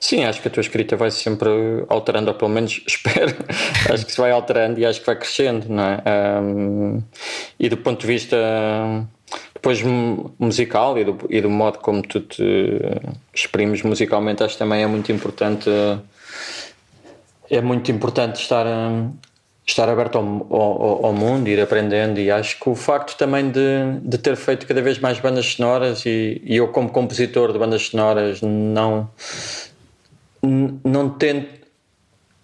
Sim, 0.00 0.24
acho 0.24 0.42
que 0.42 0.48
a 0.48 0.50
tua 0.50 0.60
escrita 0.60 0.96
vai 0.96 1.10
sempre 1.10 1.48
alterando, 1.88 2.28
ou 2.28 2.34
pelo 2.34 2.50
menos 2.50 2.82
espero. 2.86 3.34
acho 3.92 4.04
que 4.04 4.12
se 4.12 4.20
vai 4.20 4.32
alterando 4.32 4.78
e 4.80 4.84
acho 4.84 5.00
que 5.00 5.06
vai 5.06 5.16
crescendo, 5.16 5.66
não 5.68 5.84
é? 5.84 6.02
Um, 6.42 7.02
e 7.58 7.68
do 7.68 7.76
ponto 7.76 8.00
de 8.00 8.06
vista 8.06 8.36
depois 9.64 9.82
musical 10.38 10.98
e 10.98 11.04
do, 11.04 11.18
e 11.30 11.40
do 11.40 11.48
modo 11.48 11.78
como 11.78 12.02
tu 12.02 12.20
te 12.20 12.44
exprimes 13.32 13.82
musicalmente, 13.82 14.42
acho 14.42 14.54
que 14.54 14.58
também 14.58 14.82
é 14.82 14.86
muito 14.86 15.10
importante. 15.10 15.70
É 17.50 17.62
muito 17.62 17.90
importante 17.90 18.42
estar, 18.42 18.66
estar 19.66 19.88
aberto 19.88 20.18
ao, 20.18 20.46
ao, 20.50 21.06
ao 21.06 21.12
mundo, 21.14 21.48
ir 21.48 21.58
aprendendo. 21.60 22.20
E 22.20 22.30
acho 22.30 22.60
que 22.60 22.68
o 22.68 22.74
facto 22.74 23.16
também 23.16 23.50
de, 23.50 24.00
de 24.02 24.18
ter 24.18 24.36
feito 24.36 24.66
cada 24.66 24.82
vez 24.82 24.98
mais 24.98 25.18
bandas 25.18 25.46
sonoras, 25.46 26.04
e, 26.04 26.42
e 26.44 26.56
eu, 26.56 26.68
como 26.68 26.90
compositor 26.90 27.50
de 27.50 27.58
bandas 27.58 27.86
sonoras, 27.86 28.42
não, 28.42 29.08
não 30.42 31.08
tento 31.08 31.63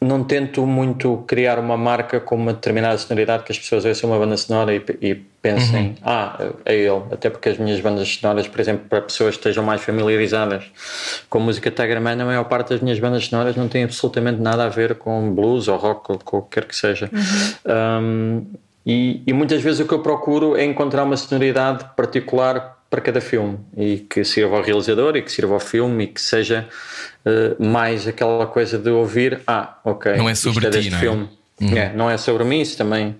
não 0.01 0.24
tento 0.24 0.66
muito 0.66 1.22
criar 1.26 1.59
uma 1.59 1.76
marca 1.76 2.18
com 2.18 2.34
uma 2.34 2.55
determinada 2.55 2.96
sonoridade 2.96 3.44
que 3.44 3.53
as 3.53 3.59
pessoas 3.59 3.84
ouçam 3.84 4.09
uma 4.09 4.18
banda 4.18 4.36
sonora 4.36 4.74
e, 4.74 4.82
e 5.03 5.14
pensem, 5.14 5.88
uhum. 5.88 5.94
ah, 6.03 6.53
é 6.64 6.74
ele. 6.74 7.03
Até 7.12 7.28
porque 7.28 7.51
as 7.51 7.59
minhas 7.59 7.78
bandas 7.80 8.09
sonoras, 8.09 8.48
por 8.48 8.61
exemplo, 8.61 8.86
para 8.88 9.03
pessoas 9.03 9.34
que 9.34 9.40
estejam 9.40 9.62
mais 9.62 9.82
familiarizadas 9.82 10.64
com 11.28 11.38
música 11.38 11.70
Tigerman, 11.70 12.20
a 12.20 12.24
maior 12.24 12.44
parte 12.44 12.70
das 12.70 12.80
minhas 12.80 12.98
bandas 12.98 13.26
sonoras 13.26 13.57
não 13.57 13.68
tem 13.68 13.84
absolutamente 13.84 14.40
nada 14.40 14.64
a 14.64 14.68
ver 14.68 14.94
com 14.94 15.34
blues 15.34 15.68
ou 15.68 15.76
rock 15.76 16.12
ou 16.12 16.18
qualquer 16.18 16.64
que 16.64 16.74
seja. 16.74 17.11
Uhum. 17.12 18.03
Um, 18.03 18.46
e, 18.86 19.22
e 19.26 19.32
muitas 19.34 19.61
vezes 19.61 19.80
o 19.80 19.86
que 19.86 19.92
eu 19.92 20.01
procuro 20.01 20.57
é 20.57 20.64
encontrar 20.64 21.05
uma 21.05 21.16
sonoridade 21.16 21.84
particular 21.94 22.80
para 22.91 23.01
cada 23.01 23.20
filme 23.20 23.59
e 23.76 23.99
que 23.99 24.24
sirva 24.24 24.57
ao 24.57 24.62
realizador 24.62 25.16
e 25.16 25.22
que 25.22 25.30
sirva 25.30 25.55
ao 25.55 25.61
filme 25.61 26.05
e 26.05 26.07
que 26.09 26.20
seja 26.20 26.68
uh, 27.24 27.64
mais 27.64 28.09
aquela 28.09 28.47
coisa 28.47 28.76
de 28.76 28.91
ouvir 28.91 29.41
ah 29.47 29.78
ok 29.84 30.16
não 30.16 30.28
é 30.28 30.34
sobre 30.34 30.66
é 30.66 30.70
ti 30.70 30.91
não 30.91 30.99
é? 30.99 31.01
filme 31.01 31.28
uhum. 31.61 31.76
é, 31.76 31.93
não 31.95 32.11
é 32.11 32.16
sobre 32.18 32.43
mim 32.43 32.61
isso 32.61 32.76
também 32.76 33.16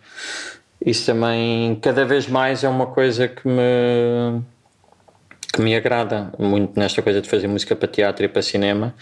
isso 0.85 1.07
também 1.07 1.77
cada 1.77 2.05
vez 2.05 2.27
mais 2.27 2.65
é 2.65 2.69
uma 2.69 2.87
coisa 2.87 3.29
que 3.29 3.47
me 3.47 4.43
que 5.53 5.63
me 5.63 5.77
agrada 5.77 6.33
muito 6.37 6.79
nesta 6.79 7.01
coisa 7.01 7.21
de 7.21 7.29
fazer 7.29 7.47
música 7.47 7.77
para 7.77 7.87
teatro 7.87 8.25
e 8.25 8.29
para 8.29 8.43
cinema 8.43 8.93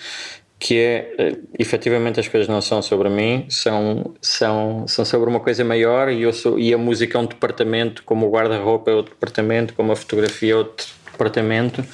que 0.59 0.79
é 0.79 1.15
eh, 1.19 1.37
efetivamente 1.59 2.19
as 2.19 2.27
coisas 2.27 2.49
não 2.49 2.61
são 2.61 2.83
sobre 2.83 3.09
mim, 3.09 3.47
são, 3.49 4.15
são, 4.21 4.87
são 4.89 5.05
sobre 5.05 5.31
uma 5.31 5.41
coisa 5.41 5.65
maior 5.65 6.11
e, 6.11 6.23
eu 6.23 6.33
sou, 6.33 6.59
e 6.59 6.75
a 6.75 6.79
música 6.79 7.17
é 7.17 7.21
um 7.21 7.27
departamento, 7.27 8.03
como 8.03 8.27
o 8.27 8.31
guarda-roupa 8.31 8.91
é 8.91 8.95
outro 8.95 9.15
departamento, 9.15 9.75
como 9.75 9.93
a 9.93 9.97
fotografia 9.97 10.53
é 10.53 10.57
outro 10.57 10.87
departamento, 11.13 11.85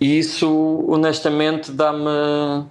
e 0.00 0.18
isso 0.18 0.84
honestamente 0.88 1.72
dá-me 1.72 2.66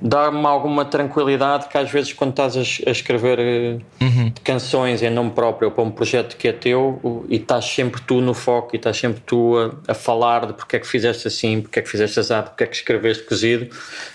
dá-me 0.00 0.44
alguma 0.46 0.84
tranquilidade 0.84 1.68
que 1.68 1.78
às 1.78 1.90
vezes 1.90 2.12
quando 2.12 2.30
estás 2.30 2.56
a, 2.56 2.90
escrever 2.90 3.38
eh, 3.38 3.78
uhum. 4.00 4.32
canções 4.44 5.02
em 5.02 5.10
nome 5.10 5.30
próprio 5.30 5.70
para 5.70 5.82
um 5.82 5.90
projeto 5.90 6.36
que 6.36 6.48
é 6.48 6.52
teu 6.52 7.24
e 7.28 7.36
estás 7.36 7.64
sempre 7.64 8.00
tu 8.02 8.20
no 8.20 8.34
foco 8.34 8.74
e 8.74 8.76
estás 8.76 8.96
sempre 8.96 9.20
tu 9.24 9.56
a, 9.56 9.92
a 9.92 9.94
falar 9.94 10.46
de 10.46 10.52
porque 10.52 10.76
é 10.76 10.78
que 10.78 10.86
fizeste 10.86 11.28
assim, 11.28 11.60
porque 11.60 11.78
é 11.78 11.82
que 11.82 11.88
fizeste 11.88 12.20
assado, 12.20 12.50
porque 12.50 12.64
é 12.64 12.66
que 12.66 12.76
escreveste 12.76 13.24
cozido 13.24 13.68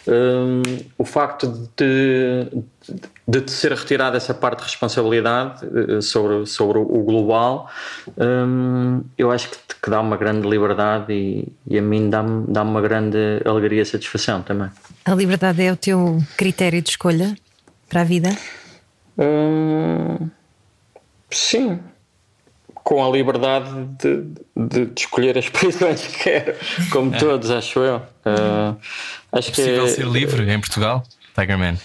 um, 0.07 0.61
o 0.97 1.05
facto 1.05 1.47
de, 1.75 2.47
de, 3.27 3.41
te 3.41 3.51
ser 3.51 3.73
retirada 3.73 4.17
essa 4.17 4.33
parte 4.33 4.59
de 4.59 4.65
responsabilidade 4.65 5.65
eh, 5.65 6.01
sobre, 6.01 6.45
sobre 6.45 6.79
o 6.79 7.03
global 7.03 7.69
um, 8.17 9.03
eu 9.17 9.31
acho 9.31 9.49
que, 9.49 9.57
que, 9.81 9.89
dá 9.89 10.01
uma 10.01 10.17
grande 10.17 10.47
liberdade 10.47 11.13
e, 11.13 11.47
e 11.67 11.77
a 11.77 11.81
mim 11.81 12.09
dá-me 12.09 12.45
dá 12.47 12.63
uma 12.63 12.81
grande 12.81 13.17
alegria 13.45 13.81
e 13.81 13.85
satisfação 13.85 14.41
também 14.41 14.69
a 15.05 15.13
liberdade 15.13 15.63
é 15.63 15.71
o 15.71 15.77
teu 15.77 16.21
critério 16.37 16.81
de 16.81 16.89
escolha 16.89 17.35
para 17.91 18.01
a 18.01 18.03
vida? 18.05 18.37
Hum, 19.17 20.29
sim. 21.29 21.79
Com 22.73 23.05
a 23.05 23.09
liberdade 23.11 23.69
de, 23.99 24.23
de, 24.55 24.85
de, 24.85 25.01
escolher 25.01 25.37
as 25.37 25.47
prisões 25.51 26.07
que 26.07 26.23
quero, 26.23 26.55
como 26.89 27.13
é. 27.13 27.17
todos, 27.19 27.51
acho 27.51 27.79
eu. 27.79 27.97
Uh, 27.97 28.77
acho 29.31 29.49
é 29.49 29.51
possível 29.51 29.83
que, 29.83 29.91
ser 29.91 30.07
livre 30.07 30.49
em 30.49 30.59
Portugal, 30.59 31.03
Tigerman? 31.35 31.77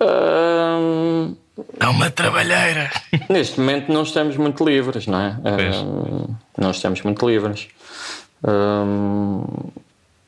É 0.00 1.86
uma 1.88 2.10
trabalheira. 2.10 2.90
Neste 3.28 3.58
momento 3.60 3.92
não 3.92 4.02
estamos 4.02 4.36
muito 4.36 4.64
livres, 4.64 5.06
não 5.06 5.20
é? 5.20 5.36
Não 6.56 6.70
estamos 6.70 7.02
muito 7.02 7.28
livres. 7.28 7.68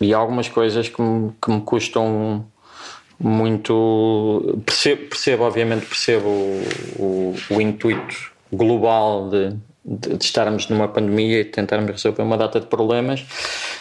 E 0.01 0.15
há 0.15 0.19
algumas 0.19 0.49
coisas 0.49 0.89
que 0.89 1.01
me, 1.01 1.33
que 1.41 1.51
me 1.51 1.61
custam 1.61 2.47
muito. 3.19 4.61
Percebo, 4.65 5.09
percebo 5.09 5.45
obviamente, 5.45 5.87
percebo 5.87 6.29
o, 6.29 6.65
o, 6.99 7.35
o 7.51 7.61
intuito 7.61 8.33
global 8.51 9.29
de, 9.29 9.57
de, 9.85 10.17
de, 10.17 10.25
estarmos 10.25 10.69
numa 10.69 10.89
pandemia 10.89 11.41
e 11.41 11.45
tentarmos 11.45 11.91
resolver 11.91 12.23
uma 12.23 12.39
data 12.39 12.59
de 12.59 12.67
problemas, 12.67 13.25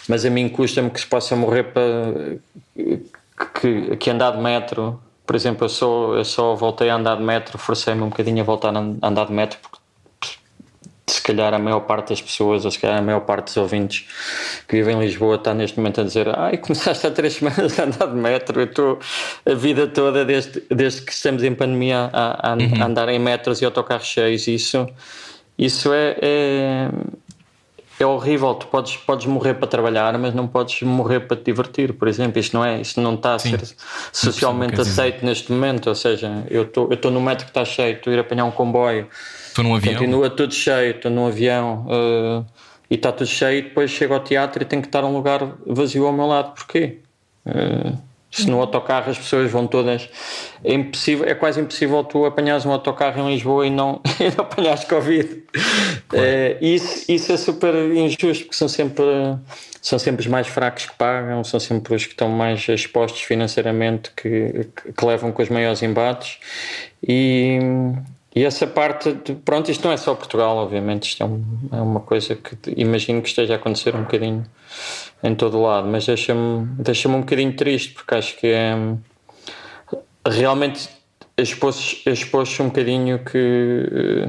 mas 0.06 0.24
a 0.24 0.30
mim 0.30 0.48
custa-me 0.48 0.90
que 0.90 1.00
se 1.00 1.06
possa 1.06 1.34
morrer 1.34 1.64
para. 1.72 2.38
que, 2.74 3.96
que 3.96 4.10
andar 4.10 4.32
de 4.32 4.42
metro. 4.42 5.00
Por 5.30 5.36
exemplo, 5.36 5.64
eu 5.64 5.68
só, 5.68 6.14
eu 6.16 6.24
só 6.24 6.56
voltei 6.56 6.90
a 6.90 6.96
andar 6.96 7.16
de 7.16 7.22
metro, 7.22 7.56
forcei-me 7.56 8.02
um 8.02 8.08
bocadinho 8.08 8.40
a 8.40 8.44
voltar 8.44 8.76
a 8.76 8.80
andar 8.80 9.26
de 9.26 9.32
metro 9.32 9.60
porque 9.62 9.78
se 11.06 11.22
calhar 11.22 11.54
a 11.54 11.58
maior 11.60 11.82
parte 11.82 12.08
das 12.08 12.20
pessoas, 12.20 12.64
ou 12.64 12.70
se 12.72 12.80
calhar 12.80 12.98
a 12.98 13.00
maior 13.00 13.20
parte 13.20 13.44
dos 13.44 13.56
ouvintes 13.56 14.08
que 14.66 14.74
vivem 14.74 14.96
em 14.96 15.00
Lisboa 15.00 15.36
está 15.36 15.54
neste 15.54 15.78
momento 15.78 16.00
a 16.00 16.04
dizer 16.04 16.36
ai, 16.36 16.56
começaste 16.58 17.06
há 17.06 17.12
três 17.12 17.34
semanas 17.38 17.78
a 17.78 17.84
andar 17.84 18.08
de 18.08 18.16
metro, 18.16 18.60
eu 18.60 18.64
estou 18.64 18.98
a 19.46 19.54
vida 19.54 19.86
toda 19.86 20.24
desde, 20.24 20.64
desde 20.68 21.02
que 21.02 21.12
estamos 21.12 21.44
em 21.44 21.54
pandemia 21.54 22.10
a, 22.12 22.50
a, 22.50 22.56
uhum. 22.56 22.82
a 22.82 22.86
andar 22.86 23.08
em 23.08 23.20
metros 23.20 23.62
e 23.62 23.64
autocarros 23.64 24.08
cheios, 24.08 24.48
isso, 24.48 24.88
isso 25.56 25.92
é, 25.92 26.16
é, 26.20 26.88
é 28.02 28.06
horrível, 28.06 28.54
tu 28.54 28.66
podes, 28.66 28.96
podes 28.96 29.26
morrer 29.26 29.54
para 29.54 29.66
trabalhar, 29.66 30.16
mas 30.18 30.34
não 30.34 30.46
podes 30.46 30.82
morrer 30.82 31.20
para 31.20 31.36
te 31.36 31.44
divertir, 31.44 31.92
por 31.92 32.08
exemplo, 32.08 32.38
isto 32.38 32.56
não 32.56 32.64
é, 32.64 32.80
isto 32.80 33.00
não 33.00 33.14
está 33.14 33.34
a 33.34 33.38
Sim. 33.38 33.50
ser 33.50 33.76
socialmente 34.12 34.80
aceito 34.80 35.24
neste 35.24 35.52
momento, 35.52 35.88
ou 35.88 35.94
seja, 35.94 36.44
eu 36.50 36.62
estou 36.62 36.88
eu 36.88 36.94
estou 36.94 37.10
no 37.10 37.20
metro 37.20 37.44
que 37.44 37.50
está 37.50 37.64
cheio, 37.64 37.96
estou 37.96 38.12
a 38.12 38.16
ir 38.16 38.18
apanhar 38.20 38.44
um 38.44 38.50
comboio 38.50 39.08
Estou 39.50 39.64
num 39.64 39.74
avião. 39.74 39.94
Continua 39.94 40.30
tudo 40.30 40.54
cheio, 40.54 40.92
estou 40.92 41.10
num 41.10 41.26
avião 41.26 41.86
uh, 41.86 42.46
e 42.88 42.94
está 42.94 43.10
tudo 43.10 43.26
cheio. 43.26 43.58
E 43.58 43.62
depois 43.62 43.90
chego 43.90 44.14
ao 44.14 44.20
teatro 44.20 44.62
e 44.62 44.66
tenho 44.66 44.80
que 44.80 44.88
estar 44.88 45.04
um 45.04 45.12
lugar 45.12 45.40
vazio 45.66 46.06
ao 46.06 46.12
meu 46.12 46.26
lado. 46.26 46.54
Porquê? 46.54 46.98
Uh, 47.44 47.98
Se 48.30 48.48
no 48.48 48.60
autocarro 48.60 49.10
as 49.10 49.18
pessoas 49.18 49.50
vão 49.50 49.66
todas. 49.66 50.08
É, 50.62 50.72
impossível, 50.72 51.26
é 51.26 51.34
quase 51.34 51.60
impossível 51.60 52.04
tu 52.04 52.24
apanhares 52.24 52.64
um 52.64 52.70
autocarro 52.70 53.20
em 53.22 53.32
Lisboa 53.32 53.66
e 53.66 53.70
não, 53.70 54.00
e 54.20 54.24
não 54.36 54.44
apanhares 54.44 54.84
Covid. 54.84 55.42
Claro. 56.08 56.26
É, 56.26 56.56
isso, 56.60 57.10
isso 57.10 57.32
é 57.32 57.36
super 57.36 57.74
injusto, 57.74 58.44
porque 58.44 58.56
são 58.56 58.68
sempre, 58.68 59.04
são 59.82 59.98
sempre 59.98 60.20
os 60.20 60.26
mais 60.28 60.46
fracos 60.46 60.86
que 60.86 60.94
pagam, 60.94 61.42
são 61.42 61.58
sempre 61.58 61.94
os 61.94 62.04
que 62.06 62.12
estão 62.12 62.28
mais 62.28 62.68
expostos 62.68 63.22
financeiramente 63.22 64.12
que, 64.16 64.70
que, 64.76 64.92
que 64.92 65.04
levam 65.04 65.32
com 65.32 65.42
os 65.42 65.48
maiores 65.48 65.82
embates. 65.82 66.38
E, 67.02 67.58
e 68.34 68.44
essa 68.44 68.66
parte, 68.66 69.12
de, 69.12 69.34
pronto, 69.34 69.70
isto 69.70 69.84
não 69.84 69.92
é 69.92 69.96
só 69.96 70.14
Portugal, 70.14 70.56
obviamente, 70.56 71.08
isto 71.08 71.22
é, 71.22 71.26
um, 71.26 71.44
é 71.72 71.80
uma 71.80 72.00
coisa 72.00 72.36
que 72.36 72.56
imagino 72.76 73.20
que 73.22 73.28
esteja 73.28 73.54
a 73.54 73.56
acontecer 73.56 73.94
um 73.96 74.02
bocadinho 74.02 74.46
em 75.22 75.34
todo 75.34 75.58
o 75.58 75.62
lado, 75.62 75.88
mas 75.88 76.06
deixa-me 76.06 76.66
deixa 76.78 77.08
um 77.08 77.20
bocadinho 77.20 77.52
triste 77.54 77.92
porque 77.92 78.14
acho 78.14 78.36
que 78.36 78.46
é 78.46 78.74
realmente 80.26 80.88
expôs, 81.36 82.02
expôs 82.06 82.60
um 82.60 82.66
bocadinho 82.66 83.18
que, 83.18 84.28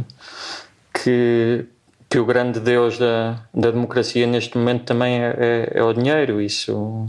que, 0.93 1.66
que 2.10 2.20
o 2.20 2.26
grande 2.26 2.60
Deus 2.60 2.97
da, 2.97 3.39
da 3.54 3.72
democracia 3.72 4.26
neste 4.26 4.58
momento 4.58 4.86
também 4.86 5.22
é, 5.22 5.36
é, 5.38 5.72
é 5.76 5.84
o 5.84 5.93
dinheiro. 5.93 6.41
Isso. 6.41 7.08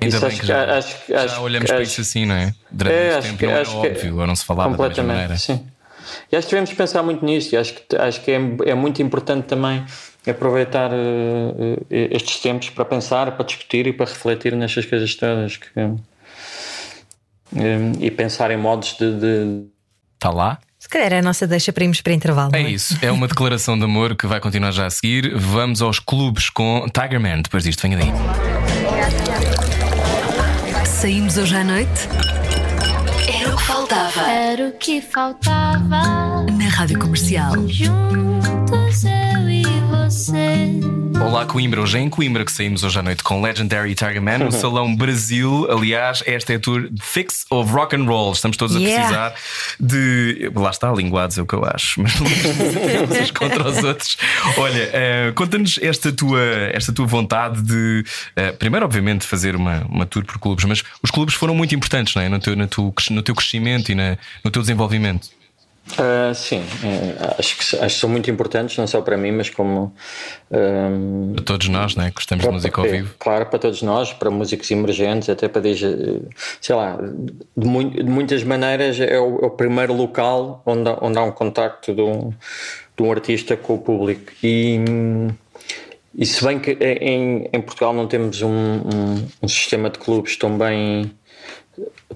Ainda 0.00 0.16
isso 0.16 0.26
bem 0.26 0.38
que 0.38 0.46
já, 0.46 0.78
acho, 0.78 0.96
já 1.08 1.24
acho, 1.24 1.42
olhamos 1.42 1.70
acho, 1.70 1.74
para 1.74 1.82
isso 1.82 2.00
assim, 2.00 2.24
não 2.24 2.34
é? 2.34 2.54
Durante 2.70 2.96
é, 2.96 3.14
acho 3.16 3.28
tempo 3.28 3.38
que, 3.38 3.46
não 3.46 3.52
era 3.52 3.70
óbvio, 3.70 4.18
ou 4.18 4.26
não 4.26 4.36
se 4.36 4.44
falava 4.44 4.76
da 4.76 4.88
mesma 4.88 5.04
maneira. 5.04 5.36
Sim. 5.36 5.66
E 6.30 6.36
acho 6.36 6.46
que 6.46 6.54
devemos 6.54 6.72
pensar 6.72 7.02
muito 7.02 7.24
nisto 7.24 7.52
e 7.52 7.56
acho 7.56 7.74
que, 7.74 7.96
acho 7.96 8.20
que 8.22 8.30
é, 8.30 8.40
é 8.66 8.74
muito 8.74 9.02
importante 9.02 9.46
também 9.46 9.84
aproveitar 10.26 10.90
uh, 10.92 11.86
estes 11.90 12.40
tempos 12.40 12.70
para 12.70 12.84
pensar, 12.84 13.32
para 13.32 13.44
discutir 13.44 13.86
e 13.86 13.92
para 13.92 14.06
refletir 14.06 14.54
nestas 14.56 14.86
coisas 14.86 15.14
todas 15.14 15.56
que, 15.56 15.68
uh, 15.80 16.00
e 18.00 18.10
pensar 18.10 18.50
em 18.50 18.56
modos 18.56 18.96
de, 18.98 19.12
de. 19.18 19.66
Está 20.14 20.30
lá? 20.30 20.58
Se 20.78 20.88
calhar 20.88 21.14
é 21.14 21.18
a 21.20 21.22
nossa 21.22 21.46
deixa 21.46 21.72
para 21.72 21.84
irmos 21.84 22.02
para 22.02 22.12
intervalo. 22.12 22.54
É, 22.54 22.62
é, 22.62 22.70
isso, 22.70 22.98
é 23.00 23.10
uma 23.10 23.26
declaração 23.26 23.78
de 23.78 23.84
amor 23.84 24.14
que 24.14 24.26
vai 24.26 24.38
continuar 24.38 24.70
já 24.70 24.84
a 24.84 24.90
seguir. 24.90 25.34
Vamos 25.34 25.80
aos 25.80 25.98
clubes 25.98 26.50
com 26.50 26.86
Tiger 26.92 27.18
Man. 27.18 27.40
Depois 27.40 27.64
disto, 27.64 27.80
venha 27.80 27.96
daí. 27.96 28.12
Saímos 30.84 31.38
hoje 31.38 31.56
à 31.56 31.64
noite? 31.64 31.90
Era 33.64 33.80
o 33.80 33.86
que 33.86 33.88
faltava. 33.88 34.30
Era 34.30 34.68
o 34.68 34.72
que 34.72 35.00
faltava. 35.00 36.46
Na 36.52 36.68
rádio 36.68 36.98
comercial. 36.98 37.52
Juntos 37.66 39.04
eu 39.04 39.48
e 39.48 39.64
você. 39.90 40.84
Olá 41.20 41.46
Coimbra, 41.46 41.80
hoje 41.80 41.96
é 41.96 42.00
em 42.02 42.10
Coimbra 42.10 42.44
que 42.44 42.52
saímos 42.52 42.84
hoje 42.84 42.98
à 42.98 43.02
noite 43.02 43.22
com 43.22 43.40
Legendary 43.40 43.94
Tiger 43.94 44.20
Man 44.20 44.38
no 44.38 44.52
Salão 44.52 44.94
Brasil. 44.94 45.66
Aliás, 45.70 46.22
esta 46.26 46.52
é 46.52 46.56
a 46.56 46.58
tour 46.58 46.88
Fix 47.00 47.46
of 47.50 47.72
Rock 47.72 47.96
and 47.96 48.04
Roll. 48.04 48.32
Estamos 48.32 48.56
todos 48.56 48.76
yeah. 48.76 48.94
a 48.94 49.30
precisar 49.30 49.34
de. 49.80 50.50
Lá 50.54 50.70
está, 50.70 50.92
linguados 50.92 51.38
é 51.38 51.42
o 51.42 51.46
que 51.46 51.54
eu 51.54 51.64
acho, 51.64 52.00
mas 52.02 52.14
uns 52.20 53.30
contra 53.30 53.66
os 53.66 53.82
outros. 53.82 54.18
Olha, 54.58 54.90
uh, 54.90 55.34
conta-nos 55.34 55.78
esta 55.80 56.12
tua, 56.12 56.42
esta 56.72 56.92
tua 56.92 57.06
vontade 57.06 57.62
de, 57.62 58.04
uh, 58.36 58.56
primeiro, 58.58 58.84
obviamente, 58.84 59.24
fazer 59.24 59.56
uma, 59.56 59.86
uma 59.88 60.04
tour 60.04 60.24
por 60.24 60.38
clubes, 60.38 60.64
mas 60.66 60.84
os 61.02 61.10
clubes 61.10 61.34
foram 61.34 61.54
muito 61.54 61.74
importantes 61.74 62.14
não 62.14 62.22
é? 62.22 62.28
no, 62.28 62.38
teu, 62.38 62.54
no, 62.54 62.66
teu, 62.66 62.94
no 63.10 63.22
teu 63.22 63.34
crescimento 63.34 63.53
e 63.54 63.94
na, 63.94 64.16
no 64.44 64.50
teu 64.50 64.62
desenvolvimento. 64.62 65.28
Uh, 65.92 66.34
sim, 66.34 66.60
uh, 66.60 67.34
acho, 67.38 67.58
que, 67.58 67.76
acho 67.76 67.94
que 67.94 68.00
são 68.00 68.08
muito 68.08 68.30
importantes, 68.30 68.76
não 68.78 68.86
só 68.86 69.02
para 69.02 69.18
mim, 69.18 69.32
mas 69.32 69.50
como. 69.50 69.94
Uh, 70.50 71.34
para 71.34 71.44
todos 71.44 71.68
nós, 71.68 71.94
né? 71.94 72.10
Gostamos 72.12 72.42
para, 72.42 72.50
de 72.50 72.56
música 72.56 72.80
ao 72.80 72.88
vivo. 72.88 73.14
Claro, 73.18 73.46
para 73.46 73.58
todos 73.58 73.82
nós, 73.82 74.12
para 74.12 74.30
músicos 74.30 74.70
emergentes, 74.70 75.28
até 75.28 75.46
para. 75.46 75.62
Sei 76.60 76.74
lá, 76.74 76.98
de, 77.56 77.66
mu 77.66 77.84
de 77.84 78.02
muitas 78.02 78.42
maneiras 78.42 78.98
é 78.98 79.18
o, 79.18 79.40
é 79.42 79.46
o, 79.46 79.50
primeiro 79.50 79.92
local 79.92 80.62
onde, 80.64 80.88
onde 81.02 81.18
há 81.18 81.22
um 81.22 81.32
contacto 81.32 81.94
de 81.94 82.00
um, 82.00 82.32
de 82.96 83.02
um 83.02 83.12
artista 83.12 83.54
com 83.56 83.74
o 83.74 83.78
público. 83.78 84.32
E. 84.42 84.80
E 86.16 86.24
se 86.24 86.44
bem 86.44 86.60
que 86.60 86.70
em, 86.70 87.48
em 87.52 87.60
Portugal 87.60 87.92
não 87.92 88.06
temos 88.06 88.40
um, 88.40 88.48
um, 88.48 89.26
um 89.42 89.48
sistema 89.48 89.90
de 89.90 89.98
clubes 89.98 90.36
tão 90.36 90.56
bem 90.56 91.10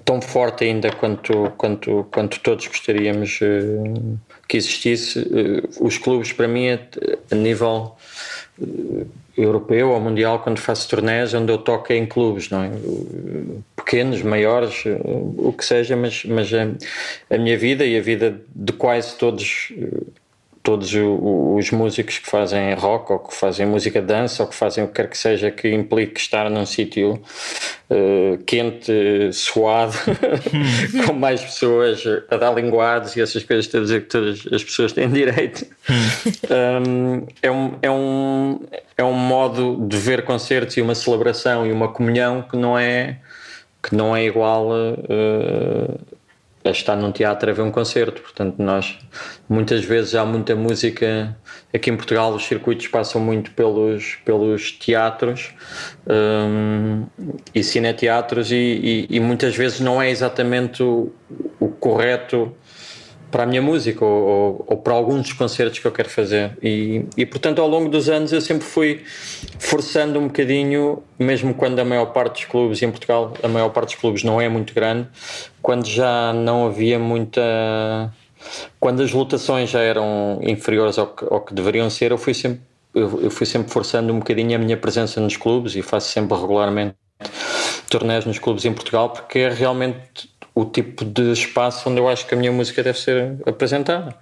tão 0.04 0.20
forte 0.20 0.64
ainda 0.64 0.90
quanto, 0.90 1.52
quanto, 1.56 2.06
quanto 2.10 2.40
todos 2.40 2.66
gostaríamos 2.66 3.40
uh, 3.40 4.18
que 4.48 4.56
existisse. 4.56 5.18
Uh, 5.20 5.86
os 5.86 5.98
clubes, 5.98 6.32
para 6.32 6.48
mim, 6.48 6.70
a, 6.70 7.34
nível 7.34 7.96
uh, 8.60 9.06
europeu 9.36 9.90
ou 9.90 10.00
mundial, 10.00 10.40
quando 10.40 10.58
faço 10.58 10.88
turnés, 10.88 11.34
onde 11.34 11.52
eu 11.52 11.58
toco 11.58 11.92
é 11.92 11.96
em 11.96 12.06
clubes, 12.06 12.50
não 12.50 12.62
é? 12.64 12.70
pequenos, 13.76 14.22
maiores, 14.22 14.84
o 15.04 15.52
que 15.52 15.64
seja, 15.64 15.96
mas, 15.96 16.24
mas 16.24 16.52
a, 16.52 17.34
a 17.34 17.38
minha 17.38 17.56
vida 17.56 17.86
e 17.86 17.96
a 17.96 18.00
vida 18.00 18.40
de 18.54 18.72
quase 18.72 19.16
todos 19.16 19.72
todos 20.68 20.92
os 20.92 21.70
músicos 21.70 22.18
que 22.18 22.28
fazem 22.28 22.74
rock 22.74 23.10
ou 23.10 23.18
que 23.20 23.34
fazem 23.34 23.64
música 23.64 24.02
dança 24.02 24.42
ou 24.42 24.48
que 24.50 24.54
fazem 24.54 24.84
o 24.84 24.88
que 24.88 24.92
quer 24.92 25.08
que 25.08 25.16
seja 25.16 25.50
que 25.50 25.66
implique 25.72 26.20
estar 26.20 26.50
num 26.50 26.66
sítio 26.66 27.18
uh, 27.88 28.36
quente, 28.44 29.32
suado, 29.32 29.96
com 31.06 31.14
mais 31.14 31.40
pessoas 31.40 32.04
a 32.30 32.36
dar 32.36 32.52
linguados 32.52 33.16
e 33.16 33.22
essas 33.22 33.42
coisas 33.44 33.66
todas 33.66 33.90
que 33.90 34.00
todas 34.00 34.46
as 34.52 34.62
pessoas 34.62 34.92
têm 34.92 35.08
direito. 35.08 35.64
um, 36.84 37.26
é, 37.40 37.50
um, 37.50 37.74
é, 37.80 37.90
um, 37.90 38.60
é 38.98 39.04
um 39.04 39.14
modo 39.14 39.86
de 39.88 39.96
ver 39.96 40.22
concertos 40.26 40.76
e 40.76 40.82
uma 40.82 40.94
celebração 40.94 41.66
e 41.66 41.72
uma 41.72 41.88
comunhão 41.88 42.42
que 42.42 42.58
não 42.58 42.78
é, 42.78 43.16
que 43.82 43.94
não 43.94 44.14
é 44.14 44.22
igual. 44.22 44.68
Uh, 44.68 46.17
estar 46.70 46.96
num 46.96 47.12
teatro 47.12 47.50
a 47.50 47.52
ver 47.52 47.62
um 47.62 47.70
concerto. 47.70 48.20
Portanto, 48.20 48.56
nós 48.58 48.98
muitas 49.48 49.84
vezes 49.84 50.14
há 50.14 50.24
muita 50.24 50.54
música 50.54 51.36
aqui 51.74 51.90
em 51.90 51.96
Portugal. 51.96 52.32
Os 52.34 52.44
circuitos 52.44 52.86
passam 52.88 53.20
muito 53.20 53.50
pelos, 53.52 54.16
pelos 54.24 54.72
teatros 54.72 55.54
um, 56.06 57.06
e 57.54 57.62
cineteatros, 57.62 58.50
e, 58.52 58.56
e, 58.56 59.16
e, 59.16 59.20
muitas 59.20 59.56
vezes 59.56 59.80
não 59.80 60.00
é 60.00 60.10
exatamente 60.10 60.82
o, 60.82 61.12
o 61.58 61.68
correto 61.68 62.52
para 63.30 63.42
a 63.42 63.46
minha 63.46 63.60
música 63.60 64.04
ou, 64.04 64.22
ou, 64.22 64.64
ou, 64.68 64.76
para 64.78 64.94
alguns 64.94 65.22
dos 65.22 65.32
concertos 65.32 65.78
que 65.78 65.86
eu 65.86 65.92
quero 65.92 66.08
fazer. 66.08 66.56
E, 66.62 67.04
e, 67.16 67.26
portanto, 67.26 67.60
ao 67.60 67.68
longo 67.68 67.88
dos 67.88 68.08
anos, 68.08 68.32
eu 68.32 68.40
sempre 68.40 68.64
fui 68.64 69.02
forçando 69.58 70.18
um 70.18 70.28
bocadinho, 70.28 71.02
mesmo 71.18 71.54
quando 71.54 71.78
a 71.78 71.84
maior 71.84 72.06
parte 72.06 72.34
dos 72.34 72.44
clubes, 72.46 72.82
em 72.82 72.90
Portugal 72.90 73.34
a 73.42 73.48
maior 73.48 73.70
parte 73.70 73.90
dos 73.90 74.00
clubes 74.00 74.22
não 74.24 74.40
é 74.40 74.48
muito 74.48 74.74
grande, 74.74 75.08
quando 75.60 75.86
já 75.86 76.32
não 76.32 76.66
havia 76.66 76.98
muita. 76.98 78.12
Quando 78.78 79.02
as 79.02 79.12
lotações 79.12 79.68
já 79.68 79.80
eram 79.80 80.38
inferiores 80.42 80.98
ao 80.98 81.08
que, 81.08 81.24
ao 81.24 81.40
que 81.40 81.52
deveriam 81.52 81.90
ser, 81.90 82.12
eu 82.12 82.18
fui 82.18 82.34
sempre. 82.34 82.60
Eu, 82.94 83.20
eu 83.22 83.30
fui 83.30 83.46
sempre 83.46 83.70
forçando 83.70 84.12
um 84.12 84.18
bocadinho 84.18 84.56
a 84.56 84.58
minha 84.58 84.76
presença 84.76 85.20
nos 85.20 85.36
clubes 85.36 85.76
e 85.76 85.82
faço 85.82 86.10
sempre 86.10 86.36
regularmente 86.36 86.96
torneios 87.88 88.24
nos 88.24 88.38
clubes 88.38 88.64
em 88.64 88.72
Portugal 88.72 89.10
porque 89.10 89.40
é 89.40 89.50
realmente 89.50 90.30
o 90.58 90.64
tipo 90.64 91.04
de 91.04 91.30
espaço 91.30 91.88
onde 91.88 92.00
eu 92.00 92.08
acho 92.08 92.26
que 92.26 92.34
a 92.34 92.36
minha 92.36 92.50
música 92.50 92.82
deve 92.82 92.98
ser 92.98 93.36
apresentada. 93.46 94.12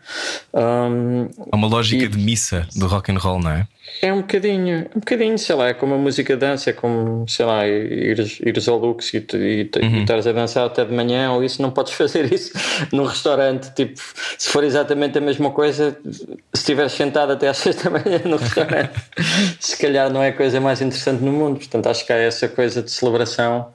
Um, 0.53 1.31
é 1.51 1.57
uma 1.57 1.67
lógica 1.67 2.05
e, 2.05 2.09
de 2.09 2.19
missa 2.19 2.69
do 2.77 2.87
rock 2.87 3.11
and 3.11 3.17
roll, 3.17 3.41
não 3.41 3.51
é? 3.51 3.67
É 4.03 4.13
um 4.13 4.21
bocadinho, 4.21 4.87
um 4.95 5.01
bocadinho, 5.01 5.39
sei 5.39 5.57
lá, 5.57 5.69
é 5.69 5.73
como 5.73 5.95
a 5.95 5.97
música 5.97 6.37
dança, 6.37 6.69
é 6.69 6.73
como, 6.75 7.27
sei 7.27 7.47
lá, 7.47 7.67
ires, 7.67 8.39
ires 8.45 8.69
ao 8.69 8.77
Lux 8.77 9.15
e, 9.15 9.27
e, 9.33 9.71
uhum. 9.83 10.01
estares 10.03 10.27
a 10.27 10.33
dançar 10.33 10.67
até 10.67 10.85
de 10.85 10.93
manhã 10.93 11.33
ou 11.33 11.43
isso, 11.43 11.63
não 11.63 11.71
podes 11.71 11.95
fazer 11.97 12.31
isso 12.31 12.53
num 12.93 13.05
restaurante. 13.05 13.73
Tipo, 13.75 13.99
se 14.37 14.51
for 14.51 14.63
exatamente 14.63 15.17
a 15.17 15.23
mesma 15.23 15.51
coisa, 15.51 15.97
se 16.05 16.37
estiveres 16.53 16.93
sentado 16.93 17.33
até 17.33 17.49
às 17.49 17.57
seis 17.65 17.77
da 17.77 17.89
manhã 17.89 18.21
no 18.27 18.37
restaurante, 18.37 18.93
se 19.59 19.79
calhar 19.79 20.11
não 20.11 20.23
é 20.23 20.29
a 20.29 20.33
coisa 20.35 20.61
mais 20.61 20.83
interessante 20.83 21.25
no 21.25 21.33
mundo. 21.33 21.57
Portanto, 21.57 21.87
acho 21.87 22.05
que 22.05 22.13
há 22.13 22.17
essa 22.17 22.47
coisa 22.47 22.83
de 22.83 22.91
celebração 22.91 23.69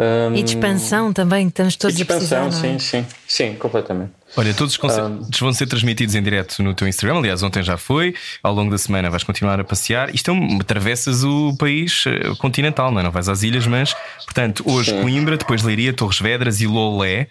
um, 0.00 0.34
e 0.34 0.42
de 0.42 0.50
expansão 0.50 1.12
também, 1.12 1.48
estamos 1.48 1.76
todos 1.76 1.94
de 1.94 2.02
expansão, 2.02 2.46
a 2.46 2.48
precisar, 2.48 2.62
sim, 2.62 2.74
é? 2.74 2.78
sim, 2.78 3.06
sim, 3.28 3.54
completamente. 3.56 4.12
Olha, 4.34 4.54
todos 4.54 4.72
os 4.72 4.78
concertos 4.78 5.40
um, 5.42 5.44
vão 5.44 5.52
ser 5.52 5.66
transmitidos 5.66 6.14
em 6.14 6.22
direto 6.22 6.62
no 6.62 6.72
teu 6.72 6.88
Instagram. 6.88 7.18
Aliás, 7.18 7.42
ontem 7.42 7.62
já 7.62 7.76
foi. 7.76 8.14
Ao 8.42 8.54
longo 8.54 8.70
da 8.70 8.78
semana 8.78 9.10
vais 9.10 9.24
continuar 9.24 9.60
a 9.60 9.64
passear. 9.64 10.14
Isto 10.14 10.30
é 10.30 10.34
um, 10.34 10.58
atravessas 10.60 11.24
o 11.24 11.54
país 11.58 12.04
eh, 12.06 12.34
continental, 12.38 12.92
não 12.92 13.00
é? 13.00 13.02
Não 13.02 13.10
vais 13.10 13.28
às 13.28 13.42
ilhas, 13.42 13.66
mas 13.66 13.94
portanto, 14.24 14.62
hoje 14.66 14.92
sim. 14.92 15.02
Coimbra, 15.02 15.36
depois 15.36 15.62
Leiria, 15.62 15.92
Torres 15.92 16.20
Vedras 16.20 16.60
e 16.60 16.66
Lolé. 16.66 17.26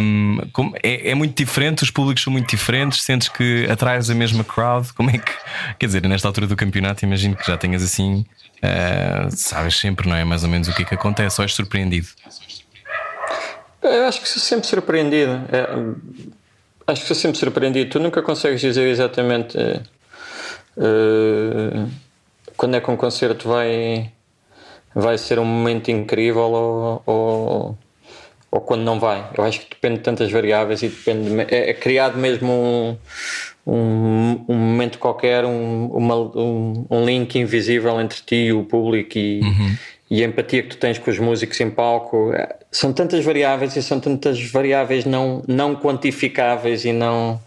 Um, 0.00 0.38
é, 0.82 1.10
é, 1.10 1.14
muito 1.14 1.36
diferente, 1.36 1.82
os 1.82 1.90
públicos 1.90 2.22
são 2.22 2.32
muito 2.32 2.48
diferentes. 2.48 3.02
Sentes 3.02 3.28
que 3.28 3.66
atrás 3.68 4.08
a 4.08 4.14
mesma 4.14 4.44
crowd? 4.44 4.92
Como 4.94 5.10
é 5.10 5.18
que, 5.18 5.32
quer 5.78 5.86
dizer, 5.86 6.08
nesta 6.08 6.28
altura 6.28 6.46
do 6.46 6.56
campeonato, 6.56 7.04
imagino 7.04 7.36
que 7.36 7.46
já 7.46 7.56
tenhas 7.56 7.82
assim 7.82 8.24
Uh, 8.62 9.30
sabes 9.30 9.78
sempre, 9.78 10.08
não 10.08 10.16
é? 10.16 10.24
Mais 10.24 10.42
ou 10.42 10.50
menos 10.50 10.68
o 10.68 10.74
que 10.74 10.82
é 10.82 10.84
que 10.84 10.94
acontece, 10.94 11.40
ou 11.40 11.44
és 11.44 11.54
surpreendido? 11.54 12.08
Eu 13.82 14.06
acho 14.06 14.20
que 14.20 14.28
sou 14.28 14.42
sempre 14.42 14.66
surpreendido. 14.66 15.40
É, 15.52 15.68
acho 16.86 17.02
que 17.02 17.06
sou 17.06 17.16
sempre 17.16 17.38
surpreendido. 17.38 17.90
Tu 17.90 18.00
nunca 18.00 18.20
consegues 18.22 18.60
dizer 18.60 18.88
exatamente 18.88 19.56
uh, 20.76 21.88
quando 22.56 22.76
é 22.76 22.80
que 22.80 22.90
um 22.90 22.96
concerto 22.96 23.48
vai 23.48 24.12
vai 24.94 25.16
ser 25.16 25.38
um 25.38 25.44
momento 25.44 25.90
incrível 25.90 26.50
ou, 26.50 27.02
ou, 27.06 27.78
ou 28.50 28.60
quando 28.60 28.82
não 28.82 28.98
vai. 28.98 29.30
Eu 29.36 29.44
acho 29.44 29.60
que 29.60 29.70
depende 29.70 29.98
de 29.98 30.02
tantas 30.02 30.30
variáveis 30.30 30.82
e 30.82 30.88
depende. 30.88 31.40
É, 31.48 31.70
é 31.70 31.74
criado 31.74 32.18
mesmo 32.18 32.52
um, 32.52 32.96
um, 33.68 34.44
um, 34.48 34.54
momento 34.56 34.98
qualquer, 34.98 35.44
um, 35.44 35.86
uma, 35.88 36.14
um, 36.16 36.86
um, 36.90 37.04
link 37.04 37.38
invisível 37.38 38.00
entre 38.00 38.22
ti 38.24 38.36
e 38.36 38.52
o 38.52 38.64
público 38.64 39.18
e, 39.18 39.40
uhum. 39.40 39.76
e, 40.10 40.24
a 40.24 40.26
empatia 40.26 40.62
que 40.62 40.70
tu 40.70 40.78
tens 40.78 40.96
com 40.98 41.10
os 41.10 41.18
músicos 41.18 41.60
em 41.60 41.68
palco. 41.68 42.32
São 42.72 42.94
tantas 42.94 43.22
variáveis 43.22 43.76
e 43.76 43.82
são 43.82 44.00
tantas 44.00 44.42
variáveis 44.42 45.04
não, 45.04 45.42
não 45.46 45.76
quantificáveis 45.76 46.86
e 46.86 46.92
não 46.92 47.38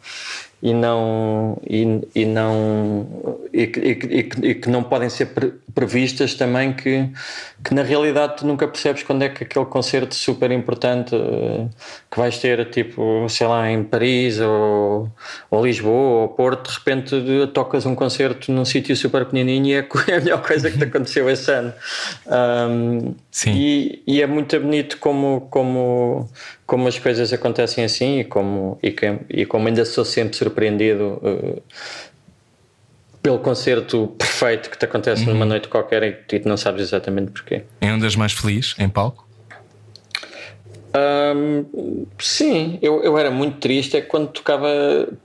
e 0.61 0.73
não 0.73 1.57
e, 1.67 2.07
e 2.13 2.25
não 2.25 3.07
e, 3.51 3.63
e, 3.63 4.49
e, 4.49 4.55
que 4.55 4.69
não 4.69 4.83
podem 4.83 5.09
ser 5.09 5.29
previstas 5.73 6.35
também 6.35 6.73
que, 6.73 7.09
que 7.63 7.73
na 7.73 7.81
realidade 7.81 8.37
tu 8.37 8.45
nunca 8.45 8.67
percebes 8.67 9.03
quando 9.03 9.23
é 9.23 9.29
que 9.29 9.43
aquele 9.43 9.65
concerto 9.65 10.13
super 10.13 10.51
importante 10.51 11.15
eh, 11.15 11.67
que 12.09 12.19
vais 12.19 12.37
ter 12.37 12.69
tipo 12.69 13.27
sei 13.27 13.47
lá 13.47 13.71
em 13.71 13.83
Paris 13.83 14.39
ou, 14.39 15.09
ou 15.49 15.65
Lisboa 15.65 16.21
ou 16.21 16.29
Porto 16.29 16.69
de 16.69 16.77
repente 16.77 17.15
tocas 17.53 17.85
um 17.85 17.95
concerto 17.95 18.51
num 18.51 18.65
sítio 18.65 18.95
super 18.95 19.25
pequenininho 19.25 19.67
e 19.67 19.73
é, 19.73 19.87
é 20.11 20.15
a 20.17 20.19
melhor 20.19 20.41
coisa 20.45 20.69
que 20.69 20.77
te 20.77 20.83
aconteceu 20.83 21.29
esse 21.29 21.51
ano 21.51 21.73
um, 22.27 23.15
Sim. 23.31 23.53
E, 23.53 24.03
e 24.05 24.21
é 24.21 24.27
muito 24.27 24.59
bonito 24.59 24.97
como 24.99 25.47
como 25.49 26.29
como 26.71 26.87
as 26.87 26.97
coisas 26.97 27.33
acontecem 27.33 27.83
assim 27.83 28.21
e 28.21 28.23
como, 28.23 28.79
e, 28.81 28.91
que, 28.91 29.17
e 29.29 29.45
como 29.45 29.67
ainda 29.67 29.83
sou 29.83 30.05
sempre 30.05 30.37
surpreendido 30.37 31.19
uh, 31.21 31.61
pelo 33.21 33.39
concerto 33.39 34.15
perfeito 34.17 34.69
que 34.69 34.77
te 34.77 34.85
acontece 34.85 35.25
uhum. 35.25 35.33
numa 35.33 35.45
noite 35.45 35.67
qualquer 35.67 36.01
e 36.01 36.39
tu 36.39 36.47
não 36.47 36.55
sabes 36.55 36.83
exatamente 36.83 37.31
porquê. 37.31 37.63
É 37.81 37.91
um 37.91 37.99
das 37.99 38.15
mais 38.15 38.31
felizes 38.31 38.73
em 38.79 38.87
palco? 38.87 39.27
Um, 40.95 42.05
sim, 42.17 42.79
eu, 42.81 43.03
eu 43.03 43.17
era 43.17 43.29
muito 43.29 43.57
triste 43.57 43.97
é 43.97 44.01
quando 44.01 44.29
tocava 44.29 44.69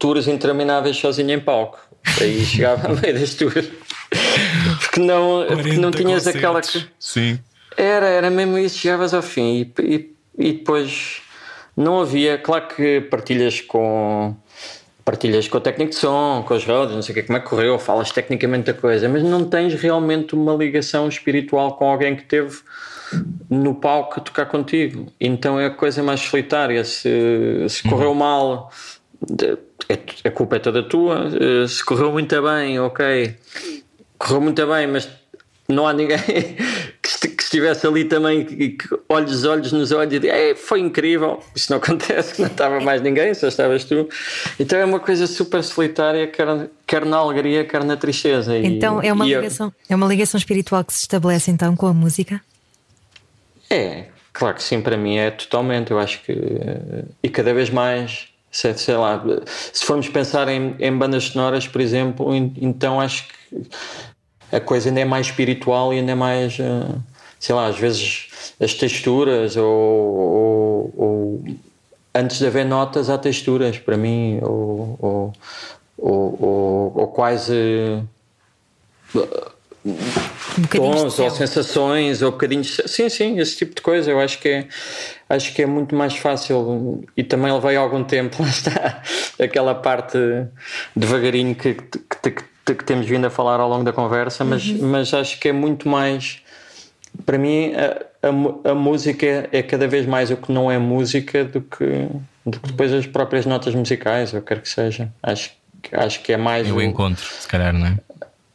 tours 0.01 0.26
intermináveis 0.26 0.97
sozinho 0.97 1.30
em 1.30 1.38
palco. 1.38 1.78
Aí 2.20 2.42
chegava 2.44 2.88
a 2.88 2.92
meio 2.92 3.20
das 3.20 3.34
tours. 3.34 3.68
Porque 4.80 4.99
não, 4.99 5.47
porque 5.47 5.76
não 5.76 5.92
tinhas 5.92 6.24
concertos. 6.24 6.36
aquela. 6.36 6.61
Que... 6.61 6.84
Sim. 6.99 7.38
Era, 7.76 8.07
era 8.07 8.30
mesmo 8.30 8.59
isso, 8.59 8.78
chegavas 8.78 9.14
ao 9.14 9.22
fim 9.22 9.72
e, 9.78 9.82
e, 9.82 10.14
e 10.36 10.53
depois 10.55 11.22
não 11.77 12.01
havia, 12.01 12.39
claro 12.39 12.68
que 12.68 13.03
partilhas 13.03 13.61
com 13.61 14.35
partilhas 15.05 15.47
com 15.47 15.59
o 15.59 15.61
técnico 15.61 15.91
de 15.91 15.99
som, 15.99 16.43
com 16.45 16.55
os 16.55 16.64
rodas, 16.64 16.93
não 16.93 17.01
sei 17.01 17.12
o 17.12 17.14
que, 17.14 17.22
como 17.22 17.39
é 17.39 17.41
que 17.41 17.49
correu, 17.49 17.79
falas 17.79 18.11
tecnicamente 18.11 18.64
da 18.64 18.74
coisa, 18.74 19.09
mas 19.09 19.22
não 19.22 19.45
tens 19.45 19.72
realmente 19.74 20.35
uma 20.35 20.53
ligação 20.53 21.07
espiritual 21.09 21.77
com 21.77 21.89
alguém 21.89 22.16
que 22.16 22.24
teve 22.24 22.59
no 23.49 23.77
palco 23.77 24.18
a 24.18 24.22
tocar 24.22 24.47
contigo. 24.47 25.07
Então 25.20 25.61
é 25.61 25.66
a 25.66 25.70
coisa 25.70 26.03
mais 26.03 26.20
solitária. 26.20 26.83
Se, 26.83 27.09
se 27.68 27.83
correu 27.89 28.11
uhum. 28.11 28.14
mal, 28.16 28.72
a 30.24 30.31
culpa 30.31 30.57
é 30.57 30.59
toda 30.59 30.83
tua. 30.83 31.31
Se 31.68 31.85
correu 31.85 32.11
muito 32.11 32.43
bem, 32.43 32.81
ok. 32.81 33.37
Correu 34.18 34.41
muito 34.41 34.66
bem, 34.66 34.89
mas 34.89 35.09
não 35.68 35.87
há 35.87 35.93
ninguém 35.93 36.18
que 37.01 37.09
estivesse 37.47 37.86
ali 37.86 38.05
também, 38.05 38.44
que, 38.44 38.70
que 38.70 38.88
olhos 39.09 39.44
olhos 39.44 39.72
nos 39.72 39.92
olhos 39.92 40.12
e 40.12 40.18
diga, 40.18 40.34
foi 40.57 40.80
incrível. 40.80 41.42
Isso 41.55 41.70
não 41.70 41.78
acontece, 41.82 42.34
que 42.34 42.40
não 42.42 42.49
estava 42.49 42.80
mais 42.80 43.01
ninguém, 43.03 43.34
só 43.34 43.49
estavas 43.49 43.84
tu. 43.84 44.09
Então 44.59 44.78
é 44.78 44.84
uma 44.84 45.01
coisa 45.01 45.26
super 45.26 45.62
solitária, 45.62 46.26
quer, 46.26 46.68
quer 46.86 47.05
na 47.05 47.16
alegria, 47.16 47.64
quer 47.64 47.84
na 47.84 47.97
tristeza. 47.97 48.57
Então 48.59 49.03
e, 49.03 49.09
é, 49.09 49.12
uma 49.12 49.24
ligação, 49.24 49.66
eu... 49.66 49.94
é 49.94 49.97
uma 49.97 50.07
ligação 50.07 50.38
espiritual 50.38 50.84
que 50.84 50.92
se 50.92 51.01
estabelece 51.01 51.51
então 51.51 51.74
com 51.74 51.86
a 51.86 51.94
música? 51.94 52.40
É, 53.68 54.07
claro 54.32 54.55
que 54.55 54.62
sim, 54.62 54.80
para 54.80 54.97
mim 54.97 55.16
é 55.16 55.30
totalmente. 55.30 55.90
Eu 55.90 55.99
acho 55.99 56.22
que. 56.22 56.36
E 57.22 57.28
cada 57.28 57.53
vez 57.53 57.70
mais 57.70 58.28
sei, 58.51 58.97
lá, 58.97 59.22
se 59.72 59.84
formos 59.84 60.09
pensar 60.09 60.49
em, 60.49 60.74
em, 60.78 60.97
bandas 60.97 61.24
sonoras, 61.24 61.68
por 61.68 61.80
exemplo, 61.80 62.34
então 62.34 63.01
acho 63.01 63.28
que 63.28 63.68
a 64.51 64.61
coisa 64.61 64.88
ainda 64.88 65.01
é 65.01 65.05
mais 65.05 65.26
espiritual 65.26 65.92
e 65.92 65.99
ainda 65.99 66.12
é 66.12 66.14
mais, 66.14 66.59
eh, 66.59 66.64
sei 67.39 67.55
lá, 67.55 67.66
às 67.66 67.78
vezes 67.78 68.28
as 68.61 68.74
texturas 68.74 69.57
ou, 69.57 69.64
ou, 69.66 70.95
ou 70.97 71.45
antes 72.14 72.39
de 72.39 72.47
haver 72.47 72.64
notas 72.64 73.11
há 73.11 73.18
texturas 73.18 73.78
para 73.78 73.97
mim 73.97 74.39
ou, 74.43 75.32
ou, 75.99 77.09
quase 77.09 78.03
um 79.84 80.62
tons 80.70 81.18
ou 81.18 81.30
sensações 81.30 82.22
ou 82.22 82.32
bocadinhos 82.32 82.80
sim 82.87 83.09
sim 83.09 83.39
esse 83.39 83.57
tipo 83.57 83.74
de 83.74 83.82
coisa 83.82 84.11
eu 84.11 84.18
acho 84.18 84.39
que 84.39 84.49
é 84.49 84.68
acho 85.28 85.55
que 85.55 85.62
é 85.62 85.66
muito 85.66 85.95
mais 85.95 86.16
fácil 86.16 87.05
e 87.16 87.22
também 87.22 87.53
levei 87.53 87.76
algum 87.76 88.03
tempo 88.03 88.41
lá 88.43 88.49
está 88.49 89.03
aquela 89.39 89.74
parte 89.74 90.18
devagarinho 90.95 91.55
que, 91.55 91.74
que, 91.74 92.30
que 92.30 92.45
que 92.74 92.84
temos 92.84 93.07
vindo 93.07 93.26
a 93.26 93.30
falar 93.30 93.61
ao 93.61 93.68
longo 93.68 93.84
da 93.84 93.93
conversa, 93.93 94.45
mas, 94.45 94.66
uhum. 94.66 94.89
mas 94.89 95.14
acho 95.14 95.39
que 95.39 95.49
é 95.49 95.53
muito 95.53 95.89
mais. 95.89 96.43
Para 97.25 97.39
mim, 97.39 97.73
a, 97.75 98.27
a, 98.27 98.71
a, 98.71 98.75
música 98.75 99.49
é 99.53 99.62
cada 99.62 99.87
vez 99.87 100.07
mais 100.07 100.31
o 100.31 100.37
que 100.37 100.53
não 100.53 100.71
é 100.71 100.79
música 100.79 101.45
do 101.45 101.61
que, 101.61 102.09
do 102.45 102.61
que 102.61 102.69
depois 102.69 102.93
as 102.93 103.07
próprias 103.07 103.47
notas 103.47 103.75
musicais, 103.75 104.35
ou 104.35 104.43
quer 104.43 104.61
que 104.61 104.69
seja. 104.69 105.09
Acho, 105.23 105.53
acho 105.93 106.23
que 106.23 106.33
é 106.33 106.37
mais. 106.37 106.69
É 106.69 106.73
o, 106.73 106.77
o 106.77 106.83
encontro, 106.83 107.25
se 107.25 107.49
calhar, 107.49 107.73
não 107.73 107.87
é? 107.87 107.97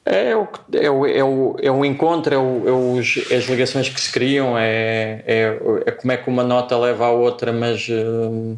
É 0.03 0.36
o, 0.36 0.47
é 0.74 0.89
o, 0.89 1.05
é 1.05 1.24
o, 1.24 1.55
é 1.62 1.72
o 1.72 1.86
encontro, 1.86 2.34
é, 2.34 2.38
o, 2.38 2.68
é 2.68 2.72
os, 2.72 3.32
é 3.32 3.36
as 3.38 3.45
ligações 3.45 3.88
que 3.88 4.01
se 4.01 4.12
criam, 4.12 4.57
é, 4.57 5.24
é, 5.28 5.59
é 5.86 5.91
como 5.91 6.12
é 6.12 6.18
que 6.18 6.28
uma 6.28 6.43
nota 6.43 6.76
leva 6.78 7.05
à 7.05 7.12
outra, 7.12 7.53
mas, 7.53 7.88
hum, 7.88 8.57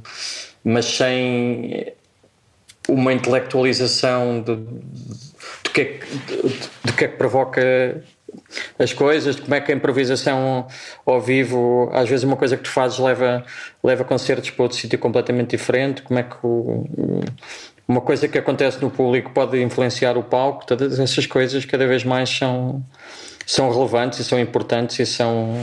mas 0.63 0.85
sem 0.85 1.93
uma 2.87 3.11
intelectualização 3.11 4.41
de, 4.41 4.55
de, 4.55 5.69
que 5.73 5.81
é 5.81 5.99
de, 6.27 6.49
de 6.85 6.93
que 6.93 7.05
é 7.05 7.07
que 7.09 7.17
provoca 7.17 7.61
as 8.77 8.93
coisas, 8.93 9.39
como 9.39 9.53
é 9.53 9.61
que 9.61 9.71
a 9.71 9.75
improvisação 9.75 10.67
ao 11.05 11.21
vivo, 11.21 11.89
às 11.93 12.09
vezes 12.09 12.23
uma 12.23 12.35
coisa 12.35 12.57
que 12.57 12.63
tu 12.63 12.69
fazes 12.69 12.99
leva, 12.99 13.43
leva 13.83 14.03
concertos 14.03 14.49
para 14.49 14.63
outro 14.63 14.77
sítio 14.77 14.97
completamente 14.99 15.51
diferente, 15.51 16.01
como 16.01 16.19
é 16.19 16.23
que 16.23 16.35
o, 16.43 16.85
uma 17.87 18.01
coisa 18.01 18.27
que 18.27 18.37
acontece 18.37 18.81
no 18.81 18.89
público 18.89 19.31
pode 19.31 19.61
influenciar 19.61 20.17
o 20.17 20.23
palco, 20.23 20.65
todas 20.65 20.99
essas 20.99 21.25
coisas 21.25 21.65
cada 21.65 21.85
vez 21.85 22.03
mais 22.03 22.29
são, 22.29 22.83
são 23.45 23.69
relevantes 23.69 24.19
e 24.19 24.23
são 24.23 24.39
importantes 24.39 24.99
e 24.99 25.05
são, 25.05 25.53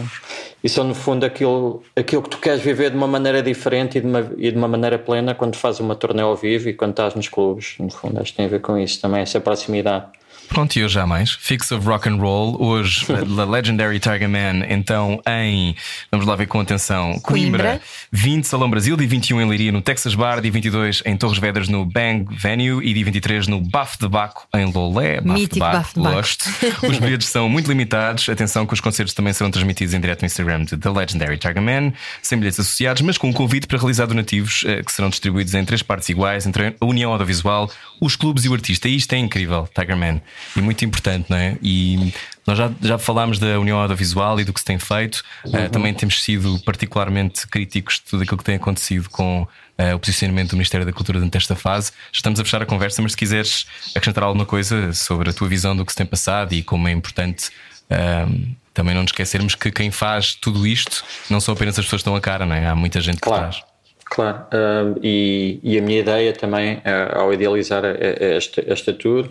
e 0.63 0.69
são 0.69 0.85
no 0.85 0.95
fundo 0.95 1.25
aquilo, 1.25 1.83
aquilo 1.97 2.23
que 2.23 2.31
tu 2.31 2.39
queres 2.39 2.61
viver 2.61 2.91
de 2.91 2.97
uma 2.97 3.07
maneira 3.07 3.43
diferente 3.43 3.99
e 3.99 4.01
de 4.01 4.07
uma, 4.07 4.33
e 4.37 4.51
de 4.51 4.57
uma 4.57 4.69
maneira 4.69 4.99
plena 4.99 5.35
quando 5.35 5.57
fazes 5.57 5.81
uma 5.81 5.97
turnê 5.97 6.23
ao 6.23 6.37
vivo 6.37 6.69
e 6.69 6.75
quando 6.75 6.91
estás 6.91 7.15
nos 7.15 7.29
clubes. 7.29 7.77
No 7.79 7.91
fundo, 7.91 8.21
acho 8.21 8.33
que 8.33 8.37
tem 8.37 8.47
a 8.47 8.49
ver 8.49 8.61
com 8.61 8.77
isso 8.79 9.01
também, 9.01 9.23
essa 9.23 9.41
proximidade. 9.41 10.07
Pronto, 10.51 10.77
e 10.77 10.85
hoje 10.85 10.99
há 10.99 11.07
mais. 11.07 11.31
Fix 11.31 11.71
of 11.71 11.87
Rock 11.87 12.09
and 12.09 12.17
Roll. 12.17 12.61
Hoje, 12.61 13.07
The 13.07 13.45
Legendary 13.45 14.01
Tiger 14.01 14.29
Man, 14.29 14.67
então 14.69 15.23
em, 15.27 15.77
vamos 16.11 16.27
lá 16.27 16.35
ver 16.35 16.47
com 16.47 16.59
atenção, 16.59 17.21
Coimbra, 17.21 17.63
Coimbra. 17.63 17.81
20 18.11 18.45
Salão 18.45 18.69
Brasil, 18.69 18.97
dia 18.97 19.07
21 19.07 19.43
em 19.43 19.49
Liria 19.49 19.71
no 19.71 19.81
Texas 19.81 20.17
Bar, 20.17 20.41
dia 20.41 20.51
22 20.51 21.05
em 21.07 21.17
Torres 21.17 21.39
Vedras 21.39 21.69
no 21.69 21.85
Bang 21.85 22.27
Venue 22.37 22.85
e 22.85 22.93
dia 22.93 23.05
23 23.05 23.47
no 23.47 23.61
Bafo 23.61 23.97
de 24.01 24.09
Baco 24.09 24.49
em 24.53 24.65
Lolé. 24.65 25.21
Bafo 25.21 25.39
Mítico 25.39 25.55
de 25.55 25.61
Baco. 25.61 26.87
Os 26.91 26.99
bilhetes 26.99 27.29
são 27.29 27.49
muito 27.49 27.69
limitados. 27.69 28.29
Atenção 28.29 28.67
que 28.67 28.75
os 28.75 28.81
concertos 28.81 29.15
também 29.15 29.33
serão 29.33 29.53
transmitidos 29.53 29.95
em 29.95 30.01
direto 30.01 30.23
no 30.23 30.27
Instagram 30.27 30.65
de 30.65 30.77
The 30.77 30.91
Legendary 30.91 31.39
Tiger 31.39 31.63
Man, 31.63 31.93
sem 32.21 32.37
bilhetes 32.37 32.59
associados, 32.59 33.03
mas 33.03 33.17
com 33.17 33.29
um 33.29 33.33
convite 33.33 33.69
para 33.69 33.79
realizar 33.79 34.07
donativos 34.07 34.65
eh, 34.67 34.83
que 34.83 34.91
serão 34.91 35.11
distribuídos 35.11 35.55
em 35.55 35.65
três 35.65 35.81
partes 35.81 36.09
iguais 36.09 36.45
entre 36.45 36.75
a 36.81 36.85
União 36.85 37.13
Audiovisual, 37.13 37.71
os 38.01 38.17
clubes 38.17 38.45
e 38.45 38.49
o 38.49 38.55
artista. 38.55 38.89
E 38.89 38.97
isto 38.97 39.13
é 39.13 39.19
incrível, 39.19 39.69
Tiger 39.73 39.97
Man 39.97 40.21
e 40.57 40.61
muito 40.61 40.85
importante, 40.85 41.27
não 41.29 41.37
é? 41.37 41.57
E 41.63 42.13
nós 42.47 42.59
já, 42.59 42.71
já 42.81 42.99
falámos 42.99 43.39
da 43.39 43.59
União 43.59 43.79
Audiovisual 43.79 44.41
e 44.41 44.45
do 44.45 44.53
que 44.53 44.61
se 44.61 44.67
tem 44.67 44.79
feito, 44.79 45.23
uhum. 45.45 45.67
uh, 45.67 45.71
também 45.71 45.95
temos 45.95 46.23
sido 46.23 46.59
particularmente 46.65 47.47
críticos 47.47 47.97
de 47.97 48.03
tudo 48.03 48.23
aquilo 48.23 48.39
que 48.39 48.45
tem 48.45 48.57
acontecido 48.57 49.09
com 49.09 49.43
uh, 49.43 49.95
o 49.95 49.99
posicionamento 49.99 50.51
do 50.51 50.57
Ministério 50.57 50.85
da 50.85 50.93
Cultura 50.93 51.19
durante 51.19 51.37
esta 51.37 51.55
fase. 51.55 51.93
Estamos 52.13 52.41
a 52.41 52.45
fechar 52.45 52.63
a 52.63 52.67
conversa, 52.67 53.01
mas 53.03 53.13
se 53.13 53.19
quiseres 53.19 53.67
acrescentar 53.95 54.25
alguma 54.25 54.47
coisa 54.47 54.93
sobre 54.93 55.31
a 55.31 55.33
tua 55.33 55.49
visão 55.49 55.77
do 55.77 55.85
que 55.85 55.93
se 55.93 55.97
tem 55.97 56.07
passado 56.07 56.53
e 56.53 56.63
como 56.63 56.89
é 56.89 56.93
importante. 56.93 57.51
Uh, 57.91 58.61
também 58.73 58.95
não 58.95 59.03
nos 59.03 59.11
esquecermos 59.11 59.55
que 59.55 59.71
quem 59.71 59.91
faz 59.91 60.35
tudo 60.35 60.67
isto 60.67 61.05
não 61.29 61.41
são 61.41 61.55
apenas 61.55 61.79
as 61.79 61.85
pessoas 61.85 62.01
que 62.01 62.09
estão 62.09 62.17
a 62.17 62.21
cara, 62.21 62.47
não 62.47 62.55
é? 62.55 62.67
Há 62.67 62.75
muita 62.75 63.01
gente 63.01 63.19
claro. 63.19 63.47
por 63.47 63.51
trás. 63.51 63.70
Claro, 64.13 64.39
uh, 64.39 64.99
e, 65.05 65.61
e, 65.63 65.79
a 65.79 65.83
minha 65.83 66.01
ideia 66.01 66.33
também, 66.33 66.79
uh, 66.79 67.17
ao 67.17 67.33
idealizar 67.33 67.85
esta, 67.85 68.61
esta 68.67 68.93
tour, 68.93 69.29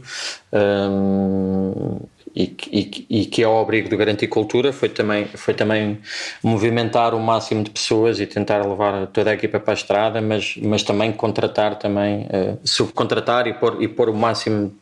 um, 0.53 1.99
e, 2.34 2.55
e, 2.71 3.05
e, 3.09 3.25
que 3.25 3.43
é 3.43 3.47
o 3.47 3.59
abrigo 3.59 3.89
do 3.89 3.97
Garantir 3.97 4.27
Cultura, 4.27 4.71
foi 4.71 4.88
também, 4.88 5.25
foi 5.25 5.53
também 5.53 5.99
movimentar 6.41 7.13
o 7.13 7.19
máximo 7.19 7.61
de 7.61 7.71
pessoas 7.71 8.21
e 8.21 8.25
tentar 8.25 8.65
levar 8.65 9.07
toda 9.07 9.32
a 9.32 9.34
equipa 9.34 9.59
para 9.59 9.73
a 9.73 9.75
estrada, 9.75 10.21
mas, 10.21 10.55
mas 10.61 10.82
também 10.82 11.11
contratar 11.11 11.77
também, 11.77 12.21
uh, 12.27 12.57
subcontratar 12.63 13.47
e 13.47 13.53
pôr, 13.55 13.84
e 13.84 13.88
pôr 13.89 14.07
o 14.07 14.13
máximo 14.13 14.73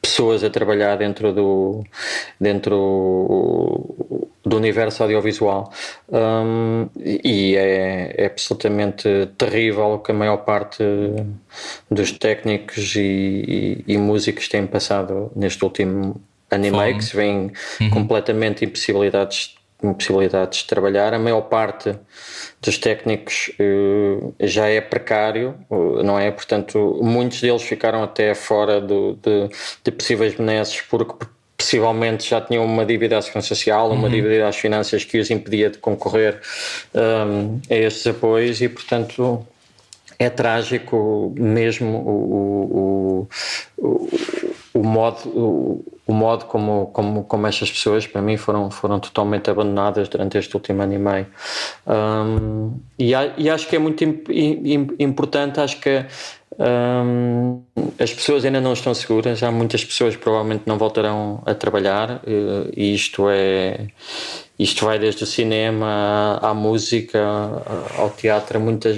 pessoas 0.00 0.44
a 0.44 0.50
trabalhar 0.50 0.96
dentro 0.96 1.32
do 1.32 1.84
dentro 2.40 2.76
do 4.44 4.56
universo 4.56 5.02
audiovisual. 5.02 5.72
Um, 6.08 6.88
e 7.04 7.56
é, 7.56 8.14
é, 8.16 8.26
absolutamente 8.26 9.28
terrível 9.36 9.98
que 9.98 10.12
a 10.12 10.14
maior 10.14 10.38
parte 10.38 10.84
dos 11.90 12.12
técnicos 12.12 12.94
e, 12.94 13.84
e, 13.86 13.94
e 13.94 13.98
músicos 13.98 14.48
têm 14.48 14.64
passado 14.66 15.32
neste 15.34 15.64
último 15.64 16.20
anime, 16.48 16.94
que 16.96 17.04
se 17.04 17.16
vêem 17.16 17.52
uhum. 17.80 17.90
completamente 17.90 18.64
impossibilidades, 18.64 19.55
impossibilidades 19.82 20.60
de 20.60 20.66
trabalhar. 20.66 21.12
A 21.14 21.18
maior 21.18 21.42
parte 21.42 21.94
dos 22.60 22.78
técnicos 22.78 23.50
uh, 23.60 24.34
já 24.40 24.68
é 24.68 24.80
precário, 24.80 25.54
uh, 25.70 26.02
não 26.02 26.18
é? 26.18 26.30
Portanto, 26.30 26.98
muitos 27.02 27.40
deles 27.40 27.62
ficaram 27.62 28.02
até 28.02 28.34
fora 28.34 28.80
do, 28.80 29.18
de, 29.22 29.48
de 29.84 29.90
possíveis 29.90 30.34
benesses 30.34 30.80
porque 30.80 31.26
possivelmente 31.56 32.28
já 32.28 32.40
tinham 32.40 32.64
uma 32.64 32.84
dívida 32.84 33.16
à 33.18 33.22
segurança 33.22 33.48
social, 33.48 33.90
uma 33.90 34.04
uhum. 34.04 34.10
dívida 34.10 34.46
às 34.46 34.56
finanças 34.56 35.04
que 35.04 35.18
os 35.18 35.30
impedia 35.30 35.70
de 35.70 35.78
concorrer 35.78 36.40
um, 36.94 37.60
a 37.70 37.74
estes 37.74 38.06
apoios 38.06 38.60
e, 38.60 38.68
portanto, 38.68 39.46
é 40.18 40.28
trágico 40.28 41.34
mesmo 41.36 41.98
o, 41.98 43.28
o, 43.78 43.86
o, 43.86 44.08
o 44.74 44.82
modo, 44.82 45.84
o, 46.06 46.12
modo 46.12 46.44
como, 46.46 46.86
como, 46.92 47.24
como 47.24 47.46
estas 47.46 47.70
pessoas, 47.70 48.06
para 48.06 48.22
mim, 48.22 48.36
foram, 48.36 48.70
foram 48.70 49.00
totalmente 49.00 49.50
abandonadas 49.50 50.08
durante 50.08 50.38
este 50.38 50.54
último 50.54 50.82
ano 50.82 50.94
e 50.94 50.98
meio. 50.98 51.26
Um, 51.86 52.80
e, 52.98 53.12
e, 53.38 53.50
acho 53.50 53.68
que 53.68 53.76
é 53.76 53.78
muito 53.78 54.04
imp, 54.04 54.94
importante, 54.98 55.60
acho 55.60 55.80
que 55.80 56.06
as 57.98 58.12
pessoas 58.12 58.44
ainda 58.44 58.60
não 58.60 58.72
estão 58.72 58.94
seguras, 58.94 59.42
há 59.42 59.50
muitas 59.50 59.84
pessoas 59.84 60.16
que 60.16 60.22
provavelmente 60.22 60.62
não 60.66 60.78
voltarão 60.78 61.42
a 61.44 61.54
trabalhar, 61.54 62.22
e 62.74 62.94
isto 62.94 63.28
é 63.28 63.86
isto 64.58 64.86
vai 64.86 64.98
desde 64.98 65.22
o 65.22 65.26
cinema 65.26 66.38
à, 66.40 66.54
música, 66.54 67.22
ao 67.98 68.08
teatro, 68.10 68.56
a 68.56 68.60
muitas, 68.60 68.96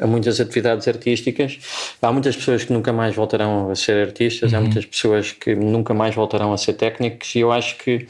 a 0.00 0.06
muitas 0.06 0.40
atividades 0.40 0.86
artísticas. 0.86 1.58
Há 2.00 2.12
muitas 2.12 2.36
pessoas 2.36 2.64
que 2.64 2.72
nunca 2.72 2.92
mais 2.92 3.14
voltarão 3.14 3.70
a 3.70 3.74
ser 3.74 4.00
artistas, 4.00 4.52
uhum. 4.52 4.58
há 4.58 4.60
muitas 4.60 4.86
pessoas 4.86 5.32
que 5.32 5.56
nunca 5.56 5.92
mais 5.92 6.14
voltarão 6.14 6.52
a 6.52 6.56
ser 6.56 6.74
técnicos, 6.74 7.34
e 7.34 7.40
eu 7.40 7.50
acho 7.50 7.76
que 7.78 8.06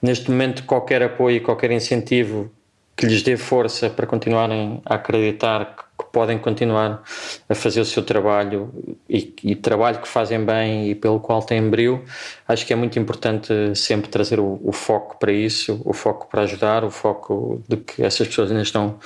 neste 0.00 0.30
momento 0.30 0.64
qualquer 0.64 1.02
apoio, 1.02 1.40
qualquer 1.42 1.70
incentivo 1.70 2.50
que 2.96 3.06
lhes 3.06 3.22
dê 3.22 3.36
força 3.36 3.88
para 3.88 4.06
continuarem 4.06 4.80
a 4.84 4.96
acreditar 4.96 5.76
que 6.04 6.12
podem 6.12 6.38
continuar 6.38 7.02
a 7.48 7.54
fazer 7.54 7.80
o 7.80 7.84
seu 7.84 8.02
trabalho 8.02 8.72
e, 9.08 9.34
e, 9.42 9.56
trabalho 9.56 10.00
que 10.00 10.08
fazem 10.08 10.44
bem 10.44 10.90
e 10.90 10.94
pelo 10.94 11.20
qual 11.20 11.42
têm 11.42 11.68
brilho, 11.68 12.04
acho 12.52 12.66
que 12.66 12.72
é 12.72 12.76
muito 12.76 12.98
importante 12.98 13.52
sempre 13.74 14.08
trazer 14.08 14.38
o, 14.38 14.60
o, 14.62 14.72
foco 14.72 15.16
para 15.18 15.32
isso, 15.32 15.80
o 15.84 15.92
foco 15.92 16.28
para 16.30 16.42
ajudar, 16.42 16.84
o 16.84 16.90
foco 16.90 17.62
de 17.68 17.76
que 17.76 18.02
essas 18.02 18.28
pessoas 18.28 18.50
ainda 18.50 18.62
estão 18.62 18.98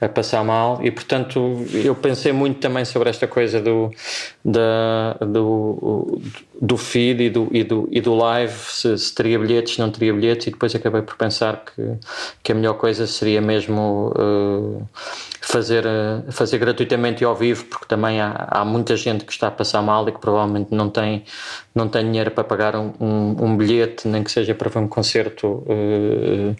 a 0.00 0.08
passar 0.08 0.44
mal. 0.44 0.80
E 0.82 0.90
portanto 0.90 1.64
eu 1.72 1.94
pensei 1.94 2.32
muito 2.32 2.60
também 2.60 2.84
sobre 2.84 3.10
esta 3.10 3.26
coisa 3.26 3.60
do, 3.60 3.90
da, 4.44 5.14
do, 5.20 6.20
do 6.60 6.76
feed 6.76 7.24
e 7.24 7.30
do, 7.30 7.48
e 7.50 7.64
do, 7.64 7.88
e 7.90 8.00
do 8.00 8.14
live, 8.14 8.54
se, 8.54 8.96
se 8.98 9.14
teria 9.14 9.38
bilhetes, 9.38 9.78
não 9.78 9.90
teria 9.90 10.12
bilhetes. 10.12 10.46
E 10.46 10.50
depois 10.50 10.74
acabei 10.74 11.02
por 11.02 11.16
pensar 11.16 11.64
que, 11.64 11.82
que 12.42 12.52
a 12.52 12.54
melhor 12.54 12.74
coisa 12.74 13.06
seria 13.06 13.40
mesmo 13.40 14.12
uh, 14.16 14.86
fazer, 15.42 15.84
eh, 15.84 16.22
fazer 16.30 16.58
gratuitamente 16.58 17.22
e 17.22 17.24
ao 17.24 17.34
vivo, 17.34 17.64
porque 17.64 17.86
também 17.86 18.20
há, 18.20 18.48
há 18.48 18.64
muita 18.64 18.96
gente 18.96 19.24
que 19.24 19.32
está 19.32 19.48
a 19.48 19.50
passar 19.50 19.82
mal 19.82 20.08
e 20.08 20.12
que 20.12 20.18
provavelmente 20.18 20.72
não 20.72 20.88
tem, 20.88 21.24
não 21.74 21.88
tem 21.88 22.04
dinheiro 22.04 22.30
para 22.30 22.44
pagar 22.44 22.76
um, 23.00 23.36
um 23.44 23.56
bilhete, 23.56 24.08
nem 24.08 24.22
que 24.22 24.30
seja 24.30 24.54
para 24.54 24.68
ver 24.68 24.78
um 24.80 24.88
concerto 24.88 25.64
uh, 25.66 26.56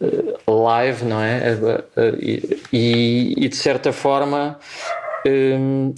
uh, 0.00 0.62
live, 0.64 1.04
não 1.04 1.20
é? 1.20 1.52
Uh, 1.54 2.16
e, 2.72 3.36
e, 3.44 3.48
de 3.48 3.56
certa 3.56 3.92
forma 3.92 4.58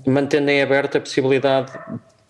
mantendo 0.07 0.51
em 0.51 0.63
aberto 0.63 0.97
a 0.97 1.01
possibilidade 1.01 1.71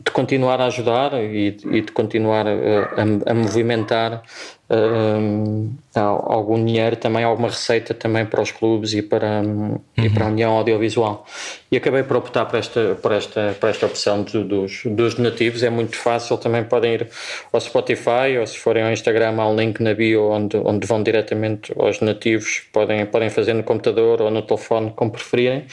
de 0.04 0.10
continuar 0.10 0.60
a 0.60 0.66
ajudar 0.66 1.14
e, 1.14 1.56
e 1.70 1.80
de 1.82 1.92
continuar 1.92 2.46
a, 2.46 2.50
a, 2.50 3.30
a 3.30 3.34
movimentar 3.34 4.22
uh, 4.70 5.70
algum 6.02 6.62
dinheiro, 6.64 6.96
também 6.96 7.24
alguma 7.24 7.48
receita 7.48 7.94
também 7.94 8.24
para 8.24 8.40
os 8.40 8.50
clubes 8.50 8.94
e 8.94 9.02
para, 9.02 9.40
uhum. 9.40 9.78
e 9.96 10.10
para 10.10 10.26
a 10.26 10.28
União 10.28 10.52
Audiovisual. 10.52 11.26
E 11.70 11.76
acabei 11.76 12.02
por 12.02 12.16
optar 12.16 12.46
por 12.46 12.58
esta, 12.58 12.96
por 13.00 13.12
esta, 13.12 13.56
por 13.60 13.68
esta 13.68 13.86
opção 13.86 14.22
dos, 14.22 14.82
dos 14.84 15.14
donativos, 15.14 15.62
é 15.62 15.68
muito 15.68 15.96
fácil, 15.96 16.38
também 16.38 16.64
podem 16.64 16.94
ir 16.94 17.08
ao 17.52 17.60
Spotify 17.60 18.38
ou 18.40 18.46
se 18.46 18.56
forem 18.58 18.84
ao 18.84 18.90
Instagram 18.90 19.34
há 19.38 19.48
um 19.48 19.54
link 19.54 19.82
na 19.82 19.94
bio 19.94 20.30
onde, 20.30 20.56
onde 20.56 20.86
vão 20.86 21.02
diretamente 21.02 21.72
aos 21.78 21.98
donativos, 21.98 22.62
podem, 22.72 23.04
podem 23.06 23.28
fazer 23.28 23.52
no 23.52 23.62
computador 23.62 24.22
ou 24.22 24.30
no 24.30 24.42
telefone 24.42 24.92
como 24.96 25.10
preferirem. 25.10 25.64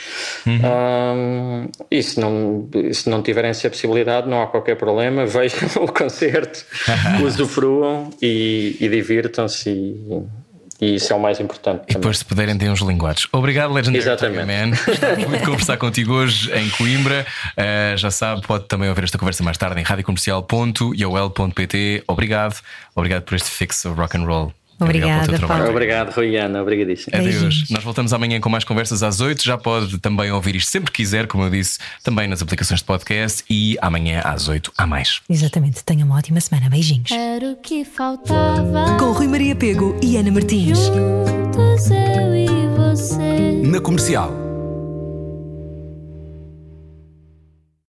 Uhum. 0.45 0.59
Um, 0.65 1.67
e 1.89 2.03
se 2.03 2.19
não, 2.19 2.67
se 2.91 3.09
não 3.09 3.21
tiverem 3.21 3.51
essa 3.51 3.69
possibilidade, 3.69 4.27
não 4.27 4.41
há 4.41 4.47
qualquer 4.47 4.75
problema, 4.75 5.25
vejam 5.25 5.69
o 5.81 5.91
concerto, 5.91 6.65
usufruam 7.23 8.09
e, 8.21 8.75
e 8.79 8.89
divirtam-se 8.89 9.95
e, 10.79 10.85
e, 10.85 10.95
isso 10.95 11.13
é 11.13 11.15
o 11.15 11.19
mais 11.19 11.39
importante. 11.39 11.83
E 11.87 11.93
depois, 11.93 12.17
se 12.19 12.25
puderem, 12.25 12.57
deem 12.57 12.71
uns 12.71 12.81
linguados. 12.81 13.27
Obrigado, 13.31 13.73
Legendary 13.73 14.03
Exatamente. 14.03 14.45
Man. 14.45 14.71
muito 15.27 15.45
conversar 15.45 15.77
contigo 15.77 16.13
hoje 16.13 16.51
em 16.53 16.69
Coimbra. 16.71 17.25
Uh, 17.57 17.95
já 17.97 18.11
sabe, 18.11 18.45
pode 18.45 18.65
também 18.65 18.89
ouvir 18.89 19.05
esta 19.05 19.17
conversa 19.17 19.41
mais 19.43 19.57
tarde 19.57 19.79
em 19.79 19.83
radiocomercial.iol.pt. 19.83 22.03
Obrigado, 22.07 22.59
obrigado 22.93 23.23
por 23.23 23.35
este 23.35 23.49
fix 23.49 23.85
of 23.85 23.97
rock 23.99 24.17
and 24.17 24.25
roll. 24.25 24.53
Obrigada, 24.79 25.39
Paulo. 25.39 25.69
Obrigado, 25.69 26.11
Rui 26.13 26.35
Ana. 26.37 26.61
Obrigadíssimo. 26.61 27.15
Adeus. 27.15 27.69
Nós 27.69 27.83
voltamos 27.83 28.13
amanhã 28.13 28.39
com 28.39 28.49
mais 28.49 28.63
conversas 28.63 29.03
às 29.03 29.21
8. 29.21 29.43
Já 29.43 29.57
pode 29.57 29.97
também 29.99 30.31
ouvir 30.31 30.55
isto 30.55 30.69
sempre 30.69 30.91
que 30.91 30.97
quiser, 30.97 31.27
como 31.27 31.43
eu 31.43 31.49
disse, 31.49 31.79
também 32.03 32.27
nas 32.27 32.41
aplicações 32.41 32.79
de 32.79 32.85
podcast. 32.85 33.43
E 33.49 33.77
amanhã 33.81 34.21
às 34.23 34.47
8 34.47 34.71
há 34.77 34.85
mais. 34.85 35.21
Exatamente. 35.29 35.83
Tenha 35.83 36.05
uma 36.05 36.17
ótima 36.17 36.39
semana. 36.39 36.69
Beijinhos. 36.69 37.11
Era 37.11 37.51
o 37.51 37.55
que 37.55 37.85
faltava. 37.85 38.97
Com 38.99 39.11
Rui 39.11 39.27
Maria 39.27 39.55
Pego 39.55 39.97
e 40.01 40.17
Ana 40.17 40.31
Martins. 40.31 40.77
Juntos 40.77 41.89
eu 41.91 42.35
e 42.35 42.47
você. 42.75 43.61
Na 43.63 43.79
comercial. 43.79 44.44